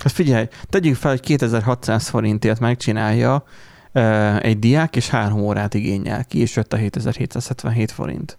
Hát 0.03 0.13
figyelj, 0.13 0.47
tegyük 0.69 0.95
fel, 0.95 1.11
hogy 1.11 1.19
2600 1.19 2.07
forintért 2.07 2.59
megcsinálja 2.59 3.43
ö, 3.91 4.35
egy 4.41 4.59
diák, 4.59 4.95
és 4.95 5.09
három 5.09 5.39
órát 5.39 5.73
igényel 5.73 6.25
ki, 6.25 6.39
és 6.39 6.55
jött 6.55 6.73
a 6.73 6.77
7777 6.77 7.91
forint. 7.91 8.37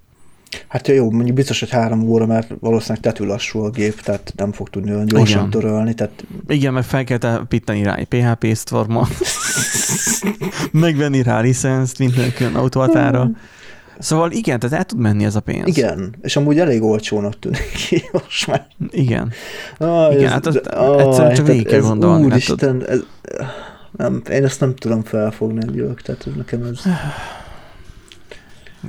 Hát 0.68 0.88
jó, 0.88 1.10
mondjuk 1.10 1.36
biztos, 1.36 1.60
hogy 1.60 1.70
három 1.70 2.02
óra, 2.02 2.26
mert 2.26 2.50
valószínűleg 2.60 3.02
tetű 3.02 3.24
lassú 3.24 3.60
a 3.60 3.70
gép, 3.70 4.00
tehát 4.00 4.32
nem 4.36 4.52
fog 4.52 4.68
tudni 4.68 4.90
olyan 4.90 5.06
gyorsan 5.06 5.38
Igen. 5.38 5.50
törölni, 5.50 5.94
tehát 5.94 6.24
Igen, 6.46 6.72
meg 6.72 6.84
fel 6.84 7.04
kell 7.04 7.18
telepíteni 7.18 7.82
rá 7.82 7.94
egy 7.94 8.06
PHP 8.06 8.46
sztormot, 8.54 9.08
megvenni 10.72 11.22
rá 11.22 11.40
licenszt 11.40 11.98
minden 11.98 12.32
külön 12.32 12.54
automatára. 12.54 13.30
Szóval 13.98 14.30
igen, 14.30 14.58
tehát 14.58 14.78
el 14.78 14.84
tud 14.84 14.98
menni 14.98 15.24
ez 15.24 15.36
a 15.36 15.40
pénz. 15.40 15.66
igen, 15.66 16.14
és 16.22 16.36
amúgy 16.36 16.58
elég 16.58 16.82
olcsónak 16.82 17.38
tűnik 17.38 17.72
ki 17.88 18.02
most 18.12 18.46
már. 18.46 18.66
Igen. 18.90 19.32
Ah, 19.78 20.14
Igen, 20.14 20.30
hát 20.30 20.46
azt 20.46 20.56
egyszerűen 20.98 21.34
csak 21.34 21.46
végig 21.46 21.66
kell 21.66 21.80
gondolni, 21.80 22.22
hát 22.22 22.30
Úristen, 22.32 22.86
ez, 22.88 23.00
nem, 23.96 24.22
én 24.30 24.44
ezt 24.44 24.60
nem 24.60 24.74
tudom 24.74 25.02
felfogni 25.02 25.60
egyők, 25.68 26.02
tehát 26.02 26.26
ez 26.26 26.32
nekem 26.36 26.62
ez... 26.62 26.80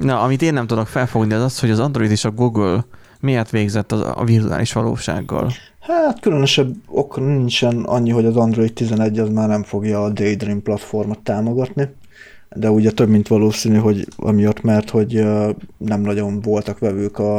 Na, 0.02 0.22
amit 0.22 0.42
én 0.42 0.54
nem 0.54 0.68
tudok 0.68 0.88
felfogni, 0.88 1.34
az 1.34 1.42
az, 1.42 1.60
hogy 1.60 1.70
az 1.70 1.80
Android 1.80 2.12
és 2.12 2.26
a 2.26 2.32
Google 2.32 2.86
miért 3.20 3.50
végzett 3.50 3.92
az, 3.92 4.02
a 4.02 4.24
virtuális 4.26 4.74
valósággal. 4.74 5.52
Hát 5.80 6.20
különösebb 6.20 6.74
ok 6.88 7.18
nincsen 7.18 7.84
annyi, 7.84 8.10
hogy 8.10 8.26
az 8.26 8.36
Android 8.36 8.74
11 8.74 9.20
az 9.20 9.30
már 9.30 9.48
nem 9.48 9.64
fogja 9.64 10.04
a 10.04 10.10
Daydream 10.10 10.62
platformot 10.62 11.20
támogatni, 11.20 11.96
de 12.56 12.70
ugye 12.70 12.92
több 12.92 13.10
mint 13.10 13.28
valószínű, 13.28 13.78
hogy 13.78 14.08
amiatt, 14.16 14.62
mert 14.62 14.90
hogy 14.90 15.26
nem 15.78 16.02
nagyon 16.02 16.42
voltak 16.42 16.80
vevők 16.80 17.20
a, 17.20 17.38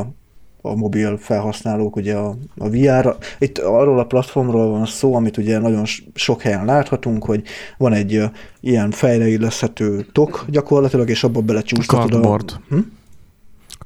a 0.62 0.75
mobil 0.75 1.17
felhasználók 1.17 1.97
ugye 1.97 2.15
a, 2.15 2.37
a 2.57 2.69
VR-ra. 2.69 3.17
Itt 3.39 3.59
arról 3.59 3.99
a 3.99 4.05
platformról 4.05 4.71
van 4.71 4.87
szó, 4.87 5.15
amit 5.15 5.37
ugye 5.37 5.59
nagyon 5.59 5.85
sok 6.15 6.43
helyen 6.43 6.65
láthatunk, 6.65 7.25
hogy 7.25 7.43
van 7.79 7.93
egy 7.93 8.23
ilyen 8.61 8.91
fejreilleszthető 8.91 10.07
tok 10.12 10.45
gyakorlatilag, 10.49 11.11
és 11.11 11.25
abba 11.25 11.41
belecsúsztatod 11.41 12.11
Cardboard. 12.11 12.51
a... 12.51 12.75
Hm? 12.75 12.81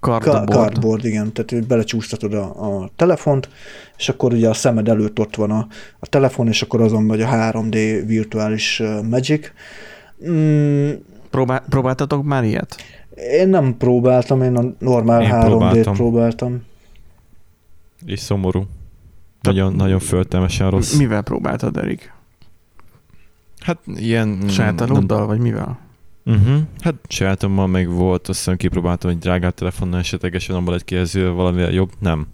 Cardboard. 0.01 0.51
cardboard, 0.51 1.05
igen, 1.05 1.33
tehát 1.33 1.67
belecsúsztatod 1.67 2.35
a, 2.35 2.81
a 2.83 2.91
telefont, 2.97 3.49
és 3.97 4.09
akkor 4.09 4.33
ugye 4.33 4.49
a 4.49 4.55
szemed 4.55 4.89
előtt 4.89 5.19
ott 5.19 5.37
van 5.37 5.51
a, 5.51 5.67
a 5.99 6.07
telefon, 6.07 6.49
és 6.49 6.63
akkor 6.63 6.81
azon 6.81 7.03
megy 7.03 7.21
a 7.21 7.27
3D 7.27 8.03
virtuális 8.07 8.83
Magic. 9.09 9.51
Mm, 10.29 10.91
Próbál, 11.31 11.65
próbáltatok 11.69 12.25
már 12.25 12.45
ilyet? 12.45 12.77
én 13.19 13.49
nem 13.49 13.77
próbáltam, 13.77 14.43
én 14.43 14.57
a 14.57 14.63
normál 14.79 15.23
Én 15.23 15.31
3D-t 15.33 15.45
próbáltam. 15.45 15.95
próbáltam. 15.95 16.63
És 18.07 18.21
szomorú. 18.21 18.67
Nagyon, 19.41 19.73
nagyon 19.73 19.99
föltelmesen 19.99 20.71
rossz. 20.71 20.97
Mivel 20.97 21.23
próbáltad, 21.23 21.77
Erik? 21.77 22.13
Hát 23.61 23.79
ilyen... 23.87 24.39
Sátorúddal, 24.49 25.27
vagy 25.27 25.39
mivel? 25.39 25.79
Uh-huh. 26.25 26.59
Hát 26.81 26.95
sajátommal 27.09 27.67
meg 27.67 27.89
volt, 27.89 28.29
azt 28.29 28.39
hiszem 28.39 28.57
kipróbáltam 28.57 29.11
egy 29.11 29.19
drágább 29.19 29.55
telefonnal 29.55 29.99
esetlegesen 29.99 30.57
abban 30.57 30.75
egy 30.75 30.85
kijelző 30.85 31.31
valamivel 31.31 31.71
jobb. 31.71 31.91
Nem. 31.99 32.27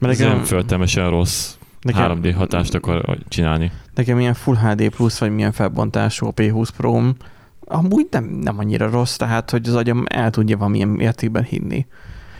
Mert 0.00 0.12
Ez 0.14 0.20
olyan 0.26 0.44
föltelmesen 0.44 1.10
rossz 1.10 1.54
nekem, 1.80 2.20
3D 2.22 2.32
hatást 2.36 2.74
akar 2.74 3.18
csinálni. 3.28 3.72
nekem 3.94 4.18
ilyen 4.18 4.34
Full 4.34 4.56
HD 4.56 4.88
Plus, 4.88 5.18
vagy 5.18 5.30
milyen 5.30 5.52
felbontású 5.52 6.26
a 6.26 6.32
P20 6.32 6.68
pro 6.76 7.00
amúgy 7.64 8.06
nem, 8.10 8.24
nem 8.24 8.58
annyira 8.58 8.90
rossz, 8.90 9.16
tehát 9.16 9.50
hogy 9.50 9.68
az 9.68 9.74
agyam 9.74 10.04
el 10.08 10.30
tudja 10.30 10.56
valamilyen 10.56 10.88
mértékben 10.88 11.44
hinni. 11.44 11.86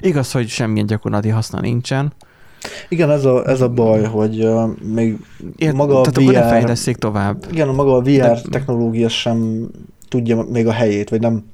Igaz, 0.01 0.33
hogy 0.33 0.49
semmilyen 0.49 0.87
gyakorlati 0.87 1.29
haszna 1.29 1.61
nincsen. 1.61 2.13
Igen, 2.89 3.11
ez 3.11 3.25
a, 3.25 3.49
ez 3.49 3.61
a 3.61 3.69
baj, 3.69 4.05
hogy 4.05 4.45
uh, 4.45 4.71
még 4.83 5.19
Ért, 5.57 5.75
maga 5.75 6.01
a 6.01 6.11
VR 6.15 6.33
fejleszték 6.33 6.97
tovább. 6.97 7.45
igen, 7.51 7.69
a 7.69 7.73
maga 7.73 7.95
a 7.95 8.01
VR 8.01 8.07
De- 8.07 8.43
technológia 8.51 9.09
sem 9.09 9.69
tudja 10.09 10.43
még 10.43 10.67
a 10.67 10.73
helyét, 10.73 11.09
vagy 11.11 11.21
nem 11.21 11.45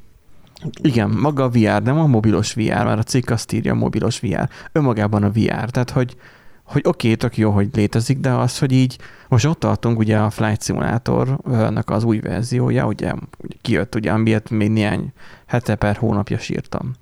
Igen, 0.82 1.10
maga 1.10 1.44
a 1.44 1.48
VR, 1.48 1.82
nem 1.82 1.98
a 1.98 2.06
mobilos 2.06 2.54
VR, 2.54 2.84
mert 2.84 2.98
a 2.98 3.02
cikk 3.02 3.30
azt 3.30 3.52
írja 3.52 3.72
a 3.72 3.76
mobilos 3.76 4.20
VR. 4.20 4.48
Önmagában 4.72 5.22
a 5.22 5.30
VR, 5.30 5.70
tehát 5.70 5.90
hogy, 5.90 6.16
hogy 6.64 6.82
oké, 6.84 7.06
okay, 7.06 7.16
tök 7.16 7.36
jó, 7.36 7.50
hogy 7.50 7.68
létezik, 7.72 8.18
de 8.18 8.30
az, 8.30 8.58
hogy 8.58 8.72
így, 8.72 8.98
most 9.28 9.44
ott 9.44 9.58
tartunk 9.58 9.98
ugye 9.98 10.18
a 10.18 10.30
Flight 10.30 10.62
Simulatornak 10.62 11.90
az 11.90 12.04
új 12.04 12.18
verziója, 12.20 12.86
ugye 12.86 13.12
kijött, 13.60 13.94
ugye, 13.94 14.12
amiért 14.12 14.50
még 14.50 14.70
néhány 14.70 15.12
hete 15.46 15.74
per 15.74 15.96
hónapja 15.96 16.38
sírtam. 16.38 16.92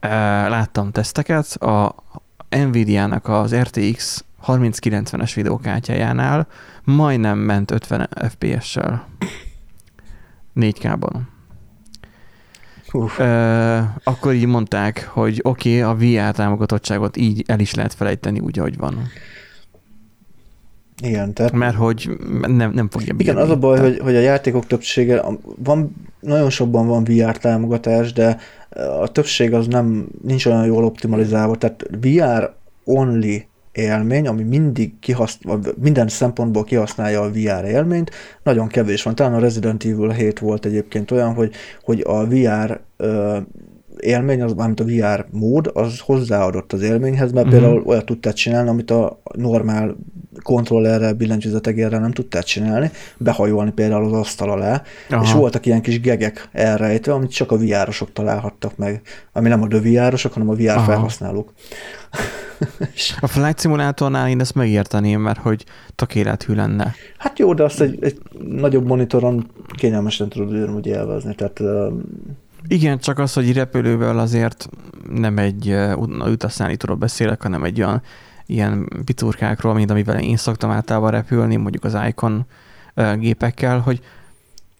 Láttam 0.00 0.90
teszteket, 0.90 1.46
a 1.46 1.94
Nvidia-nak 2.48 3.28
az 3.28 3.54
RTX 3.54 4.24
3090-es 4.46 5.32
videókártyájánál 5.34 6.46
majdnem 6.84 7.38
ment 7.38 7.70
50 7.70 8.08
FPS-sel 8.28 9.06
4K-ban. 10.56 11.20
Uf, 12.92 13.18
Ö, 13.18 13.80
akkor 14.04 14.32
így 14.32 14.46
mondták, 14.46 15.08
hogy 15.12 15.40
oké, 15.42 15.82
okay, 15.82 16.18
a 16.18 16.28
VR 16.28 16.34
támogatottságot 16.34 17.16
így 17.16 17.44
el 17.46 17.60
is 17.60 17.74
lehet 17.74 17.94
felejteni 17.94 18.40
úgy, 18.40 18.58
ahogy 18.58 18.76
van. 18.76 19.08
Igen, 21.02 21.34
tehát 21.34 21.52
Mert 21.52 21.76
hogy 21.76 22.10
nem, 22.46 22.72
nem 22.72 22.88
fogja 22.90 23.14
bírni. 23.14 23.22
Igen, 23.22 23.36
az 23.36 23.50
a 23.50 23.56
baj, 23.56 23.76
Tehát- 23.76 23.92
hogy, 23.92 24.00
hogy 24.00 24.16
a 24.16 24.20
játékok 24.20 24.66
többsége, 24.66 25.22
van, 25.64 25.94
nagyon 26.20 26.50
sokban 26.50 26.86
van 26.86 27.04
VR 27.04 27.36
támogatás, 27.36 28.12
de 28.12 28.38
a 29.00 29.08
többség 29.08 29.54
az 29.54 29.66
nem, 29.66 30.08
nincs 30.22 30.46
olyan 30.46 30.66
jól 30.66 30.84
optimalizálva, 30.84 31.56
tehát 31.56 31.86
VR 32.00 32.52
only 32.84 33.46
élmény, 33.72 34.26
ami 34.28 34.42
mindig 34.42 34.98
kihasznál, 35.00 35.60
minden 35.80 36.08
szempontból 36.08 36.64
kihasználja 36.64 37.20
a 37.20 37.30
VR 37.30 37.64
élményt, 37.64 38.10
nagyon 38.42 38.68
kevés 38.68 39.02
van. 39.02 39.14
Talán 39.14 39.34
a 39.34 39.38
Resident 39.38 39.84
Evil 39.84 40.10
7 40.10 40.38
volt 40.38 40.64
egyébként 40.64 41.10
olyan, 41.10 41.34
hogy, 41.34 41.52
hogy 41.82 42.00
a 42.06 42.26
VR 42.26 42.80
ö, 42.96 43.38
élmény, 44.00 44.42
az, 44.42 44.52
mármint 44.52 44.80
a 44.80 44.84
VR 44.84 45.26
mód, 45.30 45.70
az 45.74 45.98
hozzáadott 45.98 46.72
az 46.72 46.82
élményhez, 46.82 47.32
mert 47.32 47.46
uh-huh. 47.46 47.60
például 47.60 47.82
olyat 47.86 48.04
tudtál 48.04 48.32
csinálni, 48.32 48.68
amit 48.68 48.90
a 48.90 49.22
normál 49.32 49.96
kontrollerrel, 50.42 51.12
billentyűzetegérrel 51.12 52.00
nem 52.00 52.12
tudtál 52.12 52.42
csinálni, 52.42 52.90
behajolni 53.18 53.70
például 53.70 54.04
az 54.04 54.12
asztal 54.12 54.50
alá, 54.50 54.82
Aha. 55.10 55.22
és 55.22 55.32
voltak 55.32 55.66
ilyen 55.66 55.82
kis 55.82 56.00
gegek 56.00 56.48
elrejtve, 56.52 57.12
amit 57.12 57.32
csak 57.32 57.52
a 57.52 57.58
VR-osok 57.58 58.12
találhattak 58.12 58.76
meg, 58.76 59.02
ami 59.32 59.48
nem 59.48 59.62
a 59.62 59.66
VR-osok, 59.66 60.32
hanem 60.32 60.48
a 60.48 60.54
VR 60.54 60.68
Aha. 60.68 60.84
felhasználók. 60.84 61.52
A 63.20 63.26
Flight 63.26 63.60
Simulatornál 63.60 64.28
én 64.28 64.40
ezt 64.40 64.54
megérteném, 64.54 65.20
mert 65.20 65.38
hogy 65.38 65.64
tökéletű 65.94 66.54
lenne. 66.54 66.94
hát 67.18 67.38
jó, 67.38 67.54
de 67.54 67.62
azt 67.62 67.80
egy, 67.80 67.98
egy 68.00 68.18
nagyobb 68.48 68.86
monitoron 68.86 69.50
kényelmesen 69.76 70.28
tudod 70.28 70.52
ugyanúgy 70.52 70.86
élvezni, 70.86 71.34
tehát 71.34 71.60
Igen, 72.70 72.98
csak 72.98 73.18
az, 73.18 73.32
hogy 73.32 73.52
repülővel 73.52 74.18
azért 74.18 74.68
nem 75.12 75.38
egy 75.38 75.76
utasszállítóról 76.18 76.96
beszélek, 76.96 77.42
hanem 77.42 77.64
egy 77.64 77.82
olyan 77.82 78.02
ilyen 78.46 78.88
picurkákról, 79.04 79.74
mint 79.74 79.90
amivel 79.90 80.20
én 80.20 80.36
szoktam 80.36 80.70
általában 80.70 81.10
repülni, 81.10 81.56
mondjuk 81.56 81.84
az 81.84 81.96
Icon 82.08 82.46
gépekkel, 83.18 83.78
hogy 83.78 84.00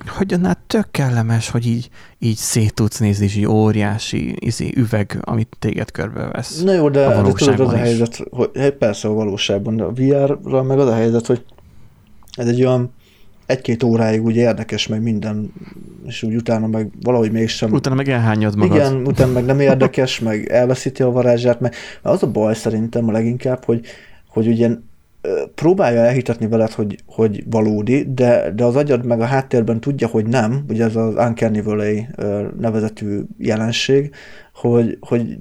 hogy 0.07 0.32
annál 0.32 0.62
tök 0.66 0.91
kellemes, 0.91 1.51
hogy 1.51 1.66
így, 1.66 1.91
így 2.18 2.36
szét 2.36 2.74
tudsz 2.74 2.99
nézni, 2.99 3.24
és 3.24 3.36
így 3.36 3.47
óriási 3.47 4.34
izé, 4.38 4.72
üveg, 4.76 5.18
amit 5.20 5.57
téged 5.59 5.91
körbevesz. 5.91 6.62
Na 6.62 6.72
jó, 6.72 6.88
de, 6.88 7.07
A 7.07 7.22
de 7.22 7.32
tudod, 7.32 7.61
az 7.61 7.72
a 7.72 7.76
helyzet, 7.76 8.22
hogy 8.30 8.51
hát 8.55 8.72
persze 8.72 9.09
a 9.09 9.12
valóságban, 9.12 9.76
de 9.76 9.82
a 9.82 9.93
VR-ra 9.93 10.62
meg 10.62 10.78
az 10.78 10.88
a 10.88 10.95
helyzet, 10.95 11.26
hogy 11.26 11.45
ez 12.32 12.47
egy 12.47 12.64
olyan 12.64 12.93
egy-két 13.51 13.82
óráig 13.82 14.22
úgy 14.22 14.36
érdekes, 14.36 14.86
meg 14.86 15.03
minden, 15.03 15.53
és 16.07 16.22
úgy 16.22 16.34
utána 16.34 16.66
meg 16.66 16.90
valahogy 17.03 17.32
mégsem... 17.32 17.72
Utána 17.72 17.96
meg 17.96 18.09
elhányod 18.09 18.57
magad. 18.57 18.76
Igen, 18.76 19.07
utána 19.07 19.32
meg 19.32 19.44
nem 19.44 19.61
érdekes, 19.61 20.20
meg 20.20 20.48
elveszíti 20.48 21.03
a 21.03 21.11
varázsát, 21.11 21.61
mert 21.61 21.76
az 22.03 22.22
a 22.22 22.30
baj 22.30 22.55
szerintem 22.55 23.09
a 23.09 23.12
leginkább, 23.12 23.64
hogy, 23.64 23.86
hogy 24.28 24.46
ugye 24.46 24.70
próbálja 25.54 26.00
elhitetni 26.00 26.48
veled, 26.48 26.70
hogy, 26.70 26.98
hogy 27.06 27.44
valódi, 27.50 28.06
de, 28.14 28.52
de 28.54 28.64
az 28.64 28.76
agyad 28.76 29.04
meg 29.04 29.20
a 29.20 29.24
háttérben 29.24 29.80
tudja, 29.80 30.06
hogy 30.06 30.26
nem, 30.26 30.64
ugye 30.68 30.84
ez 30.84 30.96
az 30.96 31.14
Uncanny 31.14 32.06
nevezetű 32.58 33.20
jelenség, 33.38 34.10
hogy, 34.54 34.98
hogy 35.00 35.38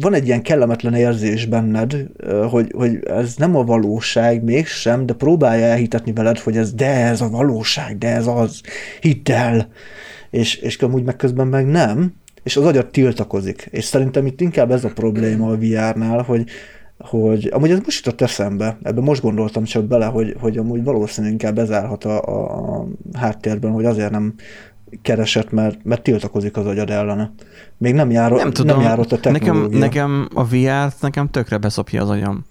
van 0.00 0.14
egy 0.14 0.26
ilyen 0.26 0.42
kellemetlen 0.42 0.94
érzés 0.94 1.46
benned, 1.46 2.06
hogy, 2.50 2.72
hogy 2.76 2.98
ez 3.04 3.34
nem 3.36 3.56
a 3.56 3.64
valóság 3.64 4.42
mégsem, 4.42 5.06
de 5.06 5.12
próbálja 5.12 5.64
elhitetni 5.64 6.12
veled, 6.12 6.38
hogy 6.38 6.56
ez 6.56 6.72
de 6.72 7.06
ez 7.06 7.20
a 7.20 7.30
valóság, 7.30 7.98
de 7.98 8.08
ez 8.08 8.26
az, 8.26 8.60
hidd 9.00 9.30
el. 9.30 9.68
És, 10.30 10.54
és 10.54 10.76
amúgy 10.76 11.04
meg 11.04 11.16
közben 11.16 11.46
meg 11.46 11.66
nem, 11.66 12.14
és 12.42 12.56
az 12.56 12.64
agyat 12.64 12.90
tiltakozik. 12.90 13.68
És 13.70 13.84
szerintem 13.84 14.26
itt 14.26 14.40
inkább 14.40 14.70
ez 14.70 14.84
a 14.84 14.92
probléma 14.94 15.50
a 15.50 15.56
VR-nál, 15.56 16.22
hogy, 16.22 16.44
hogy 17.02 17.50
amúgy 17.52 17.70
ez 17.70 17.80
most 17.84 18.04
jutott 18.04 18.20
eszembe, 18.20 18.78
ebben 18.82 19.04
most 19.04 19.22
gondoltam 19.22 19.64
csak 19.64 19.84
bele, 19.84 20.06
hogy, 20.06 20.36
hogy 20.40 20.58
amúgy 20.58 20.84
valószínűleg 20.84 21.32
inkább 21.32 21.58
ez 21.58 21.70
állhat 21.70 22.04
a, 22.04 22.22
a, 22.22 22.80
a 22.80 22.86
háttérben, 23.12 23.72
hogy 23.72 23.84
azért 23.84 24.10
nem 24.10 24.34
keresett, 25.02 25.50
mert, 25.50 25.84
mert 25.84 26.02
tiltakozik 26.02 26.56
az 26.56 26.66
agyad 26.66 26.90
ellene. 26.90 27.32
Még 27.78 27.94
nem, 27.94 28.10
jár, 28.10 28.30
nem, 28.30 28.50
tudom, 28.50 28.76
nem 28.76 28.86
járott 28.86 29.12
a 29.12 29.20
technológia. 29.20 29.78
Nekem, 29.78 30.10
nekem 30.10 30.28
a 30.34 30.44
VR-t 30.44 31.00
nekem 31.00 31.30
tökre 31.30 31.58
beszopja 31.58 32.02
az 32.02 32.10
agyam. 32.10 32.44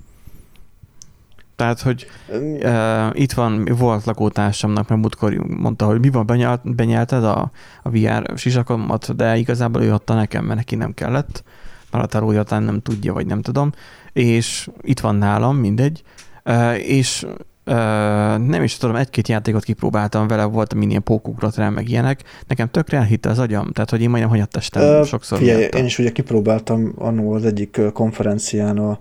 Tehát, 1.56 1.82
hogy 1.82 2.06
uh, 2.30 3.22
itt 3.22 3.32
van, 3.32 3.66
volt 3.78 4.06
lakótársamnak, 4.06 4.88
mert 4.88 5.02
múltkor 5.02 5.34
mondta, 5.34 5.86
hogy 5.86 6.00
mi 6.00 6.10
van, 6.10 6.26
benyelt, 6.26 6.76
benyelted 6.76 7.24
a, 7.24 7.52
a 7.84 7.90
VR 7.90 8.34
sisakomat, 8.36 9.16
de 9.16 9.38
igazából 9.38 9.82
ő 9.82 9.94
adta 9.94 10.14
nekem, 10.14 10.46
mert 10.46 10.58
neki 10.58 10.76
nem 10.76 10.94
kellett, 10.94 11.44
mert 11.92 12.04
a 12.04 12.08
tarója 12.08 12.44
nem 12.48 12.82
tudja, 12.82 13.14
vagy 13.14 13.26
nem 13.26 13.42
tudom, 13.42 13.72
és 14.14 14.70
itt 14.82 15.00
van 15.00 15.16
nálam, 15.16 15.58
mindegy, 15.58 16.04
és 16.78 17.26
nem 18.38 18.64
is 18.64 18.78
tudom, 18.78 18.96
egy-két 18.96 19.28
játékot 19.28 19.64
kipróbáltam 19.64 20.28
vele, 20.28 20.44
volt 20.44 20.76
ilyen 20.80 21.04
pókugrat 21.04 21.56
rá, 21.56 21.70
meg 21.70 21.90
ilyenek. 21.90 22.24
Nekem 22.48 22.70
tökre 22.70 22.98
elhitte 22.98 23.30
az 23.30 23.40
agyam, 23.40 23.72
tehát 23.72 23.90
hogy 23.90 24.02
én 24.02 24.10
majdnem 24.10 24.32
hanyattestem 24.32 25.00
uh, 25.00 25.06
sokszor. 25.06 25.38
Figyelj, 25.38 25.68
én 25.78 25.86
is 25.86 26.00
ugye 26.00 26.12
kipróbáltam 26.12 26.94
annó 26.98 27.34
az 27.34 27.46
egyik 27.46 27.82
konferencián 27.94 28.78
a 28.78 28.98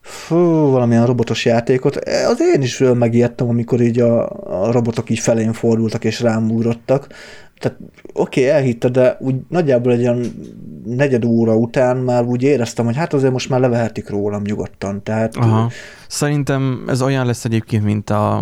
fú, 0.00 0.36
valamilyen 0.70 1.06
robotos 1.06 1.44
játékot. 1.44 1.96
Az 2.28 2.40
én 2.54 2.62
is 2.62 2.82
megijedtem, 2.94 3.48
amikor 3.48 3.80
így 3.80 4.00
a, 4.00 4.30
a 4.66 4.72
robotok 4.72 5.10
így 5.10 5.18
felén 5.18 5.52
fordultak 5.52 6.04
és 6.04 6.20
rám 6.20 6.50
ugrottak. 6.50 7.08
Tehát 7.58 7.78
oké, 8.12 8.40
okay, 8.40 8.52
elhitte, 8.52 8.88
de 8.88 9.16
úgy 9.20 9.34
nagyjából 9.48 9.92
egy 9.92 10.00
olyan 10.00 10.24
negyed 10.84 11.24
óra 11.24 11.56
után 11.56 11.96
már 11.96 12.24
úgy 12.24 12.42
éreztem, 12.42 12.84
hogy 12.84 12.96
hát 12.96 13.12
azért 13.12 13.32
most 13.32 13.48
már 13.48 13.60
levehetik 13.60 14.08
rólam 14.08 14.42
nyugodtan. 14.42 15.02
Tehát, 15.02 15.36
Aha. 15.36 15.70
Szerintem 16.08 16.84
ez 16.88 17.02
olyan 17.02 17.26
lesz 17.26 17.44
egyébként, 17.44 17.84
mint 17.84 18.10
a, 18.10 18.38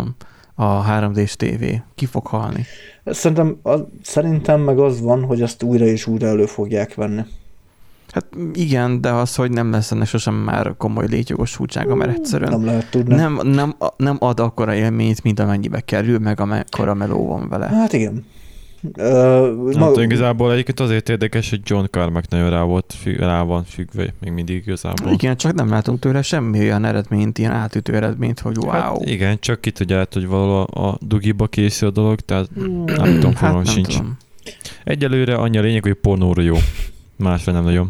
a 0.55 0.85
3D-s 0.85 1.35
TV. 1.35 1.63
Ki 1.95 2.05
fog 2.05 2.27
halni? 2.27 2.65
Szerintem, 3.05 3.57
az, 3.61 3.83
szerintem 4.01 4.61
meg 4.61 4.79
az 4.79 5.01
van, 5.01 5.23
hogy 5.23 5.41
azt 5.41 5.63
újra 5.63 5.85
és 5.85 6.07
újra 6.07 6.27
elő 6.27 6.45
fogják 6.45 6.95
venni. 6.95 7.21
Hát 8.11 8.25
igen, 8.53 9.01
de 9.01 9.11
az, 9.11 9.35
hogy 9.35 9.51
nem 9.51 9.71
lesz 9.71 9.91
ennek 9.91 10.07
sosem 10.07 10.33
már 10.33 10.73
komoly 10.77 11.07
létjogosultsága, 11.07 11.95
mert 11.95 12.17
egyszerűen 12.17 12.51
nem, 12.51 12.65
lehet 12.65 12.89
tudni. 12.89 13.15
Nem, 13.15 13.39
nem, 13.43 13.75
nem 13.97 14.17
ad 14.19 14.39
akkora 14.39 14.73
élményt, 14.73 15.23
mint 15.23 15.39
amennyibe 15.39 15.79
kerül, 15.79 16.19
meg 16.19 16.39
amekkora 16.39 16.93
meló 16.93 17.27
van 17.27 17.49
vele. 17.49 17.65
Hát 17.65 17.93
igen. 17.93 18.25
Uh, 18.83 19.73
nem, 19.73 19.91
ma... 19.91 20.01
igazából 20.01 20.51
egyébként 20.51 20.79
azért 20.79 21.09
érdekes, 21.09 21.49
hogy 21.49 21.59
John 21.63 21.85
Carmack 21.85 22.29
nagyon 22.29 22.49
rá, 22.49 22.61
volt, 22.61 22.95
rá 23.17 23.41
van 23.43 23.63
függve 23.63 24.13
még 24.19 24.31
mindig 24.31 24.55
igazából. 24.55 25.11
Igen, 25.11 25.37
csak 25.37 25.53
nem 25.53 25.69
látunk 25.69 25.99
tőle 25.99 26.21
semmi 26.21 26.59
olyan 26.59 26.85
eredményt, 26.85 27.37
ilyen 27.37 27.51
átütő 27.51 27.95
eredményt, 27.95 28.39
hogy 28.39 28.57
wow. 28.57 28.69
Hát 28.69 29.05
igen, 29.05 29.39
csak 29.39 29.61
ki 29.61 29.71
tudja 29.71 30.07
hogy 30.11 30.27
valahol 30.27 30.63
a 30.63 30.97
dugiba 31.01 31.47
készül 31.47 31.87
a 31.87 31.91
dolog, 31.91 32.19
tehát 32.19 32.47
hmm. 32.55 32.83
nem 32.83 33.13
tudom, 33.13 33.35
hát 33.35 33.53
nem 33.53 33.63
sincs. 33.63 33.97
Tudom. 33.97 34.17
Egyelőre 34.83 35.35
annyi 35.35 35.57
a 35.57 35.61
lényeg, 35.61 35.83
hogy 35.83 35.93
pornóra 35.93 36.41
jó. 36.41 36.55
Másra 37.15 37.51
nem 37.51 37.63
nagyon. 37.63 37.89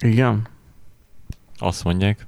Igen? 0.00 0.46
Azt 1.58 1.84
mondják. 1.84 2.26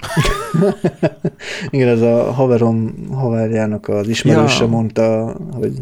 Igen, 1.70 1.88
ez 1.88 2.00
a 2.00 2.32
haverom 2.32 2.94
haverjának 3.12 3.88
az 3.88 4.08
ismerőse 4.08 4.62
ja. 4.62 4.68
mondta, 4.70 5.36
hogy 5.52 5.72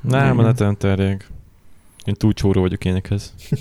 nem, 0.00 0.38
a 0.38 0.42
neten 0.42 0.76
terjeng. 0.78 1.24
Én 2.04 2.14
túl 2.14 2.32
csóró 2.32 2.60
vagyok 2.60 2.84
énekhez. 2.84 3.34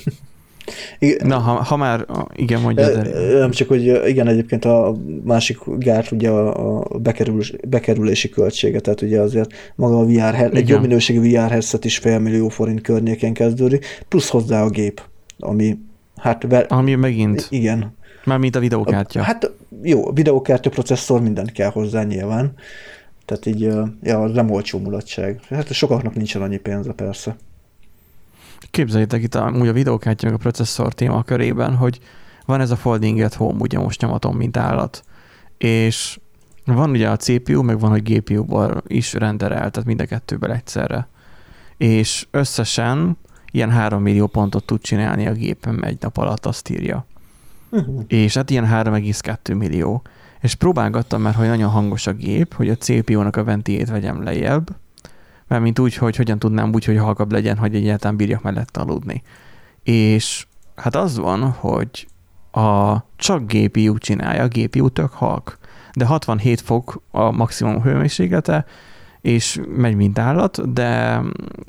Igen. 1.00 1.28
Na, 1.28 1.38
ha, 1.38 1.52
ha 1.52 1.76
már, 1.76 2.06
igen, 2.36 2.62
mondja. 2.62 2.92
De... 2.92 3.38
Nem 3.40 3.52
csak, 3.52 3.68
hogy 3.68 4.08
igen, 4.08 4.28
egyébként 4.28 4.66
a 4.66 4.96
másik 5.24 5.58
gát 5.66 6.12
ugye 6.12 6.30
a, 6.30 6.78
a 6.78 6.98
bekerülés, 6.98 7.54
bekerülési 7.68 8.30
költsége, 8.30 8.80
tehát 8.80 9.02
ugye 9.02 9.20
azért 9.20 9.54
maga 9.76 9.98
a 9.98 10.06
VR, 10.06 10.56
egy 10.56 10.70
jobb 10.70 10.82
minőségű 10.82 11.32
VR 11.32 11.50
headset 11.50 11.86
is 11.86 11.98
fél 11.98 12.20
millió 12.20 12.50
forint 12.50 12.82
környéken 12.82 13.34
kezdődik, 13.34 13.86
plusz 14.08 14.30
hozzá 14.30 14.64
a 14.64 14.70
gép, 14.70 15.02
ami 15.40 15.78
hát... 16.18 16.46
Ver... 16.48 16.66
Ami 16.70 16.96
megint. 16.96 17.48
Igen. 17.50 17.98
Mármint 18.24 18.56
a 18.56 18.60
videókártya. 18.60 19.22
Hát 19.22 19.52
jó, 19.82 20.12
videókártya, 20.12 20.70
processzor, 20.70 21.22
mindent 21.22 21.52
kell 21.52 21.70
hozzá 21.70 22.04
nyilván. 22.04 22.54
Tehát 23.30 23.46
így, 23.46 23.60
ja, 24.02 24.22
az 24.22 24.32
nem 24.32 24.50
olcsó 24.50 24.80
mulatság. 24.80 25.40
Hát 25.50 25.72
sokaknak 25.72 26.16
nincsen 26.16 26.42
annyi 26.42 26.58
pénze 26.58 26.92
persze. 26.92 27.36
Képzeljétek 28.72 29.22
itt 29.24 29.36
a, 29.36 29.52
úgy 29.60 29.68
a 29.68 29.74
videókártya 29.74 30.26
meg 30.26 30.36
a 30.36 30.38
processzor 30.38 30.94
téma 30.94 31.24
körében, 31.24 31.76
hogy 31.76 32.00
van 32.46 32.62
ez 32.62 32.72
a 32.72 32.76
Folding 32.76 33.20
at 33.20 33.34
Home, 33.34 33.60
ugye 33.60 33.80
most 33.80 34.02
nyomatom, 34.02 34.38
mint 34.38 34.58
állat. 34.58 35.04
És 35.58 36.20
van 36.66 36.90
ugye 36.90 37.10
a 37.10 37.18
CPU, 37.18 37.62
meg 37.62 37.80
van, 37.80 37.90
hogy 37.90 38.14
GPU-ból 38.14 38.84
is 38.88 39.14
renderel, 39.14 39.72
tehát 39.72 39.86
mind 39.86 40.02
a 40.02 40.06
kettőben 40.06 40.52
egyszerre. 40.52 41.08
És 41.78 42.28
összesen 42.32 43.18
ilyen 43.52 43.72
3 43.72 44.02
millió 44.02 44.28
pontot 44.28 44.66
tud 44.66 44.82
csinálni 44.82 45.28
a 45.28 45.34
gépem 45.34 45.80
egy 45.84 45.98
nap 46.00 46.18
alatt, 46.18 46.46
azt 46.46 46.70
írja. 46.70 47.06
Uh-huh. 47.70 48.04
És 48.08 48.34
hát 48.34 48.50
ilyen 48.50 48.68
3,2 48.68 49.58
millió 49.58 50.02
és 50.42 50.56
próbálgattam 50.56 51.22
már, 51.22 51.36
hogy 51.36 51.48
nagyon 51.48 51.70
hangos 51.70 52.08
a 52.08 52.14
gép, 52.14 52.54
hogy 52.54 52.70
a 52.70 52.76
CPU-nak 52.76 53.36
a 53.36 53.44
ventiét 53.44 53.90
vegyem 53.90 54.24
lejjebb, 54.24 54.70
mert 55.48 55.62
mint 55.62 55.80
úgy, 55.80 55.96
hogy 55.96 56.16
hogyan 56.16 56.40
tudnám 56.40 56.74
úgy, 56.74 56.86
hogy 56.86 56.98
halkabb 56.98 57.32
legyen, 57.32 57.58
hogy 57.58 57.76
egyáltalán 57.76 58.16
bírjak 58.16 58.42
mellett 58.42 58.78
aludni. 58.78 59.22
És 59.84 60.48
hát 60.76 60.96
az 60.96 61.18
van, 61.18 61.52
hogy 61.52 62.08
a 62.52 62.98
csak 63.16 63.52
GPU 63.54 63.98
csinálja, 63.98 64.44
a 64.44 64.48
GPU 64.48 64.90
tök 64.90 65.12
halk, 65.12 65.58
de 65.94 66.06
67 66.06 66.62
fok 66.62 67.02
a 67.12 67.32
maximum 67.32 67.82
hőmérséklete, 67.82 68.66
és 69.22 69.62
megy 69.76 69.96
mint 69.96 70.20
állat, 70.20 70.74
de 70.74 71.22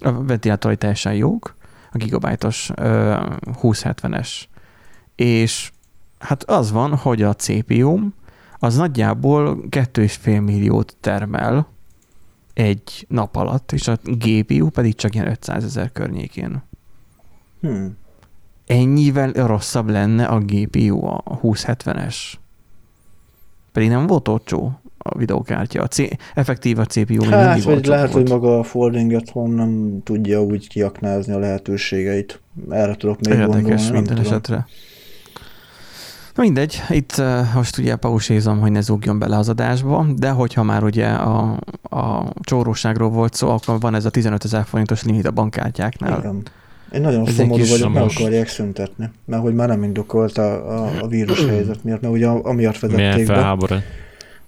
a 0.02 0.24
ventilátorai 0.24 0.76
teljesen 0.76 1.14
jók, 1.14 1.54
a 1.92 1.96
gigabájtos 1.96 2.70
2070-es. 2.76 4.28
És 5.14 5.70
hát 6.18 6.42
az 6.42 6.72
van, 6.72 6.96
hogy 6.96 7.22
a 7.22 7.34
CPU 7.34 7.98
az 8.62 8.76
nagyjából 8.76 9.64
2,5 9.70 10.44
milliót 10.44 10.96
termel 11.00 11.68
egy 12.54 13.06
nap 13.08 13.36
alatt, 13.36 13.72
és 13.72 13.88
a 13.88 13.98
GPU 14.02 14.68
pedig 14.68 14.94
csak 14.94 15.14
ilyen 15.14 15.26
500 15.30 15.64
ezer 15.64 15.92
környékén. 15.92 16.62
Hmm. 17.60 17.96
Ennyivel 18.66 19.32
rosszabb 19.32 19.88
lenne 19.88 20.24
a 20.24 20.38
GPU, 20.38 21.04
a 21.04 21.40
2070-es. 21.42 22.16
Pedig 23.72 23.88
nem 23.88 24.06
volt 24.06 24.28
olcsó 24.28 24.80
a 24.98 25.18
videókártya. 25.18 25.82
A 25.82 25.86
C- 25.86 26.16
effektív 26.34 26.78
a 26.78 26.84
CPU 26.84 27.24
hát, 27.24 27.46
mindig 27.46 27.64
vagy 27.74 27.86
lehet, 27.86 28.12
volt. 28.12 28.28
hogy 28.28 28.38
maga 28.38 28.58
a 28.58 28.62
Folding 28.62 29.12
at 29.12 29.30
Home 29.30 29.54
nem 29.54 30.00
tudja 30.02 30.42
úgy 30.42 30.68
kiaknázni 30.68 31.32
a 31.32 31.38
lehetőségeit. 31.38 32.40
Erre 32.70 32.94
tudok 32.94 33.20
még 33.20 33.38
Érdekes 33.38 33.62
gondolni. 33.62 33.90
minden 33.92 34.18
esetre. 34.18 34.66
Tudom. 36.32 36.44
Mindegy, 36.44 36.82
itt 36.88 37.22
most 37.54 37.78
ugye 37.78 37.96
pausézom, 37.96 38.60
hogy 38.60 38.72
ne 38.72 38.80
zúgjon 38.80 39.18
bele 39.18 39.36
az 39.36 39.48
adásba, 39.48 40.06
de 40.16 40.28
hogyha 40.28 40.62
már 40.62 40.82
ugye 40.84 41.06
a, 41.06 41.58
a 41.82 42.32
csóróságról 42.40 43.10
volt 43.10 43.34
szó, 43.34 43.48
akkor 43.48 43.80
van 43.80 43.94
ez 43.94 44.04
a 44.04 44.10
15 44.10 44.44
ezer 44.44 44.64
forintos 44.64 45.04
limit 45.04 45.26
a 45.26 45.30
bankkártyáknál. 45.30 46.18
Igen. 46.18 46.42
Én 46.92 47.00
nagyon 47.00 47.26
ez 47.26 47.34
szomorú 47.34 47.64
vagyok, 47.66 47.92
meg 47.92 48.02
akarják 48.02 48.48
szüntetni, 48.48 49.10
mert 49.24 49.42
hogy 49.42 49.54
már 49.54 49.68
nem 49.68 49.82
indokolt 49.82 50.38
a, 50.38 50.82
a, 50.82 50.90
a 51.00 51.06
vírus 51.06 51.44
helyzet 51.44 51.84
miatt, 51.84 52.00
mert 52.00 52.14
ugye 52.14 52.26
amiatt 52.26 52.78
vezették 52.78 53.26
be, 53.26 53.56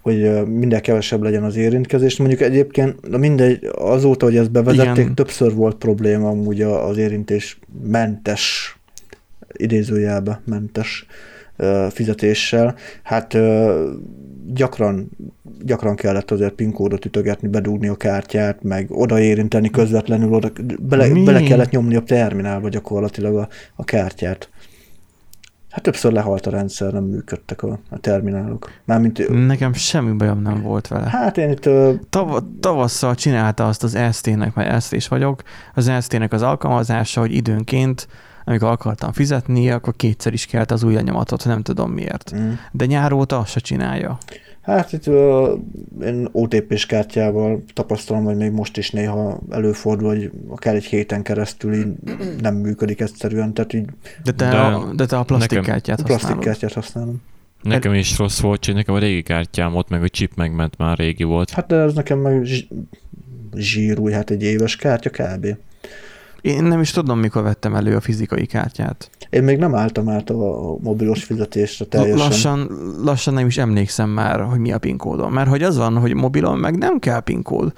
hogy 0.00 0.46
minden 0.46 0.80
kevesebb 0.80 1.22
legyen 1.22 1.44
az 1.44 1.56
érintkezés. 1.56 2.16
Mondjuk 2.16 2.40
egyébként 2.40 3.08
na 3.08 3.16
mindegy, 3.16 3.70
azóta, 3.74 4.24
hogy 4.24 4.36
ezt 4.36 4.50
bevezették, 4.50 5.02
Igen. 5.02 5.14
többször 5.14 5.54
volt 5.54 5.76
probléma 5.76 6.28
amúgy 6.28 6.62
az 6.62 6.96
érintés 6.96 7.58
mentes, 7.82 8.76
idézőjelbe 9.52 10.40
mentes 10.44 11.06
fizetéssel, 11.90 12.74
hát 13.02 13.36
gyakran, 14.46 15.10
gyakran 15.62 15.94
kellett 15.96 16.30
azért 16.30 16.52
PIN 16.52 16.72
kódot 16.72 17.04
ütögetni, 17.04 17.48
bedugni 17.48 17.88
a 17.88 17.94
kártyát, 17.94 18.62
meg 18.62 18.86
odaérinteni 18.90 19.70
közvetlenül, 19.70 20.32
oda, 20.32 20.50
bele, 20.80 21.08
Mi? 21.08 21.24
bele 21.24 21.42
kellett 21.42 21.70
nyomni 21.70 21.96
a 21.96 22.02
terminálba 22.02 22.68
gyakorlatilag 22.68 23.36
a, 23.36 23.48
a 23.74 23.84
kártyát. 23.84 24.48
Hát 25.70 25.82
többször 25.82 26.12
lehalt 26.12 26.46
a 26.46 26.50
rendszer, 26.50 26.92
nem 26.92 27.04
működtek 27.04 27.62
a, 27.62 27.78
a 27.90 27.98
terminálok. 27.98 28.70
Mármint, 28.84 29.46
Nekem 29.46 29.72
semmi 29.72 30.12
bajom 30.12 30.42
nem 30.42 30.62
volt 30.62 30.88
vele. 30.88 31.08
hát 31.08 31.38
én 31.38 31.50
itt 31.50 31.66
ö, 31.66 31.92
Tav- 32.10 32.44
tavasszal 32.60 33.14
csinálta 33.14 33.66
azt 33.66 33.82
az 33.82 33.98
ST-nek, 34.12 34.54
mert 34.54 34.82
ST 34.82 34.92
is 34.92 35.08
vagyok, 35.08 35.42
az 35.74 35.92
ST-nek 36.00 36.32
az 36.32 36.42
alkalmazása, 36.42 37.20
hogy 37.20 37.34
időnként, 37.34 38.08
amikor 38.44 38.68
akartam 38.68 39.12
fizetni, 39.12 39.70
akkor 39.70 39.96
kétszer 39.96 40.32
is 40.32 40.46
kellett 40.46 40.70
az 40.70 40.82
új 40.82 40.94
lenyomatot, 40.94 41.44
nem 41.44 41.62
tudom 41.62 41.90
miért. 41.90 42.32
mm. 42.36 42.50
De 42.72 42.86
nyár 42.86 43.12
óta 43.12 43.38
azt 43.38 43.50
se 43.50 43.60
csinálja. 43.60 44.18
Hát 44.60 44.92
itt 44.92 45.06
uh, 45.06 45.48
én 46.02 46.28
OTP-s 46.32 46.86
kártyával 46.86 47.62
tapasztalom, 47.74 48.24
hogy 48.24 48.36
még 48.36 48.50
most 48.50 48.76
is 48.76 48.90
néha 48.90 49.40
előfordul, 49.50 50.08
hogy 50.08 50.30
akár 50.48 50.74
egy 50.74 50.84
héten 50.84 51.22
keresztül 51.22 51.74
így 51.74 51.86
nem 52.40 52.54
működik 52.54 53.00
egyszerűen, 53.00 53.54
tehát 53.54 53.72
így 53.72 53.84
De 54.24 54.32
te, 54.32 54.48
De 54.50 54.56
a, 54.58 54.92
de 54.94 55.06
te 55.06 55.18
a 55.18 55.22
plastikkártyát 55.22 55.96
plastik 55.96 56.12
használod. 56.20 56.44
kártyát 56.44 56.72
használom. 56.72 57.22
Nekem 57.62 57.94
is 57.94 58.18
rossz 58.18 58.40
volt, 58.40 58.60
csak 58.60 58.74
nekem 58.74 58.94
a 58.94 58.98
régi 58.98 59.22
kártyám 59.22 59.74
ott, 59.76 59.88
meg 59.88 60.02
a 60.02 60.08
chip 60.08 60.32
megment, 60.34 60.78
már 60.78 60.96
régi 60.98 61.22
volt. 61.24 61.50
Hát 61.50 61.66
de 61.66 61.76
ez 61.76 61.94
nekem 61.94 62.18
meg 62.18 62.44
zs- 62.44 62.68
zsírúj, 63.54 64.12
hát 64.12 64.30
egy 64.30 64.42
éves 64.42 64.76
kártya 64.76 65.10
kb. 65.10 65.46
Én 66.42 66.64
nem 66.64 66.80
is 66.80 66.90
tudom, 66.90 67.18
mikor 67.18 67.42
vettem 67.42 67.74
elő 67.74 67.96
a 67.96 68.00
fizikai 68.00 68.46
kártyát. 68.46 69.10
Én 69.30 69.42
még 69.42 69.58
nem 69.58 69.74
álltam 69.74 70.08
át 70.08 70.30
a 70.30 70.76
mobilos 70.80 71.24
fizetésre 71.24 71.84
teljesen. 71.84 72.16
Lassan, 72.26 72.68
lassan 73.02 73.34
nem 73.34 73.46
is 73.46 73.58
emlékszem 73.58 74.10
már, 74.10 74.40
hogy 74.40 74.58
mi 74.58 74.72
a 74.72 74.78
PIN 74.78 74.96
kódom. 74.96 75.32
Mert 75.32 75.48
hogy 75.48 75.62
az 75.62 75.76
van, 75.76 75.98
hogy 75.98 76.14
mobilon 76.14 76.58
meg 76.58 76.78
nem 76.78 76.98
kell 76.98 77.20
PIN 77.20 77.42
kód. 77.42 77.72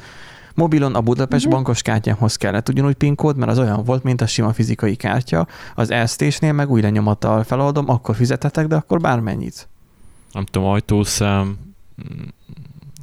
Mobilon 0.55 0.95
a 0.95 1.01
Budapest 1.01 1.45
Mhm. 1.45 1.55
bankos 1.55 1.83
kártyámhoz 1.83 2.37
kellett 2.37 2.69
ugyanúgy 2.69 2.95
PIN 2.95 3.15
kód, 3.15 3.37
mert 3.37 3.51
az 3.51 3.59
olyan 3.59 3.85
volt, 3.85 4.03
mint 4.03 4.21
a 4.21 4.27
sima 4.27 4.53
fizikai 4.53 4.97
kártya. 4.97 5.47
Az 5.75 5.95
ST-snél 6.07 6.53
meg 6.53 6.71
új 6.71 6.81
lenyomattal 6.81 7.43
feladom, 7.43 7.89
akkor 7.89 8.15
fizetetek, 8.15 8.67
de 8.67 8.77
akkor 8.77 9.01
bármennyit. 9.01 9.69
Nem 10.33 10.45
tudom, 10.45 10.69
ajtószám, 10.69 11.57
mm, 12.03 12.23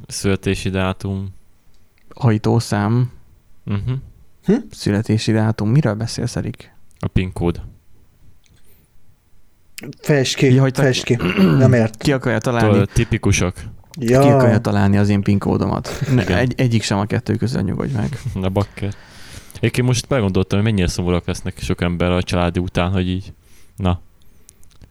születési 0.06 0.68
dátum. 0.70 1.28
Hajtószám, 2.14 3.10
Uh-huh. 3.66 3.96
Születési 4.70 5.32
dátum, 5.32 5.70
miről 5.70 5.94
beszélsz, 5.94 6.36
Erik? 6.36 6.74
A 6.98 7.06
PIN 7.06 7.32
kód. 7.32 7.62
Fejtsd 10.00 10.34
ki, 10.36 10.54
Ja, 10.54 10.60
hogy 10.60 10.74
fejtsd 10.76 11.04
ki. 11.04 11.18
Nem 11.58 11.72
ért. 11.72 11.96
Ki 11.96 12.12
akarja 12.12 12.38
találni, 12.38 12.70
Tudod, 12.70 12.88
tipikusak. 12.92 13.64
ki 13.90 14.14
akarja 14.14 14.52
Ja, 14.52 14.60
találni 14.60 14.96
az 14.96 15.08
én 15.08 15.22
PIN 15.22 15.38
kódomat? 15.38 16.02
Ne, 16.14 16.38
egy, 16.38 16.54
egyik 16.56 16.82
sem 16.82 16.98
a 16.98 17.04
kettő 17.04 17.34
közül 17.36 17.62
nyugodj 17.62 17.92
meg. 17.94 18.18
Na 18.34 18.48
bakker. 18.48 18.94
Én 19.60 19.84
most 19.84 20.08
belegondoltam, 20.08 20.58
hogy 20.58 20.68
mennyire 20.68 20.88
szomorúak 20.88 21.26
lesznek 21.26 21.58
sok 21.58 21.80
ember 21.80 22.10
a 22.10 22.22
családi 22.22 22.58
után, 22.60 22.90
hogy 22.90 23.08
így, 23.08 23.32
na, 23.76 24.00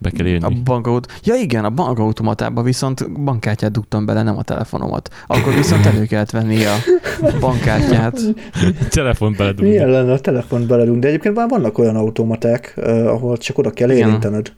be 0.02 0.10
kell 0.10 0.26
A 0.26 0.30
írni. 0.30 0.62
bankaut... 0.64 1.20
Ja 1.24 1.36
igen, 1.36 1.66
a 1.66 1.70
bankautomatába 1.70 2.62
viszont 2.62 3.12
bankkártyát 3.24 3.72
dugtam 3.72 4.06
bele, 4.06 4.24
nem 4.24 4.38
a 4.38 4.44
telefonomat. 4.44 5.10
Akkor 5.28 5.54
viszont 5.54 5.86
elő 5.86 6.06
kellett 6.06 6.30
venni 6.32 6.64
a 6.66 6.74
bankkártyát. 7.40 8.20
Telefon 8.90 9.34
beledugni. 9.38 9.70
milyen 9.70 9.90
lenne 9.90 10.12
a 10.12 10.20
telefont 10.20 10.68
beledugni, 10.68 11.00
de 11.00 11.08
egyébként 11.08 11.36
már 11.36 11.50
vannak 11.50 11.78
olyan 11.78 11.96
automaták, 11.96 12.74
uh, 12.78 13.08
ahol 13.08 13.38
csak 13.38 13.58
oda 13.58 13.70
kell 13.70 13.90
Igen. 13.90 14.08
érintened. 14.08 14.54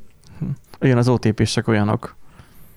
Olyan 0.82 0.98
az 0.98 1.08
OTP-sek 1.08 1.68
olyanok. 1.68 2.16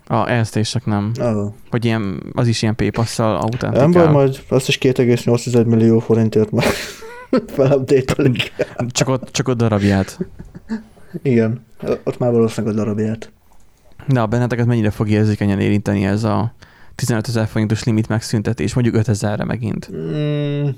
A 0.09 0.29
EST-sek 0.31 0.85
nem. 0.85 1.11
Ah. 1.21 1.53
Hogy 1.71 1.85
ilyen, 1.85 2.23
az 2.33 2.47
is 2.47 2.63
ilyen 2.63 2.75
P-passzal 2.75 3.33
Nem 3.33 3.41
baj, 3.41 3.51
autentikál. 3.73 4.11
majd 4.11 4.41
azt 4.49 4.69
is 4.69 4.79
2,8 4.79 5.67
millió 5.67 5.99
forintért 5.99 6.51
már 6.51 6.65
felupdate 7.57 8.31
Csak 8.89 9.09
ott, 9.09 9.29
csak 9.31 9.49
ott 9.49 9.57
darabját. 9.57 10.19
Igen, 11.23 11.65
ott 12.05 12.19
már 12.19 12.33
valószínűleg 12.33 12.77
a 12.77 12.79
darabját. 12.79 13.33
De 14.07 14.21
a 14.21 14.27
benneteket 14.27 14.67
mennyire 14.67 14.91
fog 14.91 15.09
érzékenyen 15.09 15.61
érinteni 15.61 16.05
ez 16.05 16.25
a 16.25 16.53
15 16.95 17.29
ezer 17.29 17.47
forintos 17.47 17.85
limit 17.85 18.09
megszüntetés, 18.09 18.75
mondjuk 18.75 18.97
5 18.97 19.09
ezerre 19.09 19.45
megint. 19.45 19.91
Mm. 19.93 20.69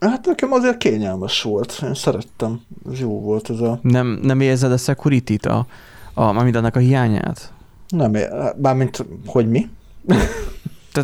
Hát 0.00 0.26
nekem 0.26 0.52
azért 0.52 0.76
kényelmes 0.76 1.42
volt, 1.42 1.80
én 1.82 1.94
szerettem, 1.94 2.60
ez 2.92 3.00
jó 3.00 3.20
volt 3.20 3.50
ez 3.50 3.60
a... 3.60 3.78
Nem, 3.82 4.18
nem 4.22 4.40
érzed 4.40 4.72
a 4.72 4.76
security-t, 4.76 5.46
a, 5.46 5.66
a, 6.14 6.32
mármint 6.32 6.56
annak 6.56 6.76
a 6.76 6.78
hiányát? 6.78 7.52
Nem, 7.88 8.16
bármint, 8.56 9.04
hogy 9.26 9.48
mi? 9.48 9.68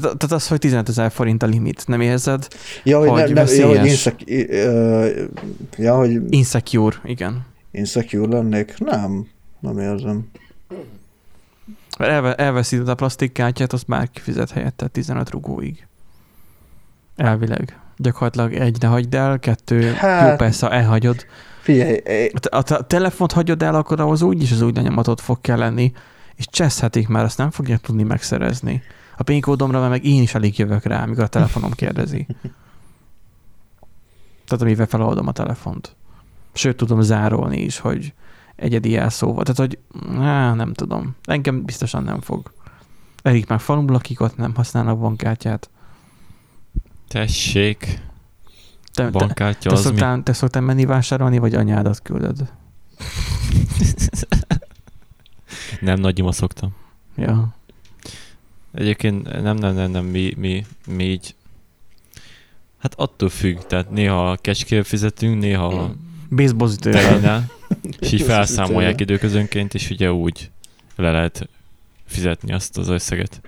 Tehát, 0.01 0.18
tehát 0.18 0.36
az, 0.36 0.49
hogy 0.49 0.59
15 0.59 0.88
ezer 0.88 1.11
forint 1.11 1.42
a 1.42 1.47
limit, 1.47 1.86
nem 1.86 2.01
érzed? 2.01 2.49
Ja, 2.82 2.99
hogy, 2.99 3.09
Hogy 3.09 3.32
ne, 3.32 3.42
ne, 3.42 3.53
ja, 3.53 3.66
hogy, 3.66 3.86
inszek, 3.86 4.30
ja, 5.76 5.97
hogy 5.97 6.20
Insecure, 6.28 6.97
igen. 7.05 7.47
insecure 7.70 8.36
lennék? 8.36 8.74
Nem, 8.78 9.26
nem 9.61 9.78
érzem. 9.78 10.30
Mert 11.99 12.11
elve, 12.11 12.34
elveszíted 12.34 12.88
a 12.88 12.95
plastikkártyát, 12.95 13.72
azt 13.72 13.86
bárki 13.86 14.20
fizet 14.20 14.51
helyette 14.51 14.86
15 14.86 15.30
rugóig. 15.30 15.86
Elvileg. 17.16 17.78
Gyakorlatilag 17.97 18.53
egy 18.55 18.76
ne 18.80 18.88
hagyd 18.88 19.14
el, 19.14 19.38
kettő, 19.38 19.92
hát... 19.92 20.30
Jó 20.30 20.36
persze, 20.36 20.66
ha 20.66 20.72
elhagyod. 20.72 21.26
Figyelj, 21.61 22.01
A, 22.51 22.57
a, 22.57 22.74
a 22.74 22.86
telefont 22.86 23.32
hagyod 23.32 23.62
el, 23.62 23.74
akkor 23.74 24.01
ahhoz 24.01 24.22
úgyis 24.22 24.53
az 24.53 24.61
új 24.61 24.72
lenyomatot 24.74 25.20
fog 25.20 25.40
kell 25.40 25.59
lenni, 25.59 25.92
és 26.34 26.47
cseszhetik 26.49 27.09
már, 27.09 27.24
azt 27.24 27.38
nem 27.38 27.51
fogják 27.51 27.80
tudni 27.80 28.03
megszerezni. 28.03 28.82
A 29.17 29.23
PIN 29.23 29.41
kódomra 29.41 29.89
meg 29.89 30.05
én 30.05 30.23
is 30.23 30.35
elég 30.35 30.59
jövök 30.59 30.85
rá, 30.85 31.03
amikor 31.03 31.23
a 31.23 31.29
telefonom 31.29 31.71
kérdezi. 31.71 32.27
Tehát 34.45 34.62
amivel 34.62 34.87
feloldom 34.87 35.27
a 35.27 35.33
telefont. 35.33 35.97
Sőt, 36.53 36.77
tudom 36.77 37.01
zárolni 37.01 37.61
is, 37.61 37.79
hogy 37.79 38.15
egyedi 38.57 38.91
jelszóval. 38.91 39.45
Tehát, 39.45 39.59
hogy 39.59 39.79
á, 40.21 40.55
nem 40.55 40.73
tudom. 40.73 41.17
Engem 41.25 41.65
biztosan 41.65 42.03
nem 42.03 42.21
fog. 42.21 42.53
Erik 43.23 43.49
már 43.49 43.61
falun 43.61 43.85
lakik, 43.85 44.21
ott 44.21 44.37
nem 44.37 44.55
használnak 44.55 44.99
bankkártyát. 44.99 45.71
Tessék, 47.09 48.01
Te, 48.93 49.05
te, 49.05 49.11
bankkártya 49.11 49.69
te, 49.69 49.75
az 49.75 49.81
mi? 49.81 49.87
szoktál, 49.87 50.23
te 50.23 50.33
szoktál 50.33 50.62
menni 50.62 50.85
vásárolni, 50.85 51.39
vagy 51.39 51.55
anyádat 51.55 52.03
küldöd? 52.03 52.53
Nem, 55.81 56.01
nagyima 56.01 56.33
szoktam. 56.33 56.75
Ja. 57.17 57.55
Egyébként 58.75 59.43
nem, 59.43 59.57
nem, 59.57 59.75
nem, 59.75 59.91
nem, 59.91 60.05
mi, 60.05 60.33
mi, 60.37 60.64
mi 60.87 61.05
így, 61.05 61.35
hát 62.79 62.95
attól 62.97 63.29
függ, 63.29 63.59
tehát 63.59 63.91
néha 63.91 64.37
kecskére 64.37 64.83
fizetünk, 64.83 65.41
néha 65.41 65.95
Baseballütővel. 66.31 67.51
és 67.99 68.12
így 68.12 68.22
felszámolják 68.22 69.01
időközönként, 69.01 69.75
és 69.75 69.91
ugye 69.91 70.12
úgy 70.12 70.51
le 70.97 71.11
lehet 71.11 71.49
fizetni 72.07 72.53
azt 72.53 72.79
az 72.79 72.89
összeget. 72.89 73.41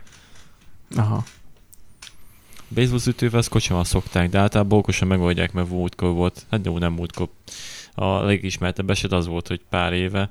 Aha. 0.97 1.25
Baseballütővel 2.69 3.39
azt 3.39 3.49
kocsival 3.49 3.85
szokták, 3.85 4.29
de 4.29 4.39
általában 4.39 4.79
okosan 4.79 5.09
megoldják, 5.09 5.53
mert 5.53 5.69
múltkor 5.69 6.13
volt, 6.13 6.47
hát 6.51 6.65
jó, 6.65 6.79
nem 6.79 6.93
múltkor. 6.93 7.29
A 7.95 8.07
legismertebb 8.07 8.91
eset 8.91 9.13
az 9.13 9.27
volt, 9.27 9.49
hogy 9.49 9.61
pár 9.69 9.93
éve 9.93 10.31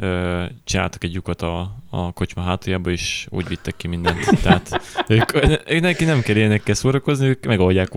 ö, 0.00 0.44
csináltak 0.64 1.04
egy 1.04 1.12
lyukat 1.14 1.42
a, 1.42 1.76
a 1.90 2.12
kocsma 2.12 2.42
hátuljába, 2.42 2.90
és 2.90 3.26
úgy 3.30 3.48
vittek 3.48 3.76
ki 3.76 3.88
mindent. 3.88 4.18
Tehát 4.42 4.80
ők, 5.08 5.34
ők 5.70 5.80
neki 5.80 6.04
nem 6.04 6.20
kell 6.20 6.36
ilyenekkel 6.36 6.74
szórakozni, 6.74 7.26
ők 7.26 7.46
megoldják 7.46 7.94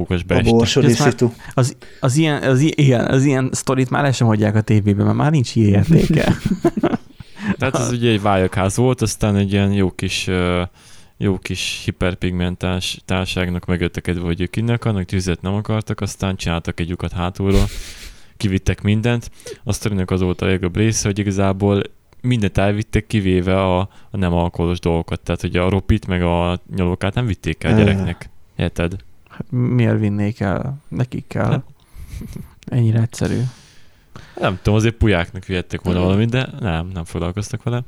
már- 0.99 1.12
szitu. 1.12 1.32
Az, 1.54 1.76
az, 1.99 2.16
ilyen, 2.16 2.43
az, 2.43 2.60
i- 2.60 2.74
igen, 2.76 3.06
az 3.06 3.24
ilyen 3.26 3.49
sztorit 3.51 3.89
már 3.89 4.06
el 4.06 4.12
sem 4.12 4.28
hagyják 4.28 4.56
a 4.56 4.62
tévében, 4.62 5.06
mert 5.06 5.18
már 5.18 5.32
nincs 5.32 5.51
hírértéke. 5.51 6.36
Tehát 7.58 7.76
ez 7.76 7.91
ugye 7.91 8.10
egy 8.12 8.22
vályakház 8.22 8.76
volt, 8.76 9.01
aztán 9.01 9.36
egy 9.36 9.51
ilyen 9.51 9.72
jó 9.72 9.91
kis 9.91 10.30
jó 11.18 11.38
kis 11.38 11.82
hiperpigmentás 11.86 12.97
társágnak 13.06 13.66
megöttekedve, 13.66 14.22
hogy 14.24 14.41
ők 14.41 14.56
innen 14.56 14.76
akarnak, 14.76 15.06
tüzet 15.06 15.41
nem 15.41 15.54
akartak, 15.54 16.01
aztán 16.01 16.36
csináltak 16.36 16.80
egy 16.80 16.89
lyukat 16.89 17.12
hátulról, 17.12 17.66
kivittek 18.44 18.82
mindent. 18.82 19.32
Azt 19.64 19.86
ennek 19.86 20.12
az 20.12 20.22
volt 20.22 20.41
a 20.41 20.46
legjobb 20.46 20.76
része, 20.76 21.08
hogy 21.08 21.20
igazából 21.20 21.82
mindent 22.22 22.58
elvittek, 22.58 23.08
kivéve 23.08 23.62
a, 23.62 23.80
a 23.80 24.18
nem 24.18 24.34
alkoholos 24.34 24.80
dolgokat. 24.80 25.20
Tehát 25.20 25.41
hogy 25.41 25.56
a 25.56 25.70
ropit 25.70 26.08
meg 26.08 26.22
a 26.22 26.60
nyalókát 26.76 27.14
nem 27.14 27.26
vitték 27.26 27.64
el 27.64 27.74
a 27.74 27.78
gyereknek. 27.78 28.30
Érted? 28.56 28.96
Hát 29.30 29.52
miért 29.52 30.00
vinnék 30.00 30.39
el? 30.39 30.78
Nekik 30.88 31.28
kell. 31.28 31.50
Hát. 31.50 31.64
Ennyire 32.66 33.02
egyszerű. 33.02 33.39
Nem 34.39 34.60
tudom, 34.62 34.80
azért 34.80 34.96
pulyáknak 34.96 35.46
vihettek 35.46 35.82
volna 35.82 36.00
valamit, 36.00 36.30
de 36.30 36.50
nem, 36.60 36.89
nem 36.94 37.04
foglalkoztak 37.04 37.64
vele. 37.64 37.84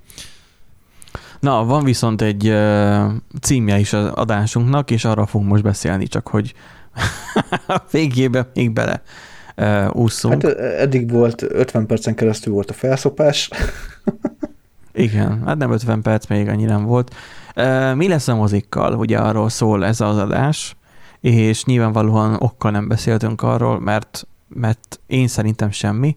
Na, 1.40 1.64
van 1.64 1.84
viszont 1.84 2.22
egy 2.22 2.50
uh, 2.50 3.12
címje 3.42 3.80
is 3.80 3.94
az 3.94 4.06
adásunknak, 4.06 4.92
és 4.92 5.06
arra 5.06 5.26
fogunk 5.26 5.50
most 5.50 5.64
beszélni, 5.64 6.08
csak 6.08 6.28
hogy 6.28 6.54
a 7.68 7.82
végébe 7.92 8.52
még 8.54 8.72
bele 8.72 9.04
uh, 9.58 9.96
úszunk. 9.96 10.42
Hát 10.44 10.60
eddig 10.60 11.12
volt, 11.12 11.42
50 11.42 11.86
percen 11.86 12.16
keresztül 12.16 12.54
volt 12.54 12.70
a 12.70 12.74
felszopás. 12.74 13.50
Igen, 14.94 15.42
hát 15.46 15.58
nem 15.58 15.72
50 15.72 16.02
perc, 16.02 16.28
még 16.28 16.48
annyi 16.48 16.64
nem 16.64 16.86
volt. 16.86 17.16
Mi 17.96 18.08
lesz 18.08 18.28
a 18.28 18.36
mozikkal? 18.36 18.94
Ugye 18.94 19.18
arról 19.18 19.50
szól 19.50 19.86
ez 19.86 20.02
az 20.02 20.18
adás, 20.18 20.76
és 21.22 21.66
nyilvánvalóan 21.66 22.36
okkal 22.40 22.72
nem 22.72 22.88
beszéltünk 22.88 23.42
arról, 23.42 23.80
mert, 23.80 24.28
mert 24.48 25.00
én 25.08 25.28
szerintem 25.28 25.72
semmi. 25.72 26.16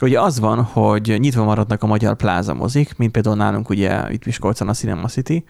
Ugye 0.00 0.20
az 0.20 0.40
van, 0.40 0.62
hogy 0.62 1.16
nyitva 1.18 1.44
maradnak 1.44 1.82
a 1.82 1.86
magyar 1.86 2.16
pláza 2.16 2.54
mozik, 2.54 2.96
mint 2.96 3.12
például 3.12 3.36
nálunk 3.36 3.68
ugye 3.68 4.10
itt 4.10 4.24
Miskolcon 4.24 4.68
a 4.68 4.72
Cinema 4.72 5.08
City, 5.08 5.44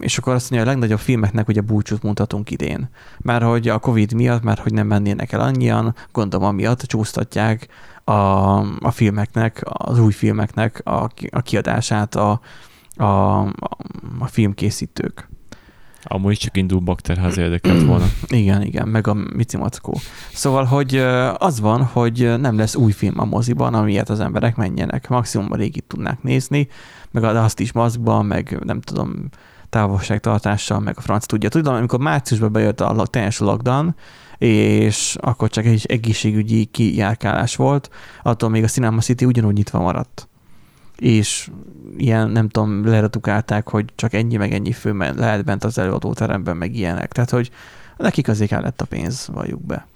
és 0.00 0.18
akkor 0.18 0.34
azt 0.34 0.50
mondja, 0.50 0.58
hogy 0.58 0.68
a 0.68 0.70
legnagyobb 0.70 0.98
filmeknek 0.98 1.48
ugye 1.48 1.60
búcsút 1.60 2.02
mutatunk 2.02 2.50
idén. 2.50 2.88
Mert 3.18 3.44
hogy 3.44 3.68
a 3.68 3.78
Covid 3.78 4.12
miatt, 4.12 4.42
mert 4.42 4.60
hogy 4.60 4.72
nem 4.72 4.86
mennének 4.86 5.32
el 5.32 5.40
annyian, 5.40 5.94
gondolom 6.12 6.46
amiatt 6.46 6.80
csúsztatják 6.80 7.68
a, 8.04 8.12
a 8.80 8.90
filmeknek, 8.90 9.60
az 9.64 9.98
új 9.98 10.12
filmeknek 10.12 10.80
a, 10.84 11.10
a 11.30 11.40
kiadását 11.42 12.14
a, 12.14 12.40
a, 12.96 13.40
a 14.18 14.26
filmkészítők. 14.26 15.28
Amúgy 16.02 16.36
csak 16.36 16.56
indul 16.56 16.80
bakterház 16.80 17.38
érdekelt 17.38 17.82
volna. 17.82 18.04
igen, 18.28 18.62
igen, 18.62 18.88
meg 18.88 19.06
a 19.06 19.14
Mici 19.14 19.56
Mackó. 19.56 19.98
Szóval, 20.32 20.64
hogy 20.64 20.96
az 21.38 21.60
van, 21.60 21.84
hogy 21.84 22.40
nem 22.40 22.56
lesz 22.56 22.74
új 22.74 22.92
film 22.92 23.20
a 23.20 23.24
moziban, 23.24 23.74
amiért 23.74 24.08
az 24.08 24.20
emberek 24.20 24.56
menjenek. 24.56 25.08
Maximum 25.08 25.46
a 25.50 25.56
régit 25.56 25.84
tudnák 25.84 26.22
nézni, 26.22 26.68
meg 27.10 27.24
azt 27.24 27.60
is 27.60 27.72
maszkban, 27.72 28.26
meg 28.26 28.58
nem 28.64 28.80
tudom, 28.80 29.28
távolságtartással, 29.68 30.80
meg 30.80 30.96
a 30.96 31.00
franc 31.00 31.26
tudja. 31.26 31.48
Tudom, 31.48 31.74
amikor 31.74 31.98
márciusban 31.98 32.52
bejött 32.52 32.80
a 32.80 33.06
teljes 33.06 33.38
lockdown, 33.38 33.94
és 34.38 35.16
akkor 35.20 35.48
csak 35.48 35.64
egy 35.64 35.86
egészségügyi 35.88 36.64
kijárkálás 36.64 37.56
volt, 37.56 37.90
attól 38.22 38.48
még 38.48 38.62
a 38.62 38.68
Cinema 38.68 39.00
City 39.00 39.24
ugyanúgy 39.24 39.54
nyitva 39.54 39.80
maradt. 39.80 40.28
És 40.96 41.50
ilyen, 41.96 42.30
nem 42.30 42.48
tudom, 42.48 42.86
leretukálták, 42.86 43.68
hogy 43.68 43.84
csak 43.94 44.12
ennyi 44.12 44.36
meg 44.36 44.52
ennyi 44.52 44.72
fő 44.72 44.96
lehet 45.16 45.44
bent 45.44 45.64
az 45.64 45.78
előadóteremben, 45.78 46.56
meg 46.56 46.74
ilyenek. 46.74 47.12
Tehát, 47.12 47.30
hogy 47.30 47.50
nekik 47.96 48.28
azért 48.28 48.50
kellett 48.50 48.80
a 48.80 48.84
pénz, 48.84 49.28
valljuk 49.32 49.66
be. 49.66 49.86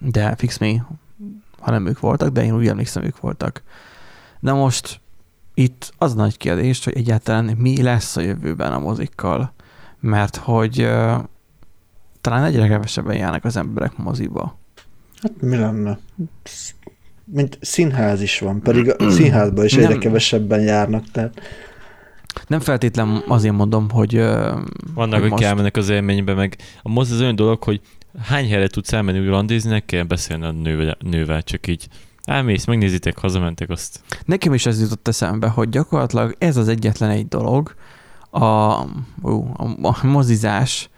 De 0.00 0.36
fix 0.36 0.58
me, 0.58 0.86
ha 1.58 1.70
nem 1.70 1.86
ők 1.86 2.00
voltak, 2.00 2.28
de 2.28 2.44
én 2.44 2.54
úgy 2.54 2.68
emlékszem, 2.68 3.02
ők 3.02 3.20
voltak. 3.20 3.62
Na 4.40 4.54
most 4.54 5.00
itt 5.54 5.92
az 5.98 6.14
nagy 6.14 6.36
kérdés, 6.36 6.84
hogy 6.84 6.96
egyáltalán 6.96 7.44
mi 7.44 7.82
lesz 7.82 8.16
a 8.16 8.20
jövőben 8.20 8.72
a 8.72 8.78
mozikkal, 8.78 9.52
mert 10.00 10.36
hogy 10.36 10.82
uh, 10.82 11.18
talán 12.20 12.44
egyre 12.44 12.68
kevesebben 12.68 13.16
járnak 13.16 13.44
az 13.44 13.56
emberek 13.56 13.96
moziba. 13.96 14.58
Hát 15.22 15.40
mi 15.40 15.56
lenne? 15.56 15.98
Mint 17.24 17.58
színház 17.60 18.22
is 18.22 18.38
van, 18.38 18.60
pedig 18.60 18.94
a 18.98 19.10
színházban 19.18 19.64
is 19.64 19.74
egyre 19.74 19.88
nem, 19.88 19.98
kevesebben 19.98 20.60
járnak, 20.60 21.04
tehát... 21.12 21.40
Nem 22.46 22.60
feltétlen 22.60 23.22
azért 23.26 23.54
mondom, 23.54 23.90
hogy... 23.90 24.16
Uh, 24.16 24.22
Vannak, 24.94 25.20
hogy 25.20 25.30
most... 25.30 25.42
elmennek 25.42 25.76
az 25.76 25.88
élménybe, 25.88 26.34
meg 26.34 26.56
a 26.82 26.88
mozi 26.88 27.12
az 27.12 27.20
olyan 27.20 27.36
dolog, 27.36 27.62
hogy 27.62 27.80
hány 28.18 28.48
helyre 28.48 28.66
tudsz 28.68 28.92
elmenni 28.92 29.18
úgy 29.18 29.26
randézni, 29.26 29.70
ne 29.70 29.80
kell 29.80 30.02
beszélni 30.02 30.44
a 30.44 30.50
nővel, 30.50 30.96
nővel, 31.00 31.42
csak 31.42 31.66
így 31.66 31.88
Elmész, 32.30 32.64
megnézitek, 32.64 33.18
hazamentek 33.18 33.70
azt. 33.70 34.00
Nekem 34.24 34.54
is 34.54 34.66
ez 34.66 34.80
jutott 34.80 35.08
eszembe, 35.08 35.48
hogy 35.48 35.68
gyakorlatilag 35.68 36.34
ez 36.38 36.56
az 36.56 36.68
egyetlen 36.68 37.10
egy 37.10 37.28
dolog, 37.28 37.74
a, 38.30 38.74
ú, 39.22 39.52
a, 39.56 39.76
a 39.82 40.06
mozizás, 40.06 40.90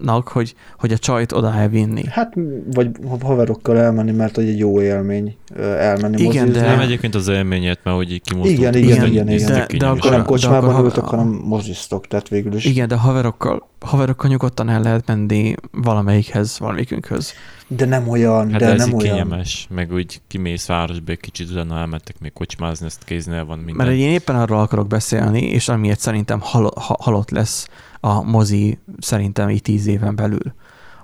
nak, 0.00 0.28
hogy, 0.28 0.54
hogy 0.78 0.92
a 0.92 0.98
csajt 0.98 1.32
oda 1.32 1.54
elvinni. 1.54 2.02
Hát, 2.08 2.34
vagy 2.74 2.90
haverokkal 3.22 3.78
elmenni, 3.78 4.12
mert 4.12 4.34
hogy 4.34 4.48
egy 4.48 4.58
jó 4.58 4.80
élmény 4.80 5.36
elmenni 5.58 6.22
Igen, 6.22 6.26
mozizni. 6.26 6.50
de... 6.60 6.70
Nem 6.70 6.80
egyébként 6.80 7.14
az 7.14 7.28
élményet, 7.28 7.78
mert 7.82 7.96
hogy 7.96 8.12
így 8.12 8.22
kimozdult. 8.22 8.58
Igen, 8.58 8.74
igen, 8.74 9.06
igen, 9.06 9.28
igen. 9.28 9.52
De, 9.52 9.66
de 9.78 9.86
akkor 9.86 10.10
nem 10.10 10.24
kocsmában 10.24 10.84
ültök, 10.84 11.04
hanem 11.04 11.26
moziztok, 11.26 12.06
tehát 12.06 12.28
végül 12.28 12.54
is. 12.54 12.64
Igen, 12.64 12.88
de 12.88 12.96
haverokkal, 12.96 13.68
haverokkal 13.80 14.30
nyugodtan 14.30 14.68
el 14.68 14.82
lehet 14.82 15.06
menni 15.06 15.54
valamelyikhez, 15.70 16.58
valamelyikünkhöz. 16.58 17.32
De 17.66 17.84
nem 17.84 18.08
olyan, 18.08 18.50
hát 18.50 18.60
de, 18.60 18.66
de 18.66 18.74
nem 18.74 18.94
olyan. 18.94 18.98
kényelmes, 18.98 19.66
meg 19.70 19.92
úgy 19.92 20.20
kimész 20.28 20.66
városba 20.66 21.10
egy 21.12 21.20
kicsit, 21.20 21.50
utána 21.50 21.78
elmentek 21.78 22.20
még 22.20 22.32
kocsmázni, 22.32 22.86
ezt 22.86 23.04
kéznél 23.04 23.44
van 23.44 23.58
minden. 23.58 23.86
Mert 23.86 23.98
én 23.98 24.10
éppen 24.10 24.36
arról 24.36 24.60
akarok 24.60 24.86
beszélni, 24.86 25.40
és 25.42 25.68
amiért 25.68 26.00
szerintem 26.00 26.40
hal- 26.42 26.78
halott 26.78 27.30
lesz 27.30 27.68
a 28.04 28.22
mozi 28.22 28.78
szerintem 28.98 29.50
így 29.50 29.62
tíz 29.62 29.86
éven 29.86 30.14
belül, 30.14 30.54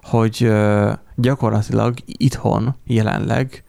hogy 0.02 0.52
gyakorlatilag 1.16 1.98
itthon 2.06 2.74
jelenleg 2.84 3.64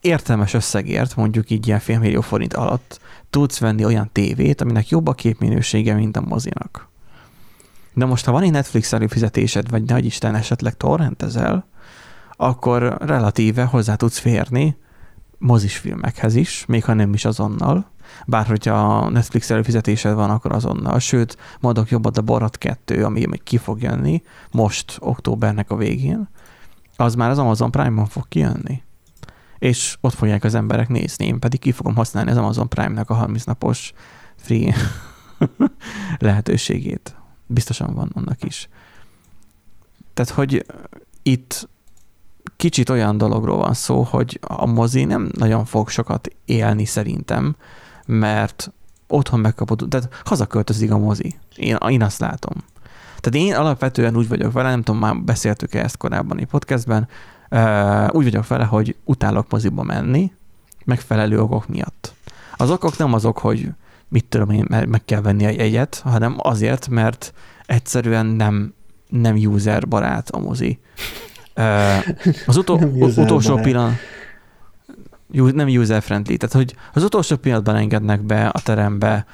értelmes 0.00 0.54
összegért, 0.54 1.16
mondjuk 1.16 1.50
így 1.50 1.66
ilyen 1.66 1.78
félmillió 1.78 2.20
forint 2.20 2.54
alatt 2.54 3.00
tudsz 3.30 3.58
venni 3.58 3.84
olyan 3.84 4.10
tévét, 4.12 4.60
aminek 4.60 4.88
jobb 4.88 5.06
a 5.06 5.12
képminősége, 5.12 5.94
mint 5.94 6.16
a 6.16 6.20
mozinak. 6.20 6.88
De 7.94 8.04
most, 8.04 8.24
ha 8.24 8.32
van 8.32 8.42
egy 8.42 8.50
Netflix 8.50 8.92
előfizetésed, 8.92 9.70
vagy 9.70 9.82
nagy 9.82 10.04
Isten 10.04 10.34
esetleg 10.34 10.76
torrentezel, 10.76 11.66
akkor 12.36 12.96
relatíve 13.00 13.64
hozzá 13.64 13.94
tudsz 13.94 14.18
férni 14.18 14.76
mozis 15.38 15.76
filmekhez 15.76 16.34
is, 16.34 16.64
még 16.66 16.84
ha 16.84 16.94
nem 16.94 17.14
is 17.14 17.24
azonnal, 17.24 17.90
bár 18.26 18.46
hogyha 18.46 18.98
a 18.98 19.10
Netflix 19.10 19.50
előfizetésed 19.50 20.14
van, 20.14 20.30
akkor 20.30 20.52
azonnal. 20.52 20.98
Sőt, 20.98 21.36
mondok 21.60 21.90
jobbat, 21.90 22.18
a 22.18 22.22
Borat 22.22 22.58
2, 22.58 23.04
ami 23.04 23.26
ki 23.44 23.56
fog 23.56 23.82
jönni 23.82 24.22
most, 24.50 24.96
októbernek 25.00 25.70
a 25.70 25.76
végén, 25.76 26.28
az 26.96 27.14
már 27.14 27.30
az 27.30 27.38
Amazon 27.38 27.70
Prime-on 27.70 28.06
fog 28.06 28.28
kijönni. 28.28 28.82
És 29.58 29.96
ott 30.00 30.14
fogják 30.14 30.44
az 30.44 30.54
emberek 30.54 30.88
nézni, 30.88 31.26
én 31.26 31.38
pedig 31.38 31.60
ki 31.60 31.72
fogom 31.72 31.94
használni 31.94 32.30
az 32.30 32.36
Amazon 32.36 32.68
Prime-nak 32.68 33.10
a 33.10 33.14
30 33.14 33.44
napos 33.44 33.92
free 34.36 34.74
lehetőségét. 36.18 37.16
Biztosan 37.46 37.94
van 37.94 38.10
annak 38.14 38.44
is. 38.44 38.68
Tehát, 40.14 40.32
hogy 40.32 40.66
itt 41.22 41.68
kicsit 42.56 42.88
olyan 42.88 43.18
dologról 43.18 43.56
van 43.56 43.74
szó, 43.74 44.02
hogy 44.02 44.38
a 44.40 44.66
mozi 44.66 45.04
nem 45.04 45.30
nagyon 45.38 45.64
fog 45.64 45.88
sokat 45.88 46.28
élni 46.44 46.84
szerintem, 46.84 47.56
mert 48.12 48.72
otthon 49.06 49.40
megkapod, 49.40 49.86
tehát 49.88 50.08
hazaköltözik 50.24 50.92
a 50.92 50.98
mozi. 50.98 51.38
Én, 51.56 51.76
én 51.88 52.02
azt 52.02 52.18
látom. 52.18 52.52
Tehát 53.20 53.48
én 53.48 53.54
alapvetően 53.54 54.16
úgy 54.16 54.28
vagyok 54.28 54.52
vele, 54.52 54.70
nem 54.70 54.82
tudom, 54.82 55.00
már 55.00 55.16
beszéltük-e 55.16 55.82
ezt 55.82 55.96
korábban 55.96 56.38
a 56.38 56.46
podcastben, 56.46 57.08
úgy 58.10 58.24
vagyok 58.24 58.46
vele, 58.46 58.64
hogy 58.64 58.96
utálok 59.04 59.50
moziba 59.50 59.82
menni, 59.82 60.32
megfelelő 60.84 61.40
okok 61.40 61.68
miatt. 61.68 62.14
Az 62.56 62.70
okok 62.70 62.96
nem 62.98 63.12
azok, 63.12 63.38
hogy 63.38 63.68
mit 64.08 64.24
tudom 64.24 64.50
én, 64.50 64.66
meg 64.68 65.04
kell 65.04 65.20
venni 65.20 65.44
egy 65.44 65.58
egyet, 65.58 66.00
hanem 66.04 66.34
azért, 66.36 66.88
mert 66.88 67.32
egyszerűen 67.66 68.26
nem, 68.26 68.74
nem 69.08 69.36
user 69.36 69.88
barát 69.88 70.30
a 70.30 70.38
mozi. 70.38 70.78
Az 72.46 72.56
utol, 72.56 72.78
utolsó 73.16 73.56
pillanat, 73.56 73.94
nem 75.32 75.68
user-friendly, 75.68 76.36
tehát 76.36 76.54
hogy 76.54 76.74
az 76.92 77.04
utolsó 77.04 77.36
pillanatban 77.36 77.76
engednek 77.76 78.22
be 78.22 78.46
a 78.46 78.60
terembe, 78.60 79.26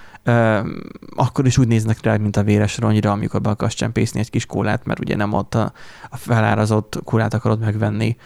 akkor 1.17 1.47
is 1.47 1.59
úgy 1.59 1.69
néznek 1.69 2.03
rá, 2.03 2.17
mint 2.17 2.37
a 2.37 2.43
véres 2.43 2.79
ronyra, 2.79 3.11
amikor 3.11 3.41
be 3.41 3.51
akarsz 3.51 3.75
csempészni 3.75 4.21
egy 4.21 4.31
kis 4.31 4.47
kólát, 4.47 4.85
mert 4.85 5.01
ugye 5.01 5.17
nem 5.17 5.33
ott 5.33 5.55
a, 5.55 5.73
a 6.11 6.17
felárazott 6.17 7.01
kólát 7.05 7.35
akarod 7.35 7.61
megvenni. 7.61 8.17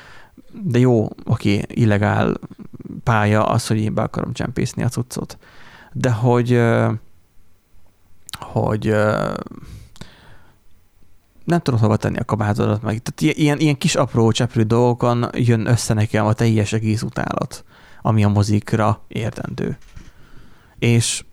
De 0.62 0.78
jó, 0.78 1.08
oké, 1.24 1.62
illegál 1.68 2.34
pálya 3.04 3.44
az, 3.44 3.66
hogy 3.66 3.78
én 3.78 3.94
be 3.94 4.02
akarom 4.02 4.32
csempészni 4.32 4.82
a 4.82 4.88
cuccot. 4.88 5.38
De 5.92 6.10
hogy, 6.10 6.60
hogy 8.38 8.94
nem 11.44 11.60
tudod 11.60 11.80
hova 11.80 11.96
tenni 11.96 12.18
a 12.18 12.24
kabátodat 12.24 12.82
meg. 12.82 13.02
Tehát 13.02 13.36
ilyen, 13.38 13.58
ilyen 13.58 13.78
kis 13.78 13.94
apró 13.94 14.30
cseprő 14.30 14.62
dolgokon 14.62 15.28
jön 15.32 15.66
össze 15.66 15.94
nekem 15.94 16.26
a 16.26 16.32
teljes 16.32 16.72
egész 16.72 17.02
utálat, 17.02 17.64
ami 18.02 18.24
a 18.24 18.28
mozikra 18.28 19.04
értendő. 19.08 19.78
És 20.78 21.24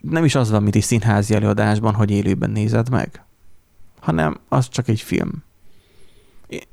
nem 0.00 0.24
is 0.24 0.34
az 0.34 0.50
van, 0.50 0.62
mint 0.62 0.76
egy 0.76 0.82
színházi 0.82 1.34
előadásban, 1.34 1.94
hogy 1.94 2.10
élőben 2.10 2.50
nézed 2.50 2.90
meg, 2.90 3.24
hanem 4.00 4.40
az 4.48 4.68
csak 4.68 4.88
egy 4.88 5.00
film 5.00 5.46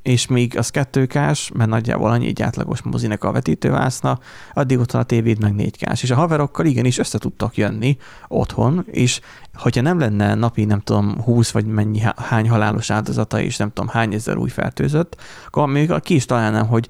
és 0.01 0.27
még 0.27 0.57
az 0.57 0.69
kettőkás, 0.69 1.51
mert 1.53 1.69
nagyjából 1.69 2.09
annyi 2.09 2.27
egy 2.27 2.41
átlagos 2.41 2.81
mozinek 2.81 3.23
a 3.23 3.31
vetítővászna, 3.31 4.19
addig 4.53 4.79
ott 4.79 4.91
van 4.91 5.01
a 5.01 5.05
tévéd 5.05 5.41
meg 5.41 5.55
négykás. 5.55 6.03
És 6.03 6.11
a 6.11 6.15
haverokkal 6.15 6.65
igenis 6.65 6.97
össze 6.97 7.17
tudtak 7.17 7.57
jönni 7.57 7.97
otthon, 8.27 8.85
és 8.91 9.19
hogyha 9.53 9.81
nem 9.81 9.99
lenne 9.99 10.35
napi, 10.35 10.65
nem 10.65 10.79
tudom, 10.79 11.21
20 11.21 11.51
vagy 11.51 11.65
mennyi, 11.65 12.01
hány 12.15 12.49
halálos 12.49 12.89
áldozata, 12.89 13.39
és 13.39 13.57
nem 13.57 13.71
tudom, 13.73 13.89
hány 13.89 14.13
ezer 14.13 14.37
új 14.37 14.49
fertőzött, 14.49 15.21
akkor 15.47 15.67
még 15.67 15.93
ki 15.99 16.15
is 16.15 16.25
találnám, 16.25 16.67
hogy 16.67 16.87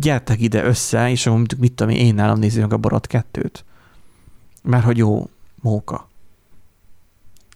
gyertek 0.00 0.40
ide 0.40 0.64
össze, 0.64 1.10
és 1.10 1.26
akkor 1.26 1.46
mit 1.58 1.72
tudom 1.72 1.92
én, 1.92 2.14
nálam 2.14 2.38
nézzük 2.38 2.62
meg 2.62 2.72
a 2.72 2.76
Borat 2.76 3.06
kettőt. 3.06 3.64
Mert 4.62 4.84
hogy 4.84 4.96
jó 4.96 5.28
móka. 5.60 6.08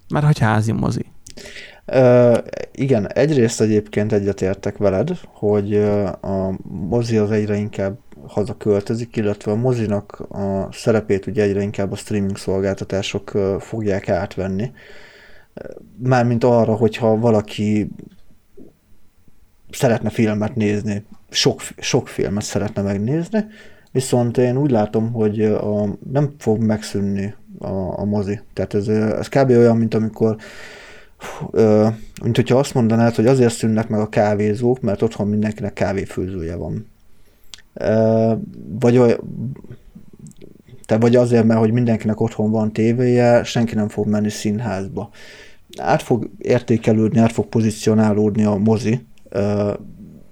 Mert 0.08 0.26
hogy 0.26 0.38
házi 0.38 0.72
mozi. 0.72 1.06
Uh, 1.86 2.38
igen, 2.72 3.12
egyrészt 3.12 3.60
egyébként 3.60 4.12
egyetértek 4.12 4.76
veled, 4.76 5.10
hogy 5.26 5.74
a 6.20 6.58
mozi 6.62 7.16
az 7.16 7.30
egyre 7.30 7.56
inkább 7.56 7.98
haza 8.26 8.56
költözik, 8.56 9.16
illetve 9.16 9.50
a 9.50 9.56
mozinak 9.56 10.20
a 10.28 10.68
szerepét 10.72 11.26
ugye 11.26 11.42
egyre 11.42 11.62
inkább 11.62 11.92
a 11.92 11.96
streaming 11.96 12.36
szolgáltatások 12.36 13.32
fogják 13.58 14.08
átvenni. 14.08 14.72
Mármint 16.02 16.44
arra, 16.44 16.74
hogyha 16.74 17.18
valaki 17.18 17.90
szeretne 19.70 20.10
filmet 20.10 20.54
nézni, 20.54 21.04
sok, 21.30 21.60
sok 21.78 22.08
filmet 22.08 22.42
szeretne 22.42 22.82
megnézni, 22.82 23.44
viszont 23.92 24.38
én 24.38 24.56
úgy 24.56 24.70
látom, 24.70 25.12
hogy 25.12 25.42
a, 25.42 25.96
nem 26.12 26.34
fog 26.38 26.62
megszűnni 26.62 27.34
a, 27.58 27.98
a 28.00 28.04
mozi. 28.04 28.40
Tehát 28.52 28.74
ez, 28.74 28.88
ez 28.88 29.28
kb. 29.28 29.50
olyan, 29.50 29.76
mint 29.76 29.94
amikor 29.94 30.36
mint 32.22 32.36
hogyha 32.36 32.58
azt 32.58 32.74
mondanád, 32.74 33.14
hogy 33.14 33.26
azért 33.26 33.54
szűnnek 33.54 33.88
meg 33.88 34.00
a 34.00 34.08
kávézók, 34.08 34.80
mert 34.80 35.02
otthon 35.02 35.28
mindenkinek 35.28 35.72
kávéfőzője 35.72 36.56
van. 36.56 36.86
Vagy, 38.80 38.98
olyan, 38.98 39.18
te 40.86 40.98
vagy 40.98 41.16
azért, 41.16 41.44
mert 41.44 41.60
hogy 41.60 41.72
mindenkinek 41.72 42.20
otthon 42.20 42.50
van 42.50 42.72
tévéje, 42.72 43.44
senki 43.44 43.74
nem 43.74 43.88
fog 43.88 44.06
menni 44.06 44.30
színházba. 44.30 45.10
Át 45.78 46.02
fog 46.02 46.30
értékelődni, 46.38 47.18
át 47.18 47.32
fog 47.32 47.46
pozícionálódni 47.46 48.44
a 48.44 48.56
mozi, 48.56 49.06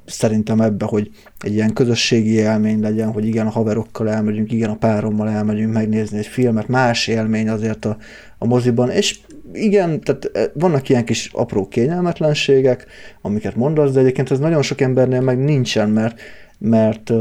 szerintem 0.05 0.61
ebbe, 0.61 0.85
hogy 0.85 1.11
egy 1.39 1.53
ilyen 1.53 1.73
közösségi 1.73 2.33
élmény 2.33 2.81
legyen, 2.81 3.13
hogy 3.13 3.27
igen, 3.27 3.47
a 3.47 3.51
haverokkal 3.51 4.11
elmegyünk, 4.11 4.53
igen, 4.53 4.71
a 4.71 4.77
párommal 4.77 5.29
elmegyünk 5.29 5.73
megnézni 5.73 6.19
egy 6.19 6.27
filmet, 6.27 6.69
más 6.69 7.07
élmény 7.07 7.49
azért 7.49 7.85
a, 7.85 7.97
a 8.39 8.47
moziban, 8.47 8.91
és 8.91 9.21
igen, 9.53 10.01
tehát 10.01 10.31
eh, 10.33 10.45
vannak 10.55 10.89
ilyen 10.89 11.05
kis 11.05 11.31
apró 11.33 11.69
kényelmetlenségek, 11.69 12.87
amiket 13.21 13.57
mondasz, 13.57 13.93
de 13.93 14.01
egyébként 14.01 14.31
ez 14.31 14.39
nagyon 14.39 14.63
sok 14.63 14.81
embernél 14.81 15.21
meg 15.21 15.39
nincsen, 15.39 15.91
mert, 15.91 16.21
mert 16.59 17.13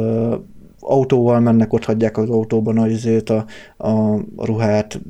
autóval 0.82 1.39
mennek, 1.39 1.73
ott 1.73 1.86
hagyják 1.86 2.17
az 2.17 2.29
autóban 2.29 2.77
a, 2.77 2.88
izét, 2.88 3.29
a, 3.29 3.45
a, 3.77 4.19
ruhát, 4.38 5.01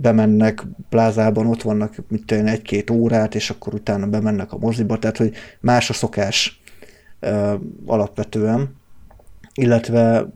bemennek 0.00 0.66
plázában, 0.88 1.46
ott 1.46 1.62
vannak 1.62 1.94
mit 2.08 2.32
egy-két 2.32 2.90
órát, 2.90 3.34
és 3.34 3.50
akkor 3.50 3.74
utána 3.74 4.06
bemennek 4.06 4.52
a 4.52 4.58
moziba, 4.58 4.98
tehát 4.98 5.16
hogy 5.16 5.32
más 5.60 5.90
a 5.90 5.92
szokás 5.92 6.60
uh, 7.22 7.52
alapvetően, 7.86 8.76
illetve 9.54 10.26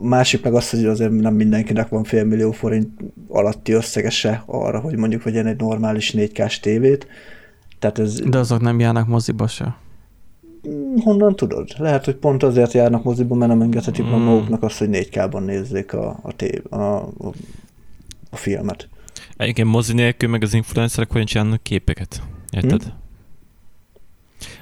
másik 0.00 0.42
meg 0.42 0.54
az, 0.54 0.70
hogy 0.70 0.84
azért 0.84 1.10
nem 1.10 1.34
mindenkinek 1.34 1.88
van 1.88 2.04
fél 2.04 2.24
millió 2.24 2.50
forint 2.50 2.88
alatti 3.28 3.72
összegese 3.72 4.42
arra, 4.46 4.80
hogy 4.80 4.96
mondjuk 4.96 5.22
vegyen 5.22 5.46
egy 5.46 5.60
normális 5.60 6.14
4K-s 6.16 6.60
tévét. 6.60 7.06
Tehát 7.78 7.98
ez... 7.98 8.20
De 8.20 8.38
azok 8.38 8.60
nem 8.60 8.80
járnak 8.80 9.06
moziba 9.06 9.46
se. 9.46 9.76
Honnan 10.96 11.36
tudod? 11.36 11.68
Lehet, 11.78 12.04
hogy 12.04 12.16
pont 12.16 12.42
azért 12.42 12.72
járnak 12.72 13.02
moziba, 13.02 13.34
mert 13.34 13.50
nem 13.50 13.60
engedhetik 13.60 14.04
mm. 14.04 14.08
maguknak 14.08 14.62
azt, 14.62 14.78
hogy 14.78 14.88
4K-ban 14.90 15.44
nézzék 15.44 15.92
a, 15.92 16.18
a, 16.22 16.32
tév, 16.32 16.62
a, 16.68 16.76
a, 16.76 17.32
a 18.30 18.36
filmet. 18.36 18.88
Egyébként 19.36 19.68
mozi 19.68 19.92
nélkül 19.92 20.28
meg 20.28 20.42
az 20.42 20.54
influencerek 20.54 21.10
hogyan 21.10 21.26
csinálnak 21.26 21.62
képeket? 21.62 22.22
Érted? 22.50 22.82
Hmm? 22.82 22.98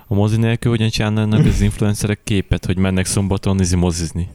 A 0.07 0.15
mozi 0.15 0.37
nélkül 0.37 0.71
hogyan 0.71 0.89
csinálnak 0.89 1.45
az 1.45 1.61
influencerek 1.61 2.21
képet, 2.25 2.65
hogy 2.65 2.77
mennek 2.77 3.07
szombaton 3.07 3.57
nézi 3.57 3.77
mozizni? 3.77 4.29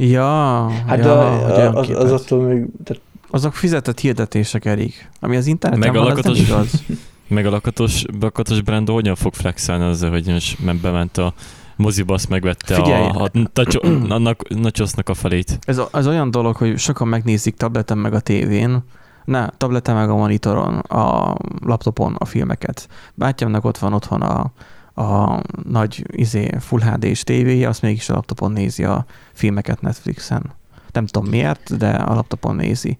Ja, 0.00 0.68
hát 0.86 0.98
ja, 0.98 1.20
a, 1.20 1.78
az, 1.78 1.88
az 1.90 2.12
attól 2.12 2.42
még... 2.42 2.66
Tehát... 2.84 3.02
Azok 3.30 3.54
fizetett 3.54 4.00
hirdetések, 4.00 4.64
Erik. 4.64 5.10
Ami 5.20 5.36
az 5.36 5.46
interneten 5.46 5.92
van, 5.92 6.10
az 6.10 6.24
nem 6.24 6.34
igaz. 6.34 6.84
Meg 7.28 7.46
a 7.46 7.50
lakatos, 7.50 8.04
lakatos 8.20 8.62
brand 8.62 8.88
hogyan 8.88 9.14
fog 9.14 9.34
flexelni 9.34 9.84
azzal, 9.84 10.10
hogy 10.10 10.26
most 10.26 10.80
bement 10.80 11.18
a 11.18 11.34
moziba, 11.76 12.14
azt 12.14 12.28
megvette 12.28 12.74
Figyelj. 12.74 13.08
a, 13.08 13.22
a 13.22 13.30
tacsó, 13.52 13.80
annak 14.08 14.48
nachosnak 14.48 15.08
a 15.08 15.14
felét. 15.14 15.58
Ez, 15.66 15.80
ez 15.92 16.06
olyan 16.06 16.30
dolog, 16.30 16.56
hogy 16.56 16.78
sokan 16.78 17.08
megnézik 17.08 17.56
tableten 17.56 17.98
meg 17.98 18.14
a 18.14 18.20
tévén, 18.20 18.82
ne, 19.24 19.48
tableten 19.48 19.94
meg 19.94 20.10
a 20.10 20.16
monitoron, 20.16 20.78
a 20.78 21.36
laptopon 21.64 22.14
a 22.18 22.24
filmeket. 22.24 22.88
Bátyámnak 23.14 23.64
ott 23.64 23.78
van 23.78 23.92
otthon 23.92 24.22
a, 24.22 24.52
a 24.98 25.42
nagy 25.68 26.04
izé, 26.10 26.50
Full 26.58 26.80
HD-s 26.80 27.22
tévéje, 27.24 27.68
azt 27.68 27.82
mégis 27.82 28.08
a 28.08 28.14
laptopon 28.14 28.52
nézi 28.52 28.84
a 28.84 29.06
filmeket 29.32 29.80
Netflixen. 29.80 30.52
Nem 30.92 31.06
tudom 31.06 31.28
miért, 31.28 31.76
de 31.76 31.90
a 31.90 32.14
laptopon 32.14 32.56
nézi. 32.56 32.98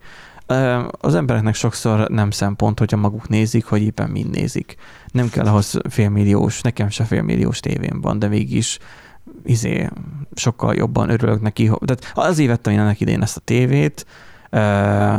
Az 0.90 1.14
embereknek 1.14 1.55
sokszor 1.55 2.09
nem 2.09 2.30
szempont, 2.30 2.78
hogyha 2.78 2.96
maguk 2.96 3.28
nézik, 3.28 3.64
hogy 3.64 3.82
éppen 3.82 4.11
mind 4.11 4.30
nézik. 4.30 4.76
Nem 5.11 5.28
kell 5.28 5.46
ahhoz 5.46 5.78
félmilliós, 5.88 6.61
nekem 6.61 6.88
se 6.88 7.05
félmilliós 7.05 7.61
tévém 7.61 8.01
van, 8.01 8.18
de 8.18 8.28
mégis 8.28 8.78
izé, 9.44 9.88
sokkal 10.34 10.74
jobban 10.74 11.11
örülök 11.11 11.40
neki. 11.40 11.70
Tehát 11.84 12.12
azért 12.14 12.49
vettem 12.49 12.72
én 12.72 12.80
ennek 12.80 13.01
idén 13.01 13.22
ezt 13.22 13.36
a 13.36 13.40
tévét, 13.44 14.07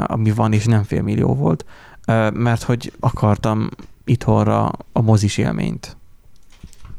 ami 0.06 0.32
van, 0.32 0.54
és 0.54 0.66
nem 0.66 0.84
félmillió 0.84 1.36
volt, 1.36 1.66
mert 2.34 2.64
hogy 2.64 2.94
akartam 3.00 3.70
itthonra 4.06 4.72
a 4.92 5.02
mozis 5.02 5.38
élményt 5.38 5.98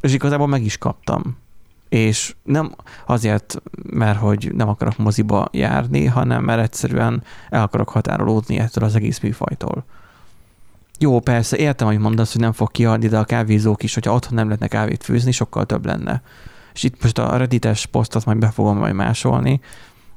és 0.01 0.13
igazából 0.13 0.47
meg 0.47 0.65
is 0.65 0.79
kaptam. 0.79 1.37
És 1.89 2.35
nem 2.43 2.75
azért, 3.07 3.63
mert 3.83 4.19
hogy 4.19 4.51
nem 4.55 4.69
akarok 4.69 4.97
moziba 4.97 5.49
járni, 5.53 6.05
hanem 6.05 6.45
mert 6.45 6.63
egyszerűen 6.63 7.23
el 7.51 7.63
akarok 7.63 7.89
határolódni 7.89 8.59
ettől 8.59 8.85
az 8.85 8.95
egész 8.95 9.21
műfajtól. 9.21 9.85
Jó, 10.99 11.21
persze, 11.21 11.57
értem, 11.57 11.87
hogy 11.87 11.99
mondasz, 11.99 12.33
hogy 12.33 12.41
nem 12.41 12.53
fog 12.53 12.71
kiadni, 12.71 13.09
de 13.09 13.19
a 13.19 13.25
kávézók 13.25 13.83
is, 13.83 13.95
hogyha 13.95 14.15
otthon 14.15 14.35
nem 14.35 14.45
lehetne 14.45 14.69
kávét 14.69 15.05
főzni, 15.05 15.33
sokkal 15.33 15.67
több 15.67 15.87
lenne. 15.87 16.23
És 16.75 16.83
itt 16.83 17.03
most 17.03 17.19
a 17.19 17.37
reddites 17.37 17.87
posztot 17.87 18.25
majd 18.25 18.39
be 18.39 18.51
fogom 18.51 18.79
majd 18.79 18.95
másolni, 18.95 19.61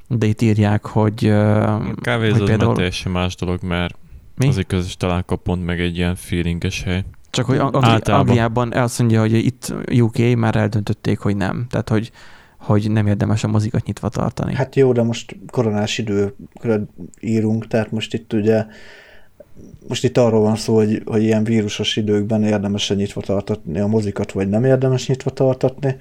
de 0.08 0.26
itt 0.26 0.42
írják, 0.42 0.86
hogy... 0.86 1.26
A 1.26 1.94
kávézó 2.00 2.36
hogy 2.36 2.44
például... 2.44 2.74
teljesen 2.74 3.12
más 3.12 3.34
dolog, 3.34 3.62
mert 3.62 3.96
Mi? 4.36 4.48
az 4.48 4.58
egy 4.58 4.66
közös 4.66 4.96
találkapont, 4.96 5.64
meg 5.64 5.80
egy 5.80 5.96
ilyen 5.96 6.14
feelinges 6.14 6.82
hely. 6.82 7.04
Csak 7.34 7.46
hogy 7.46 7.58
Angli- 7.58 8.10
Angliában 8.10 8.72
azt 8.72 8.98
mondja, 8.98 9.20
hogy 9.20 9.32
itt 9.32 9.74
UK 9.92 10.36
már 10.36 10.56
eldöntötték, 10.56 11.18
hogy 11.18 11.36
nem. 11.36 11.66
Tehát, 11.70 11.88
hogy, 11.88 12.10
hogy 12.58 12.90
nem 12.90 13.06
érdemes 13.06 13.44
a 13.44 13.48
mozikat 13.48 13.86
nyitva 13.86 14.08
tartani. 14.08 14.54
Hát 14.54 14.76
jó, 14.76 14.92
de 14.92 15.02
most 15.02 15.36
koronás 15.50 15.98
időkre 15.98 16.80
írunk, 17.20 17.66
tehát 17.66 17.90
most 17.90 18.14
itt 18.14 18.32
ugye 18.32 18.66
most 19.88 20.04
itt 20.04 20.18
arról 20.18 20.40
van 20.40 20.56
szó, 20.56 20.74
hogy, 20.74 21.02
hogy 21.04 21.22
ilyen 21.22 21.44
vírusos 21.44 21.96
időkben 21.96 22.42
érdemes 22.42 22.90
-e 22.90 22.94
nyitva 22.94 23.20
tartatni 23.20 23.80
a 23.80 23.86
mozikat, 23.86 24.32
vagy 24.32 24.48
nem 24.48 24.64
érdemes 24.64 25.08
nyitva 25.08 25.30
tartatni. 25.30 25.96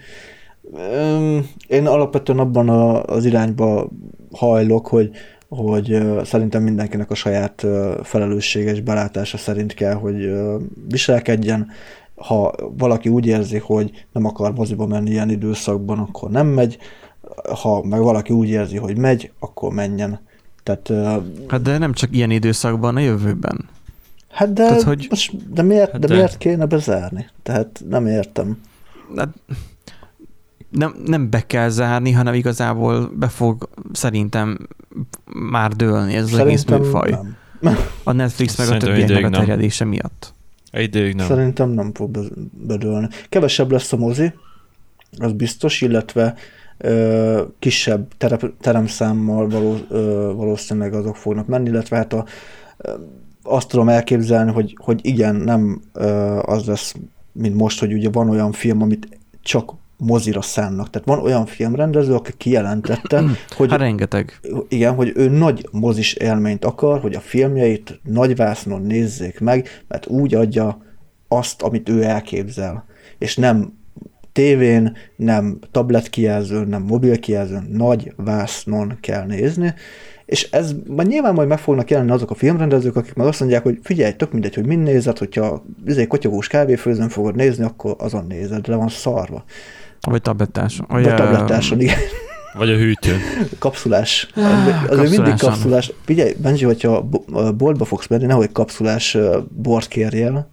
Én 1.67 1.87
alapvetően 1.87 2.39
abban 2.39 2.69
az 3.05 3.25
irányba 3.25 3.89
hajlok, 4.31 4.87
hogy 4.87 5.09
hogy 5.55 6.01
szerintem 6.23 6.63
mindenkinek 6.63 7.11
a 7.11 7.15
saját 7.15 7.65
felelősséges 8.03 8.81
belátása 8.81 9.37
szerint 9.37 9.73
kell, 9.73 9.93
hogy 9.93 10.31
viselkedjen. 10.89 11.67
Ha 12.15 12.53
valaki 12.77 13.09
úgy 13.09 13.25
érzi, 13.25 13.57
hogy 13.57 14.05
nem 14.11 14.25
akar 14.25 14.53
moziba 14.53 14.87
menni 14.87 15.09
ilyen 15.09 15.29
időszakban, 15.29 15.99
akkor 15.99 16.29
nem 16.29 16.47
megy. 16.47 16.77
Ha 17.61 17.83
meg 17.83 17.99
valaki 17.99 18.33
úgy 18.33 18.49
érzi, 18.49 18.77
hogy 18.77 18.97
megy, 18.97 19.31
akkor 19.39 19.73
menjen. 19.73 20.19
Tehát, 20.63 20.91
hát 21.47 21.61
de 21.61 21.77
nem 21.77 21.93
csak 21.93 22.15
ilyen 22.15 22.31
időszakban, 22.31 22.95
a 22.95 22.99
jövőben. 22.99 23.69
Hát 24.29 24.53
de, 24.53 24.65
Tehát, 24.65 24.81
hogy... 24.81 25.07
most, 25.09 25.53
de, 25.53 25.61
miért, 25.61 25.91
hát 25.91 26.01
de, 26.01 26.07
de 26.07 26.13
miért 26.13 26.37
kéne 26.37 26.65
bezárni? 26.65 27.29
Tehát 27.43 27.83
nem 27.89 28.07
értem. 28.07 28.61
Hát, 29.15 29.29
nem, 30.73 30.95
nem 31.05 31.29
be 31.29 31.45
kell 31.47 31.69
zárni, 31.69 32.11
hanem 32.11 32.33
igazából 32.33 33.11
be 33.15 33.27
fog 33.27 33.69
szerintem 33.91 34.57
már 35.33 35.71
dőlni 35.71 36.15
ez 36.15 36.23
az 36.23 36.39
egész 36.39 36.63
műfaj. 36.63 37.17
Nem. 37.59 37.77
A 38.03 38.11
Netflix 38.11 38.57
meg 38.57 38.67
Szerintem 38.67 38.91
a 38.91 38.95
többieknek 38.95 39.33
a 39.33 39.35
terjedése 39.35 39.83
nem. 39.83 39.93
miatt. 39.93 40.33
Egy 40.71 41.15
nem. 41.15 41.27
Szerintem 41.27 41.69
nem 41.69 41.93
fog 41.93 42.17
bedőlni. 42.51 43.07
Kevesebb 43.29 43.71
lesz 43.71 43.93
a 43.93 43.97
mozi, 43.97 44.33
az 45.17 45.31
biztos, 45.31 45.81
illetve 45.81 46.35
ö, 46.77 47.41
kisebb 47.59 48.07
terep, 48.17 48.53
teremszámmal 48.61 49.49
való, 49.49 49.77
ö, 49.89 50.31
valószínűleg 50.35 50.93
azok 50.93 51.15
fognak 51.15 51.47
menni, 51.47 51.69
illetve 51.69 51.95
hát 51.97 52.13
a, 52.13 52.25
ö, 52.77 52.93
azt 53.43 53.67
tudom 53.67 53.89
elképzelni, 53.89 54.51
hogy, 54.51 54.77
hogy 54.79 54.99
igen, 55.03 55.35
nem 55.35 55.81
ö, 55.93 56.07
az 56.45 56.65
lesz, 56.65 56.95
mint 57.31 57.55
most, 57.55 57.79
hogy 57.79 57.93
ugye 57.93 58.09
van 58.09 58.29
olyan 58.29 58.51
film, 58.51 58.81
amit 58.81 59.17
csak 59.41 59.73
mozira 59.97 60.41
szánnak. 60.41 60.89
Tehát 60.89 61.07
van 61.07 61.19
olyan 61.19 61.45
filmrendező, 61.45 62.13
aki 62.13 62.31
kijelentette, 62.37 63.23
hogy... 63.57 63.69
Hát 63.69 63.79
rengeteg. 63.79 64.39
Igen, 64.67 64.93
hogy 64.93 65.11
ő 65.15 65.29
nagy 65.29 65.67
mozis 65.71 66.13
élményt 66.13 66.65
akar, 66.65 66.99
hogy 66.99 67.15
a 67.15 67.19
filmjeit 67.19 67.99
nagy 68.03 68.35
vásznon 68.35 68.81
nézzék 68.81 69.39
meg, 69.39 69.67
mert 69.87 70.07
úgy 70.07 70.35
adja 70.35 70.81
azt, 71.27 71.61
amit 71.61 71.89
ő 71.89 72.03
elképzel. 72.03 72.85
És 73.17 73.35
nem 73.35 73.81
tévén, 74.31 74.97
nem 75.15 75.59
tabletkijelzőn, 75.71 76.67
nem 76.67 76.83
mobilkijelzőn, 76.83 77.67
nagy 77.71 78.13
vásznon 78.15 78.97
kell 79.01 79.25
nézni, 79.25 79.73
és 80.33 80.47
ez 80.51 80.75
majd 80.87 81.07
nyilván 81.07 81.33
majd 81.33 81.47
meg 81.47 81.59
fognak 81.59 81.89
jelenni 81.89 82.11
azok 82.11 82.31
a 82.31 82.35
filmrendezők, 82.35 82.95
akik 82.95 83.13
meg 83.13 83.27
azt 83.27 83.39
mondják, 83.39 83.63
hogy 83.63 83.79
figyelj, 83.83 84.13
tök 84.13 84.31
mindegy, 84.31 84.55
hogy 84.55 84.65
mind 84.65 84.83
nézed, 84.83 85.17
hogyha 85.17 85.65
izé 85.85 86.07
kotyogós 86.07 86.47
kávéfőzőn 86.47 87.09
fogod 87.09 87.35
nézni, 87.35 87.63
akkor 87.63 87.95
azon 87.97 88.25
nézed, 88.27 88.67
le 88.67 88.75
van 88.75 88.87
szarva. 88.89 89.43
Vagy 90.01 90.21
tablettás. 90.21 90.81
Vagy 90.87 91.07
a 91.07 91.13
tablettáson, 91.13 91.79
igen. 91.81 91.97
Vagy 92.53 92.69
a 92.69 92.75
hűtőn. 92.75 93.17
Kapszulás. 93.59 94.27
Az 94.87 95.09
mindig 95.09 95.37
kapszulás. 95.37 95.91
Figyelj, 96.05 96.33
Benji, 96.41 96.63
hogyha 96.63 97.09
boltba 97.57 97.85
fogsz 97.85 98.07
menni, 98.07 98.25
nehogy 98.25 98.51
kapszulás 98.51 99.17
bort 99.49 99.87
kérjél. 99.87 100.49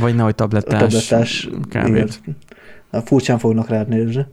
Vagy 0.00 0.14
nehogy 0.14 0.32
A 0.32 0.34
tablettás, 0.34 0.80
tablettás 0.80 1.48
kávét. 1.70 2.20
igen. 2.22 3.04
Furcsán 3.04 3.38
fognak 3.38 3.68
rád 3.68 3.88
nézni. 3.88 4.26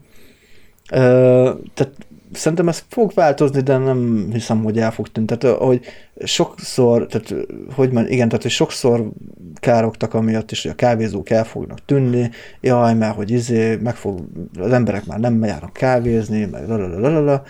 Ö, 0.91 1.51
tehát 1.73 1.93
szerintem 2.33 2.67
ez 2.67 2.83
fog 2.87 3.11
változni, 3.13 3.61
de 3.61 3.77
nem 3.77 4.29
hiszem, 4.31 4.63
hogy 4.63 4.77
el 4.79 4.91
fog 4.91 5.07
tűnni. 5.07 5.35
Tehát, 5.35 5.57
hogy 5.57 5.81
sokszor, 6.23 7.05
tehát, 7.05 7.47
hogy 7.75 7.91
man, 7.91 8.07
igen, 8.07 8.27
tehát, 8.27 8.41
hogy 8.41 8.51
sokszor 8.51 9.09
károgtak 9.55 10.13
amiatt 10.13 10.51
is, 10.51 10.61
hogy 10.61 10.71
a 10.71 10.75
kávézók 10.75 11.29
el 11.29 11.43
fognak 11.43 11.85
tűnni, 11.85 12.29
jaj, 12.61 12.93
mert 12.93 13.15
hogy 13.15 13.31
izé, 13.31 13.75
meg 13.75 13.95
fog, 13.95 14.19
az 14.59 14.71
emberek 14.71 15.05
már 15.05 15.19
nem 15.19 15.43
járnak 15.43 15.73
kávézni, 15.73 16.45
meg 16.45 16.67
lalalala. 16.67 17.43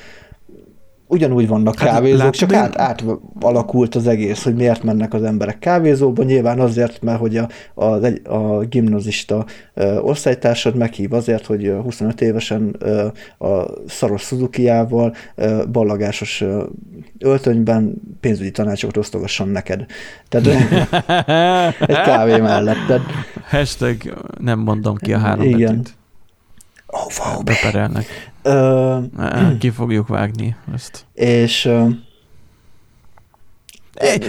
Ugyanúgy 1.12 1.47
vannak 1.47 1.80
Hát 1.80 1.89
kávézók, 1.89 2.30
csak 2.30 2.53
át, 2.53 2.78
átalakult 2.80 3.95
az 3.95 4.07
egész, 4.07 4.43
hogy 4.43 4.55
miért 4.55 4.84
mennek 4.84 5.14
az 5.14 5.24
emberek 5.24 5.60
kávézóba. 5.60 6.24
Nyilván 6.24 6.60
azért, 6.60 7.01
mert 7.01 7.20
hogy 7.20 7.38
a, 7.38 7.49
a, 7.74 7.84
a 8.34 8.60
gimnazista 8.60 9.45
ö, 9.74 9.97
osztálytársad 9.97 10.76
meghív 10.76 11.14
azért, 11.14 11.45
hogy 11.45 11.66
ö, 11.66 11.80
25 11.82 12.22
évesen 12.22 12.76
ö, 12.80 13.07
a 13.38 13.66
szaros 13.88 14.22
Suzuki-jával 14.22 15.16
ö, 15.36 15.64
ballagásos 15.72 16.41
ö, 16.41 16.64
öltönyben 17.20 17.93
pénzügyi 18.20 18.51
tanácsokat 18.51 18.97
osztogasson 18.97 19.47
neked. 19.47 19.86
Tehát 20.28 20.47
egy 21.80 22.01
kávé 22.01 22.38
mellett. 22.38 22.86
Tehát, 22.88 23.03
Hashtag 23.49 23.95
nem 24.39 24.60
mondom 24.60 24.95
ki 24.95 25.14
a 25.14 25.18
három 25.18 25.45
Igen. 25.45 25.60
betűt. 25.60 25.93
oh, 26.88 27.43
Beperelnek. 27.43 28.28
Ö, 28.42 28.98
Ki 29.60 29.70
fogjuk 29.70 30.08
vágni 30.08 30.56
ezt. 30.74 31.06
és 31.14 31.66
ö, 31.66 31.86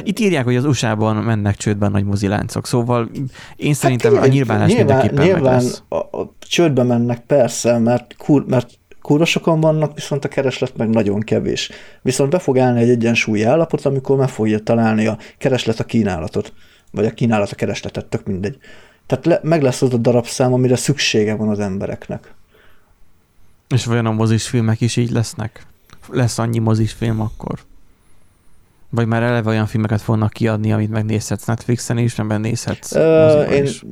Itt 0.03 0.19
írják, 0.19 0.45
hogy 0.45 0.57
az 0.57 0.65
USA-ban 0.65 1.17
mennek 1.17 1.57
csődbe 1.57 1.89
nagy 1.89 2.05
moziláncok, 2.05 2.67
szóval 2.67 3.11
én 3.57 3.75
szerintem 3.75 4.15
Hát 4.15 4.25
a 4.25 4.27
nyilvánás 4.29 4.75
mindenképpen 4.75 5.15
meg 5.15 5.25
nyilván 5.25 5.55
lesz. 5.55 5.83
A, 5.89 5.97
a 5.97 6.33
csődbe 6.39 6.83
mennek 6.83 7.21
persze, 7.21 7.79
mert, 7.79 8.15
kur, 8.19 8.45
mert 8.47 8.79
kurva 9.03 9.25
sokan 9.25 9.61
vannak, 9.61 9.95
viszont 9.95 10.25
a 10.25 10.29
kereslet 10.29 10.77
meg 10.77 10.89
nagyon 10.89 11.21
kevés. 11.21 11.71
Viszont 12.03 12.31
be 12.31 12.39
fog 12.39 12.59
állni 12.59 12.81
egy 12.81 12.89
egyensúlyi 12.91 13.43
állapot, 13.43 13.85
amikor 13.85 14.17
meg 14.17 14.29
fogja 14.29 14.59
találni 14.59 15.07
a 15.07 15.19
kereslet 15.39 15.81
a 15.81 15.85
kínálatot, 15.85 16.53
vagy 16.93 17.05
a 17.05 17.11
kínálat 17.11 17.51
a 17.51 17.55
keresletet, 17.55 18.07
tök 18.07 18.27
mindegy. 18.27 18.59
Tehát 19.07 19.27
le, 19.27 19.41
meg 19.43 19.63
lesz 19.63 19.83
az 19.83 19.95
a 19.95 19.97
darabszám, 19.97 20.53
amire 20.53 20.77
szüksége 20.77 21.35
van 21.35 21.49
az 21.49 21.59
embereknek. 21.59 22.35
És 23.75 23.85
vajon 23.85 24.07
a 24.07 24.13
mozisfilmek 24.13 24.81
is 24.81 24.97
így 24.97 25.11
lesznek? 25.11 25.67
Lesz 26.09 26.39
annyi 26.39 26.59
mozisfilm 26.59 27.21
akkor? 27.21 27.59
Vagy 28.91 29.07
már 29.07 29.23
eleve 29.23 29.49
olyan 29.49 29.67
filmeket 29.67 30.01
fognak 30.01 30.31
kiadni, 30.31 30.73
amit 30.73 30.91
megnézhetsz 30.91 31.45
Netflixen 31.45 31.99
is, 31.99 32.15
nem 32.15 32.41
nézhetsz 32.41 32.95
moziban 32.95 33.53
én 33.53 33.63
is. 33.63 33.85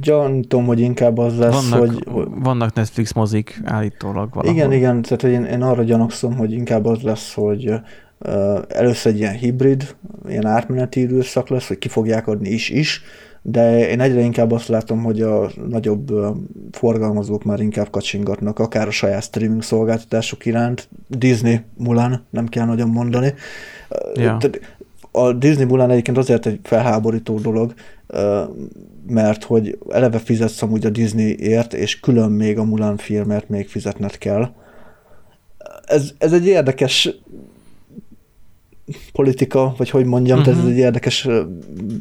gyanítom, 0.00 0.66
hogy 0.66 0.80
inkább 0.80 1.18
az 1.18 1.38
lesz, 1.38 1.68
Vannak, 1.70 2.02
hogy, 2.04 2.26
vannak 2.42 2.74
Netflix 2.74 3.12
mozik 3.12 3.60
állítólag 3.64 4.34
valahol. 4.34 4.56
Igen, 4.56 4.72
igen, 4.72 5.02
tehát 5.02 5.22
én, 5.22 5.44
én 5.44 5.62
arra 5.62 5.82
gyanakszom, 5.82 6.36
hogy 6.36 6.52
inkább 6.52 6.84
az 6.84 7.00
lesz, 7.02 7.34
hogy 7.34 7.70
uh, 8.18 8.58
először 8.68 9.12
egy 9.12 9.18
ilyen 9.18 9.34
hibrid, 9.34 9.96
ilyen 10.28 10.46
átmeneti 10.46 11.00
időszak 11.00 11.48
lesz, 11.48 11.68
hogy 11.68 11.78
ki 11.78 11.88
fogják 11.88 12.26
adni 12.26 12.48
is-is, 12.48 13.02
de 13.46 13.88
én 13.88 14.00
egyre 14.00 14.20
inkább 14.20 14.52
azt 14.52 14.68
látom, 14.68 15.02
hogy 15.02 15.22
a 15.22 15.50
nagyobb 15.68 16.12
forgalmazók 16.70 17.44
már 17.44 17.60
inkább 17.60 17.90
kacsingatnak, 17.90 18.58
akár 18.58 18.88
a 18.88 18.90
saját 18.90 19.22
streaming 19.22 19.62
szolgáltatások 19.62 20.46
iránt. 20.46 20.88
Disney, 21.08 21.60
Mulan, 21.76 22.26
nem 22.30 22.48
kell 22.48 22.66
nagyon 22.66 22.88
mondani. 22.88 23.34
Tehát 24.14 24.60
a 25.10 25.32
Disney 25.32 25.64
Mulan 25.64 25.90
egyébként 25.90 26.18
azért 26.18 26.46
egy 26.46 26.60
felháborító 26.62 27.38
dolog, 27.38 27.74
mert 29.06 29.44
hogy 29.44 29.78
eleve 29.88 30.18
fizetsz 30.18 30.62
amúgy 30.62 30.86
a 30.86 30.90
Disneyért, 30.90 31.74
és 31.74 32.00
külön 32.00 32.30
még 32.30 32.58
a 32.58 32.64
Mulan 32.64 32.96
filmért 32.96 33.48
még 33.48 33.68
fizetned 33.68 34.18
kell. 34.18 34.48
Ez, 35.84 36.10
ez 36.18 36.32
egy 36.32 36.46
érdekes 36.46 37.14
politika, 39.12 39.74
vagy 39.76 39.90
hogy 39.90 40.04
mondjam, 40.04 40.38
uh-huh. 40.38 40.54
tehát 40.54 40.64
ez 40.64 40.70
Mhm. 40.70 40.78
egy 40.78 40.84
érdekes 40.84 41.28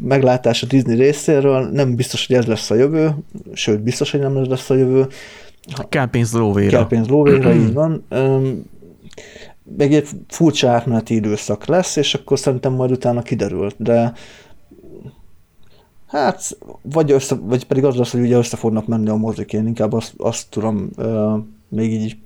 meglátás 0.01 0.63
a 0.63 0.65
Disney 0.65 0.95
részéről. 0.95 1.69
Nem 1.69 1.95
biztos, 1.95 2.27
hogy 2.27 2.35
ez 2.35 2.45
lesz 2.45 2.69
a 2.69 2.75
jövő, 2.75 3.15
sőt, 3.53 3.81
biztos, 3.83 4.11
hogy 4.11 4.19
nem 4.19 4.37
ez 4.37 4.47
lesz 4.47 4.69
a 4.69 4.75
jövő. 4.75 5.07
Kell 5.89 6.09
pénz 6.09 6.33
lóvéra. 6.33 6.69
Kell 6.69 6.87
pénz 6.87 7.07
lóvére, 7.07 7.55
így 7.55 7.73
van. 7.73 8.05
Még 9.77 9.93
egy 9.93 10.07
furcsa 10.27 10.69
átmeneti 10.69 11.15
időszak 11.15 11.65
lesz, 11.65 11.95
és 11.95 12.13
akkor 12.13 12.39
szerintem 12.39 12.73
majd 12.73 12.91
utána 12.91 13.21
kiderül, 13.21 13.71
de 13.77 14.13
hát, 16.07 16.57
vagy, 16.81 17.11
össze, 17.11 17.35
vagy 17.35 17.65
pedig 17.65 17.83
az 17.83 17.95
lesz, 17.95 18.11
hogy 18.11 18.21
ugye 18.21 18.37
össze 18.37 18.57
fognak 18.57 18.87
menni 18.87 19.09
a 19.09 19.15
mozik, 19.15 19.53
én 19.53 19.67
inkább 19.67 19.93
azt, 19.93 20.13
azt 20.17 20.49
tudom 20.49 20.89
ö, 20.97 21.35
még 21.69 21.91
így 21.93 22.17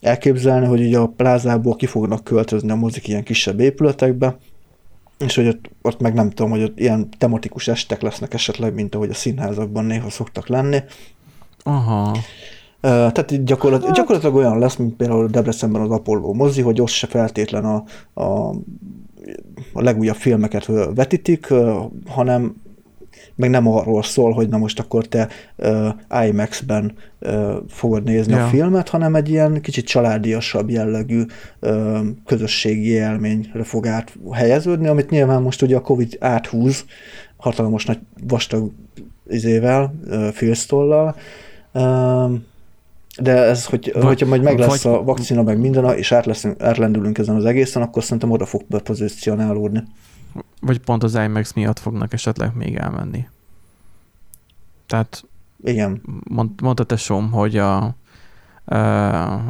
elképzelni, 0.00 0.66
hogy 0.66 0.80
ugye 0.80 0.98
a 0.98 1.12
plázából 1.16 1.76
ki 1.76 1.86
fognak 1.86 2.24
költözni 2.24 2.70
a 2.70 2.76
mozik 2.76 3.08
ilyen 3.08 3.22
kisebb 3.22 3.60
épületekbe, 3.60 4.36
és 5.18 5.34
hogy 5.34 5.46
ott, 5.46 5.70
ott 5.82 6.00
meg 6.00 6.14
nem 6.14 6.30
tudom, 6.30 6.50
hogy 6.50 6.62
ott 6.62 6.78
ilyen 6.78 7.08
tematikus 7.18 7.68
estek 7.68 8.02
lesznek 8.02 8.34
esetleg, 8.34 8.74
mint 8.74 8.94
ahogy 8.94 9.10
a 9.10 9.14
színházakban 9.14 9.84
néha 9.84 10.10
szoktak 10.10 10.48
lenni, 10.48 10.78
Aha. 11.62 12.16
Tehát 12.80 13.44
gyakorlat, 13.44 13.92
gyakorlatilag 13.92 14.34
olyan 14.34 14.58
lesz, 14.58 14.76
mint 14.76 14.96
például 14.96 15.26
Debrecenben 15.26 15.82
az 15.82 15.90
Apollo 15.90 16.32
mozi, 16.32 16.62
hogy 16.62 16.80
ott 16.80 16.88
se 16.88 17.06
feltétlen 17.06 17.64
a, 17.64 17.84
a, 18.22 18.48
a 19.72 19.82
legújabb 19.82 20.16
filmeket 20.16 20.70
vetítik, 20.94 21.52
hanem 22.06 22.59
meg 23.40 23.50
nem 23.50 23.68
arról 23.68 24.02
szól, 24.02 24.32
hogy 24.32 24.48
na 24.48 24.58
most 24.58 24.78
akkor 24.80 25.06
te 25.06 25.28
uh, 25.56 25.88
IMAX-ben 26.26 26.92
uh, 27.20 27.54
fogod 27.68 28.04
nézni 28.04 28.32
Ja. 28.32 28.44
a 28.44 28.48
filmet, 28.48 28.88
hanem 28.88 29.14
egy 29.14 29.28
ilyen 29.28 29.60
kicsit 29.60 29.86
családiasabb 29.86 30.70
jellegű 30.70 31.22
uh, 31.60 31.98
közösségi 32.26 32.88
élményre 32.88 33.62
fog 33.64 33.86
áthelyeződni, 33.86 34.86
amit 34.88 35.10
nyilván 35.10 35.42
most 35.42 35.62
ugye 35.62 35.76
a 35.76 35.80
Covid 35.80 36.16
áthúz 36.20 36.84
hatalmas 37.36 37.84
nagy 37.86 37.98
vastag 38.26 38.70
izével, 39.28 39.94
uh, 40.06 40.28
filztollal, 40.28 41.16
uh, 41.72 42.30
de 43.20 43.32
ez, 43.36 43.64
hogy, 43.64 43.90
Vagy- 43.94 44.04
hogyha 44.04 44.26
majd 44.26 44.42
meg 44.42 44.58
lesz 44.58 44.82
vagy- 44.82 44.92
a 44.94 45.02
vakcina, 45.04 45.42
meg 45.42 45.58
minden, 45.58 45.96
és 45.96 46.12
át 46.12 46.26
leszünk, 46.26 46.62
átlendülünk 46.62 47.18
ezen 47.18 47.36
az 47.36 47.44
egészen, 47.44 47.82
akkor 47.82 48.02
szerintem 48.04 48.30
oda 48.30 48.44
fog 48.46 48.62
bepozícionálódni. 48.68 49.82
Vagy 50.60 50.80
pont 50.80 51.02
az 51.02 51.14
IMAX 51.14 51.52
miatt 51.52 51.78
fognak 51.78 52.12
esetleg 52.12 52.54
még 52.54 52.76
elmenni. 52.76 53.28
Tehát 54.86 55.24
Igen. 55.62 56.02
mond, 56.28 56.60
mondta 56.60 56.84
tesóm, 56.84 57.30
hogy 57.30 57.56
a, 57.56 57.94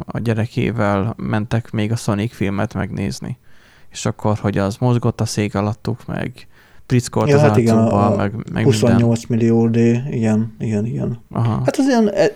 a 0.05 0.19
gyerekével 0.19 1.13
mentek 1.17 1.71
még 1.71 1.91
a 1.91 1.95
Sonic 1.95 2.33
filmet 2.33 2.73
megnézni. 2.73 3.37
És 3.89 4.05
akkor, 4.05 4.37
hogy 4.37 4.57
az 4.57 4.77
mozgott 4.77 5.21
a 5.21 5.25
szék 5.25 5.55
alattuk, 5.55 6.05
meg 6.05 6.47
trickolt 6.91 7.29
Ja, 7.29 7.35
az 7.35 7.41
hát 7.41 7.57
igen, 7.57 7.77
arcukba, 7.77 8.05
a 8.05 8.15
meg, 8.15 8.31
meg 8.33 8.43
minden. 8.43 8.63
28 8.63 9.25
millió 9.25 9.67
D, 9.67 9.75
igen, 10.11 10.55
igen, 10.59 10.85
igen. 10.85 11.19
Aha. 11.31 11.61
Hát 11.65 11.77
az 11.77 11.87
ilyen, 11.87 12.11
e- 12.13 12.35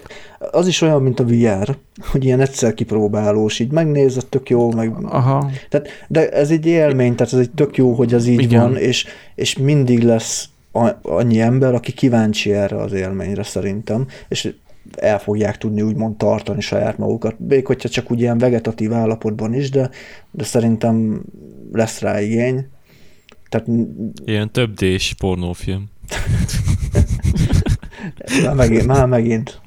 az 0.52 0.68
is 0.68 0.82
olyan, 0.82 1.02
mint 1.02 1.20
a 1.20 1.24
VR, 1.24 1.78
hogy 2.12 2.24
ilyen 2.26 2.40
egyszer 2.40 2.74
kipróbálós, 2.74 3.60
így 3.60 3.72
megnézed, 3.72 4.26
tök 4.26 4.50
jó, 4.50 4.72
meg, 4.72 4.94
Aha. 5.04 5.50
tehát, 5.70 5.88
de 6.08 6.30
ez 6.30 6.50
egy 6.50 6.66
élmény, 6.66 7.16
tehát 7.16 7.34
ez 7.34 7.40
egy 7.40 7.52
tök 7.52 7.78
jó, 7.78 7.94
hogy 7.94 8.14
az 8.14 8.28
így 8.28 8.42
Igen. 8.42 8.62
Van, 8.62 8.78
és, 8.78 9.06
és 9.36 9.58
mindig 9.58 10.04
lesz 10.04 10.50
a- 10.72 11.00
annyi 11.02 11.40
ember, 11.40 11.74
aki 11.74 11.92
kíváncsi 11.92 12.52
erre 12.54 12.76
az 12.82 12.94
élményre 12.94 13.44
szerintem, 13.44 14.08
és 14.28 14.54
el 14.96 15.20
fogják 15.20 15.58
tudni 15.58 15.82
úgymond 15.82 16.16
tartani 16.18 16.62
saját 16.62 16.98
magukat, 16.98 17.36
még 17.48 17.66
hogyha 17.66 17.90
csak 17.90 18.12
úgy 18.12 18.20
ilyen 18.20 18.38
vegetatív 18.38 18.94
állapotban 18.94 19.54
is, 19.54 19.70
de, 19.70 19.90
de 20.32 20.44
szerintem 20.44 21.22
lesz 21.72 22.00
rá 22.00 22.22
igény. 22.22 22.68
Tehát 23.64 23.88
Ilyen 24.26 24.52
több 24.52 24.74
D-s 24.74 25.14
pornófilm. 25.14 25.86
már 28.46 28.56
megint, 28.56 28.86
már 28.86 29.06
megint 29.08 29.60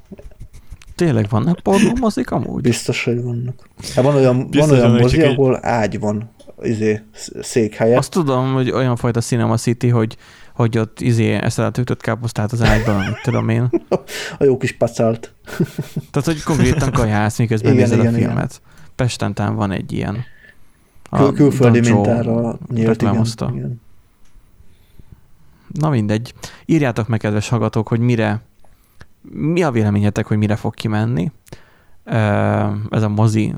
Tényleg 0.95 1.29
vannak 1.29 1.59
pornómozik 1.59 2.31
amúgy? 2.31 2.61
biztos, 2.61 3.03
hogy 3.03 3.21
vannak. 3.21 3.69
Hát 3.95 4.03
van 4.03 4.15
olyan, 4.15 4.49
Biztos, 4.49 4.69
van 4.69 4.79
olyan 4.79 4.91
mozi, 5.01 5.15
csak 5.17 5.25
egy- 5.25 5.31
ahol 5.33 5.65
ágy 5.65 5.99
van 5.99 6.29
izé, 6.61 7.01
székhelye. 7.41 7.97
Azt 7.97 8.11
tudom, 8.11 8.53
hogy 8.53 8.71
olyan 8.71 8.95
fajta 8.95 9.21
Cinema 9.21 9.57
City, 9.57 9.87
hogy, 9.87 10.17
hogy 10.55 10.77
ott 10.77 11.01
izé 11.01 11.31
eszel 11.33 11.65
a 11.65 11.71
töltött 11.71 12.01
káposztát 12.01 12.51
az 12.51 12.61
ágyban, 12.61 12.95
amit 12.95 13.21
tudom 13.23 13.49
én. 13.49 13.69
A 14.39 14.43
jó 14.43 14.57
kis 14.57 14.71
pacalt. 14.71 15.33
Tehát, 16.11 16.25
hogy 16.27 16.43
konkrétan 16.43 16.91
kajálsz, 16.91 17.37
miközben 17.37 17.73
Igen, 17.73 17.83
nézed 17.83 17.99
igen, 17.99 18.13
a 18.13 18.17
igen. 18.17 18.29
filmet. 18.29 18.61
Pesten 18.95 19.33
talán 19.33 19.55
van 19.55 19.71
egy 19.71 19.91
ilyen. 19.91 20.17
Kül- 21.09 21.33
külföldi 21.35 21.79
Dancsó 21.79 21.95
mintára 21.95 22.57
nyílt, 22.73 23.01
igen, 23.01 23.25
igen. 23.53 23.81
Na 25.73 25.89
mindegy. 25.89 26.33
Írjátok 26.65 27.07
meg, 27.07 27.19
kedves 27.19 27.49
hallgatók, 27.49 27.87
hogy 27.87 27.99
mire, 27.99 28.41
mi 29.31 29.63
a 29.63 29.71
véleményetek, 29.71 30.25
hogy 30.27 30.37
mire 30.37 30.55
fog 30.55 30.73
kimenni 30.73 31.31
ez 32.89 33.03
a 33.03 33.09
mozi 33.09 33.53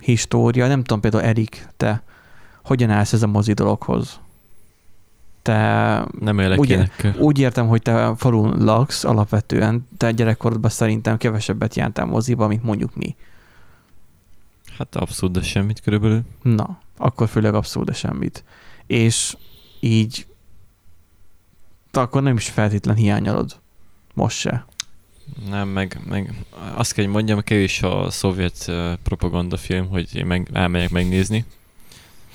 história. 0.00 0.66
Nem 0.66 0.82
tudom, 0.82 1.00
például 1.00 1.22
Erik, 1.22 1.66
te 1.76 2.02
hogyan 2.64 2.90
állsz 2.90 3.12
ez 3.12 3.22
a 3.22 3.26
mozi 3.26 3.52
dologhoz? 3.52 4.20
Te 5.42 5.54
Nem 6.20 6.38
élek 6.38 6.58
ilyenekkel. 6.68 7.14
úgy 7.18 7.38
értem, 7.38 7.66
hogy 7.68 7.82
te 7.82 8.14
falun 8.16 8.64
laksz 8.64 9.04
alapvetően, 9.04 9.88
te 9.96 10.10
gyerekkorodban 10.10 10.70
szerintem 10.70 11.16
kevesebbet 11.16 11.74
jártál 11.74 12.04
moziba, 12.06 12.46
mint 12.46 12.62
mondjuk 12.62 12.94
mi. 12.96 13.16
Hát 14.80 14.96
abszolút, 14.96 15.34
de 15.34 15.42
semmit 15.42 15.80
körülbelül. 15.80 16.22
Na, 16.42 16.78
akkor 16.96 17.28
főleg 17.28 17.54
abszolút 17.54 17.88
de 17.88 17.94
semmit. 17.94 18.44
És 18.86 19.36
így 19.80 20.26
akkor 21.92 22.22
nem 22.22 22.36
is 22.36 22.48
feltétlen 22.48 22.96
hiányolod. 22.96 23.60
Most 24.14 24.38
se. 24.38 24.64
Nem, 25.48 25.68
meg, 25.68 26.00
meg 26.08 26.44
azt 26.74 26.92
kell, 26.92 27.04
hogy 27.04 27.14
mondjam, 27.14 27.40
kevés 27.40 27.82
a 27.82 28.10
szovjet 28.10 28.64
uh, 28.68 28.92
propagandafilm, 29.02 29.88
hogy 29.88 30.16
én 30.16 30.26
meg, 30.26 30.48
elmegyek 30.52 30.90
megnézni. 30.90 31.44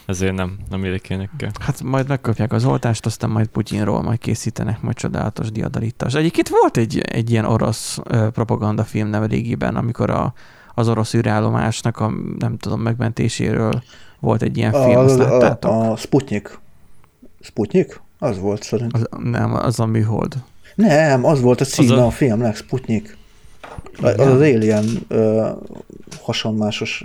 Ezért 0.06 0.34
nem, 0.34 0.58
nem 0.70 0.84
élek 0.84 1.10
ilyenekkel. 1.10 1.52
Hát 1.60 1.82
majd 1.82 2.08
megkapják 2.08 2.54
az 2.54 2.66
oltást, 2.66 3.06
aztán 3.06 3.30
majd 3.30 3.48
Putyinról 3.48 4.02
majd 4.02 4.20
készítenek 4.20 4.82
majd 4.82 4.96
csodálatos 4.96 5.52
diadalítást. 5.52 6.16
Egyébként 6.16 6.50
volt 6.50 6.78
egy, 6.78 7.00
egy 7.00 7.32
ilyen 7.32 7.46
orosz 7.46 8.00
ö, 8.04 8.30
propagandafilm 8.30 9.08
nem 9.08 9.24
régiben, 9.24 9.76
amikor 9.76 10.10
a, 10.10 10.34
az 10.76 10.88
orosz 10.88 11.14
űrállomásnak 11.14 12.00
a, 12.00 12.12
nem 12.40 12.58
tudom, 12.58 12.82
megmentéséről 12.82 13.84
volt 14.20 14.42
egy 14.42 14.58
ilyen 14.58 14.72
film, 14.72 14.98
A, 14.98 15.00
azt 15.04 15.18
láttátok? 15.18 15.72
a, 15.72 15.92
a 15.92 15.96
Sputnik. 15.96 16.60
Sputnik? 17.40 18.02
Az 18.20 18.40
volt 18.40 18.64
szerintem. 18.64 19.02
Az, 19.12 19.20
nem, 19.24 19.54
az 19.54 19.80
a 19.80 19.86
műhold. 19.86 20.36
Nem, 20.76 21.24
az 21.26 21.42
volt 21.42 21.62
a 21.62 21.66
címe 21.66 21.94
Az 21.94 22.00
a- 22.00 22.06
a... 22.06 22.10
filmnek, 22.12 22.56
Sputnik. 22.56 23.18
Az 24.02 24.14
Igen. 24.14 24.28
az 24.28 24.34
Alien 24.40 24.86
ö, 25.08 25.50
hasonmásos. 26.22 27.04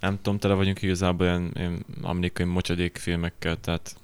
Nem 0.00 0.18
tudom, 0.22 0.38
tele 0.38 0.54
vagyunk 0.54 0.82
igazából 0.82 1.26
ilyen, 1.26 1.50
ilyen 1.54 1.84
amerikai 2.02 2.46
mocsadék 2.46 2.96
filmekkel, 2.96 3.56
tehát 3.60 3.96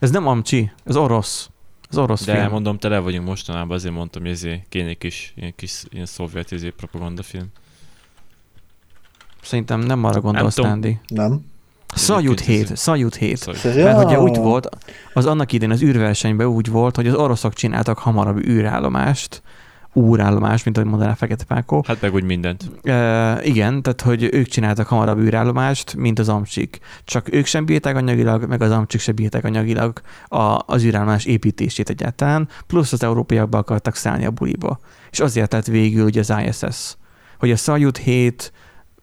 Ez 0.00 0.10
nem 0.10 0.26
amcsi, 0.26 0.70
ez 0.84 0.96
orosz. 0.96 1.50
Ez 1.92 1.98
orosz 1.98 2.24
de 2.24 2.34
film. 2.34 2.50
mondom, 2.50 2.78
tele 2.78 2.98
vagyunk 2.98 3.26
mostanában, 3.26 3.76
azért 3.76 3.94
mondtam, 3.94 4.22
hogy 4.22 4.30
ezért 4.30 4.62
kéne 4.68 4.88
egy 4.88 4.98
kis, 4.98 5.32
ilyen 5.36 5.52
kis 5.56 5.82
ilyen 5.90 6.06
szovjet 6.06 6.52
ezért 6.52 6.74
propagandafilm. 6.74 7.46
Szerintem 9.42 9.80
nem 9.80 10.04
arra 10.04 10.20
gondolsz. 10.20 10.58
Andy. 10.58 10.98
Nem? 11.06 11.44
Szajut 11.94 12.40
Egyébként 12.40 12.68
7, 12.68 12.76
Szajut 12.76 13.14
7. 13.14 13.36
Szóval, 13.36 13.60
Ez- 13.70 13.76
Mert 13.76 14.04
ugye 14.04 14.20
úgy 14.20 14.36
volt, 14.36 14.68
az 15.12 15.26
annak 15.26 15.52
idén 15.52 15.70
az 15.70 15.82
űrversenyben 15.82 16.46
úgy 16.46 16.68
volt, 16.70 16.96
hogy 16.96 17.06
az 17.06 17.14
oroszok 17.14 17.52
csináltak 17.54 17.98
hamarabb 17.98 18.46
űrállomást, 18.46 19.42
úrállomást, 19.92 20.64
mint 20.64 20.76
ahogy 20.76 20.90
mondaná 20.90 21.14
Fekete 21.14 21.44
Pákó. 21.44 21.84
hát 21.86 22.00
meg 22.00 22.14
úgy 22.14 22.24
mindent. 22.24 22.70
E, 22.82 23.38
igen, 23.44 23.82
tehát 23.82 24.00
hogy 24.00 24.28
ők 24.32 24.46
csináltak 24.46 24.86
hamarabb 24.86 25.18
űrállomást, 25.18 25.96
mint 25.96 26.18
az 26.18 26.28
amcsik. 26.28 26.78
Csak 27.04 27.32
ők 27.34 27.46
sem 27.46 27.64
bírták 27.64 27.96
anyagilag, 27.96 28.44
meg 28.48 28.62
az 28.62 28.70
amcsik 28.70 29.00
sem 29.00 29.14
bírták 29.14 29.44
anyagilag 29.44 30.00
a, 30.26 30.58
az 30.66 30.84
űrállomás 30.84 31.24
építését 31.24 31.90
egyáltalán, 31.90 32.48
plusz 32.66 32.92
az 32.92 33.02
európaiak 33.02 33.48
be 33.48 33.58
akartak 33.58 33.94
szállni 33.94 34.24
a 34.24 34.30
buliba. 34.30 34.80
És 35.10 35.20
azért 35.20 35.52
lett 35.52 35.66
végül 35.66 36.04
ugye 36.04 36.20
az 36.20 36.32
ISS. 36.46 36.96
Hogy 37.38 37.50
a 37.50 37.56
Szajut 37.56 37.96
7 37.96 38.52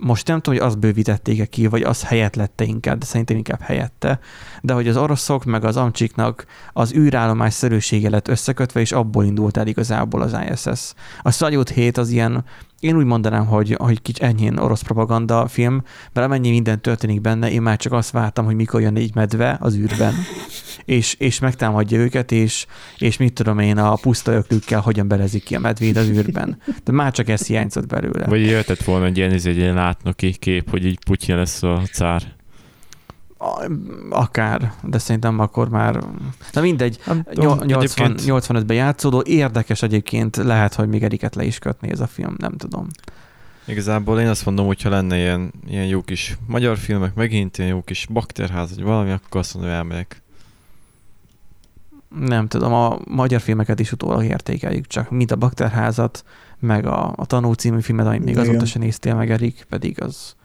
most 0.02 0.28
nem 0.28 0.42
tudom, 0.42 0.60
hogy 0.60 0.68
azt 0.68 0.80
bővítették-e 0.80 1.46
ki, 1.46 1.68
vagy 1.68 1.82
az 1.82 2.04
helyett 2.04 2.36
lette 2.36 2.64
inkább, 2.64 2.98
de 2.98 3.06
szerintem 3.06 3.38
inkább 3.38 3.62
helyette, 3.62 4.20
de 4.62 4.74
hogy 4.74 4.88
az 4.88 4.98
oroszok 4.98 5.46
meg 5.46 5.64
az 5.64 5.78
amcsiknak 5.78 6.46
az 6.74 6.94
űrállomás 6.94 7.54
szerűsége 7.54 8.10
lett 8.10 8.28
összekötve, 8.28 8.80
és 8.80 8.92
abból 8.92 9.26
indult 9.26 9.58
el 9.58 9.68
igazából 9.68 10.22
az 10.22 10.38
ISS. 10.50 10.94
A 11.22 11.32
Szajut 11.32 11.70
7 11.70 11.98
az 11.98 12.10
ilyen, 12.10 12.44
én 12.80 12.96
úgy 12.96 13.06
mondanám, 13.06 13.46
hogy, 13.46 13.76
hogy 13.80 14.02
kicsi 14.02 14.24
enyhén 14.24 14.58
orosz 14.58 14.82
propaganda 14.82 15.48
film, 15.48 15.84
mert 16.14 16.28
amennyi 16.28 16.50
minden 16.50 16.82
történik 16.82 17.22
benne, 17.22 17.52
én 17.52 17.62
már 17.62 17.78
csak 17.78 17.92
azt 17.94 18.12
vártam, 18.12 18.46
hogy 18.46 18.56
mikor 18.56 18.82
jön 18.82 18.96
egy 18.96 19.16
medve 19.16 19.58
az 19.62 19.76
űrben, 19.76 20.14
és, 20.86 21.14
és 21.14 21.40
megtámadja 21.40 22.00
őket, 22.00 22.32
és, 22.32 22.66
és 22.98 23.18
mit 23.18 23.34
tudom 23.34 23.60
én, 23.60 23.78
a 23.78 23.96
puszta 23.96 24.32
öklükkel 24.32 24.80
hogyan 24.80 25.08
belezik 25.08 25.44
ki 25.44 25.56
a 25.56 25.60
medvét 25.60 25.98
az 25.98 26.08
űrben. 26.10 26.62
De 26.84 26.92
már 26.92 27.12
csak 27.12 27.30
ez 27.30 27.48
hiányzott 27.48 27.88
belőle. 27.88 28.26
Vagy 28.26 28.46
jöhetett 28.46 28.84
volna 28.84 29.06
egy 29.06 29.18
ilyen, 29.18 29.32
egy 29.32 29.58
ilyen 29.58 29.74
látnoki 29.74 30.36
kép, 30.40 30.70
hogy 30.70 30.86
így 30.86 31.00
Putyin 31.06 31.36
lesz 31.36 31.64
a 31.64 31.82
cár. 31.92 32.38
Akár, 34.10 34.74
de 34.84 34.98
szerintem 34.98 35.40
akkor 35.40 35.70
már... 35.70 36.04
Na 36.54 36.62
mindegy, 36.62 37.00
Nem 37.06 37.26
Nyol- 37.34 37.66
80, 37.66 38.06
egyébként- 38.12 38.46
85-ben 38.46 38.76
játszódó, 38.76 39.24
érdekes 39.26 39.82
egyébként, 39.82 40.36
lehet, 40.36 40.74
hogy 40.74 40.90
még 40.90 41.04
Eriket 41.04 41.36
le 41.36 41.44
is 41.44 41.60
kötné 41.60 41.90
ez 41.92 42.00
a 42.00 42.08
film, 42.08 42.36
nem 42.38 42.52
tudom. 42.58 42.88
Igazából 43.66 44.20
én 44.20 44.28
azt 44.28 44.46
mondom, 44.46 44.66
hogy 44.66 44.82
ha 44.82 44.90
lenne 44.90 45.18
ilyen, 45.18 45.52
ilyen 45.68 45.86
jó 45.86 46.02
kis 46.02 46.38
magyar 46.48 46.78
filmek, 46.78 47.14
megint 47.16 47.58
ilyen 47.58 47.70
jó 47.70 47.82
kis 47.82 48.08
bakterház, 48.12 48.76
vagy 48.76 48.84
valami, 48.84 49.12
akkor 49.12 49.40
azt 49.40 49.54
mondom, 49.54 49.72
hogy 49.72 49.80
elmegyek. 49.82 50.22
Nem 52.20 52.48
tudom, 52.48 52.74
a 52.74 53.00
magyar 53.08 53.42
filmeket 53.42 53.80
is 53.80 53.92
utólag 53.92 54.24
értékeljük, 54.24 54.88
csak 54.88 55.10
mint 55.10 55.32
a 55.32 55.36
Bakterházat, 55.36 56.24
meg 56.60 56.86
a, 56.86 57.14
a 57.16 57.26
Tanú 57.26 57.54
című 57.54 57.82
filmet, 57.82 58.06
amit 58.06 58.24
még 58.24 58.34
Igen. 58.34 58.48
azóta 58.50 58.66
sem 58.66 58.82
néztél 58.82 59.16
meg, 59.16 59.32
Erik, 59.32 59.66
pedig 59.70 60.02
az 60.02 60.36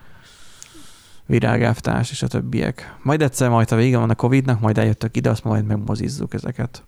virágáftás 1.26 2.10
és 2.10 2.22
a 2.22 2.26
többiek. 2.26 2.96
Majd 3.02 3.22
egyszer, 3.22 3.48
majd 3.48 3.68
ha 3.68 3.76
vége 3.76 3.98
van 3.98 4.10
a 4.10 4.14
Covid-nak, 4.14 4.60
majd 4.60 4.78
eljöttök 4.78 5.16
ide, 5.16 5.30
azt 5.30 5.44
majd 5.44 5.66
megmozizzuk 5.66 6.34
ezeket. 6.34 6.82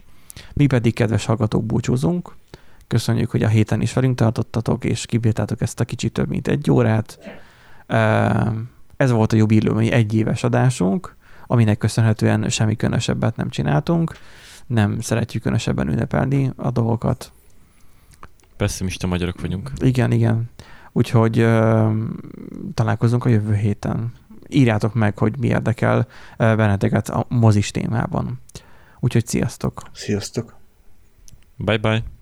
Mi 0.53 0.67
pedig, 0.67 0.95
kedves 0.95 1.25
hallgatók, 1.25 1.65
búcsúzunk. 1.65 2.35
Köszönjük, 2.87 3.31
hogy 3.31 3.43
a 3.43 3.49
héten 3.49 3.81
is 3.81 3.93
velünk 3.93 4.17
tartottatok, 4.17 4.85
és 4.85 5.07
kibírtátok 5.07 5.61
ezt 5.61 5.81
a 5.81 5.85
kicsit 5.85 6.13
több, 6.13 6.29
mint 6.29 6.49
egy 6.49 6.71
órát. 6.71 7.19
Ehm, 7.87 8.59
Ez 8.97 9.11
volt 9.11 9.33
a 9.33 9.37
jubileumi 9.37 9.91
egyéves 9.93 10.43
adásunk, 10.45 11.17
aminek 11.47 11.79
köszönhetően 11.79 12.49
semmi 12.49 12.77
különösebbet 12.77 13.37
nem 13.37 13.49
csináltunk. 13.49 14.17
Nem 14.67 15.01
szeretjük 15.01 15.43
különösebben 15.43 15.89
ünnepelni 15.89 16.53
a 16.57 16.71
dolgokat. 16.71 17.33
Pessimista 18.57 19.07
magyarok 19.07 19.41
vagyunk. 19.41 19.71
Igen, 19.79 20.13
igen. 20.13 20.51
Úgyhogy 20.93 21.39
ö, 21.39 21.91
találkozunk 22.75 23.25
a 23.25 23.29
jövő 23.29 23.55
héten. 23.55 24.13
Írjátok 24.49 24.95
meg, 24.95 25.19
hogy 25.19 25.39
mi 25.39 25.47
érdekel 25.47 26.07
ö, 26.37 26.55
benneteket 26.57 27.09
a 27.09 27.27
mozis 27.29 27.71
témában. 27.71 28.41
Úgyhogy 29.01 29.27
sziasztok! 29.27 29.83
Sziasztok! 29.93 30.57
Bye 31.57 31.79
bye. 31.79 32.16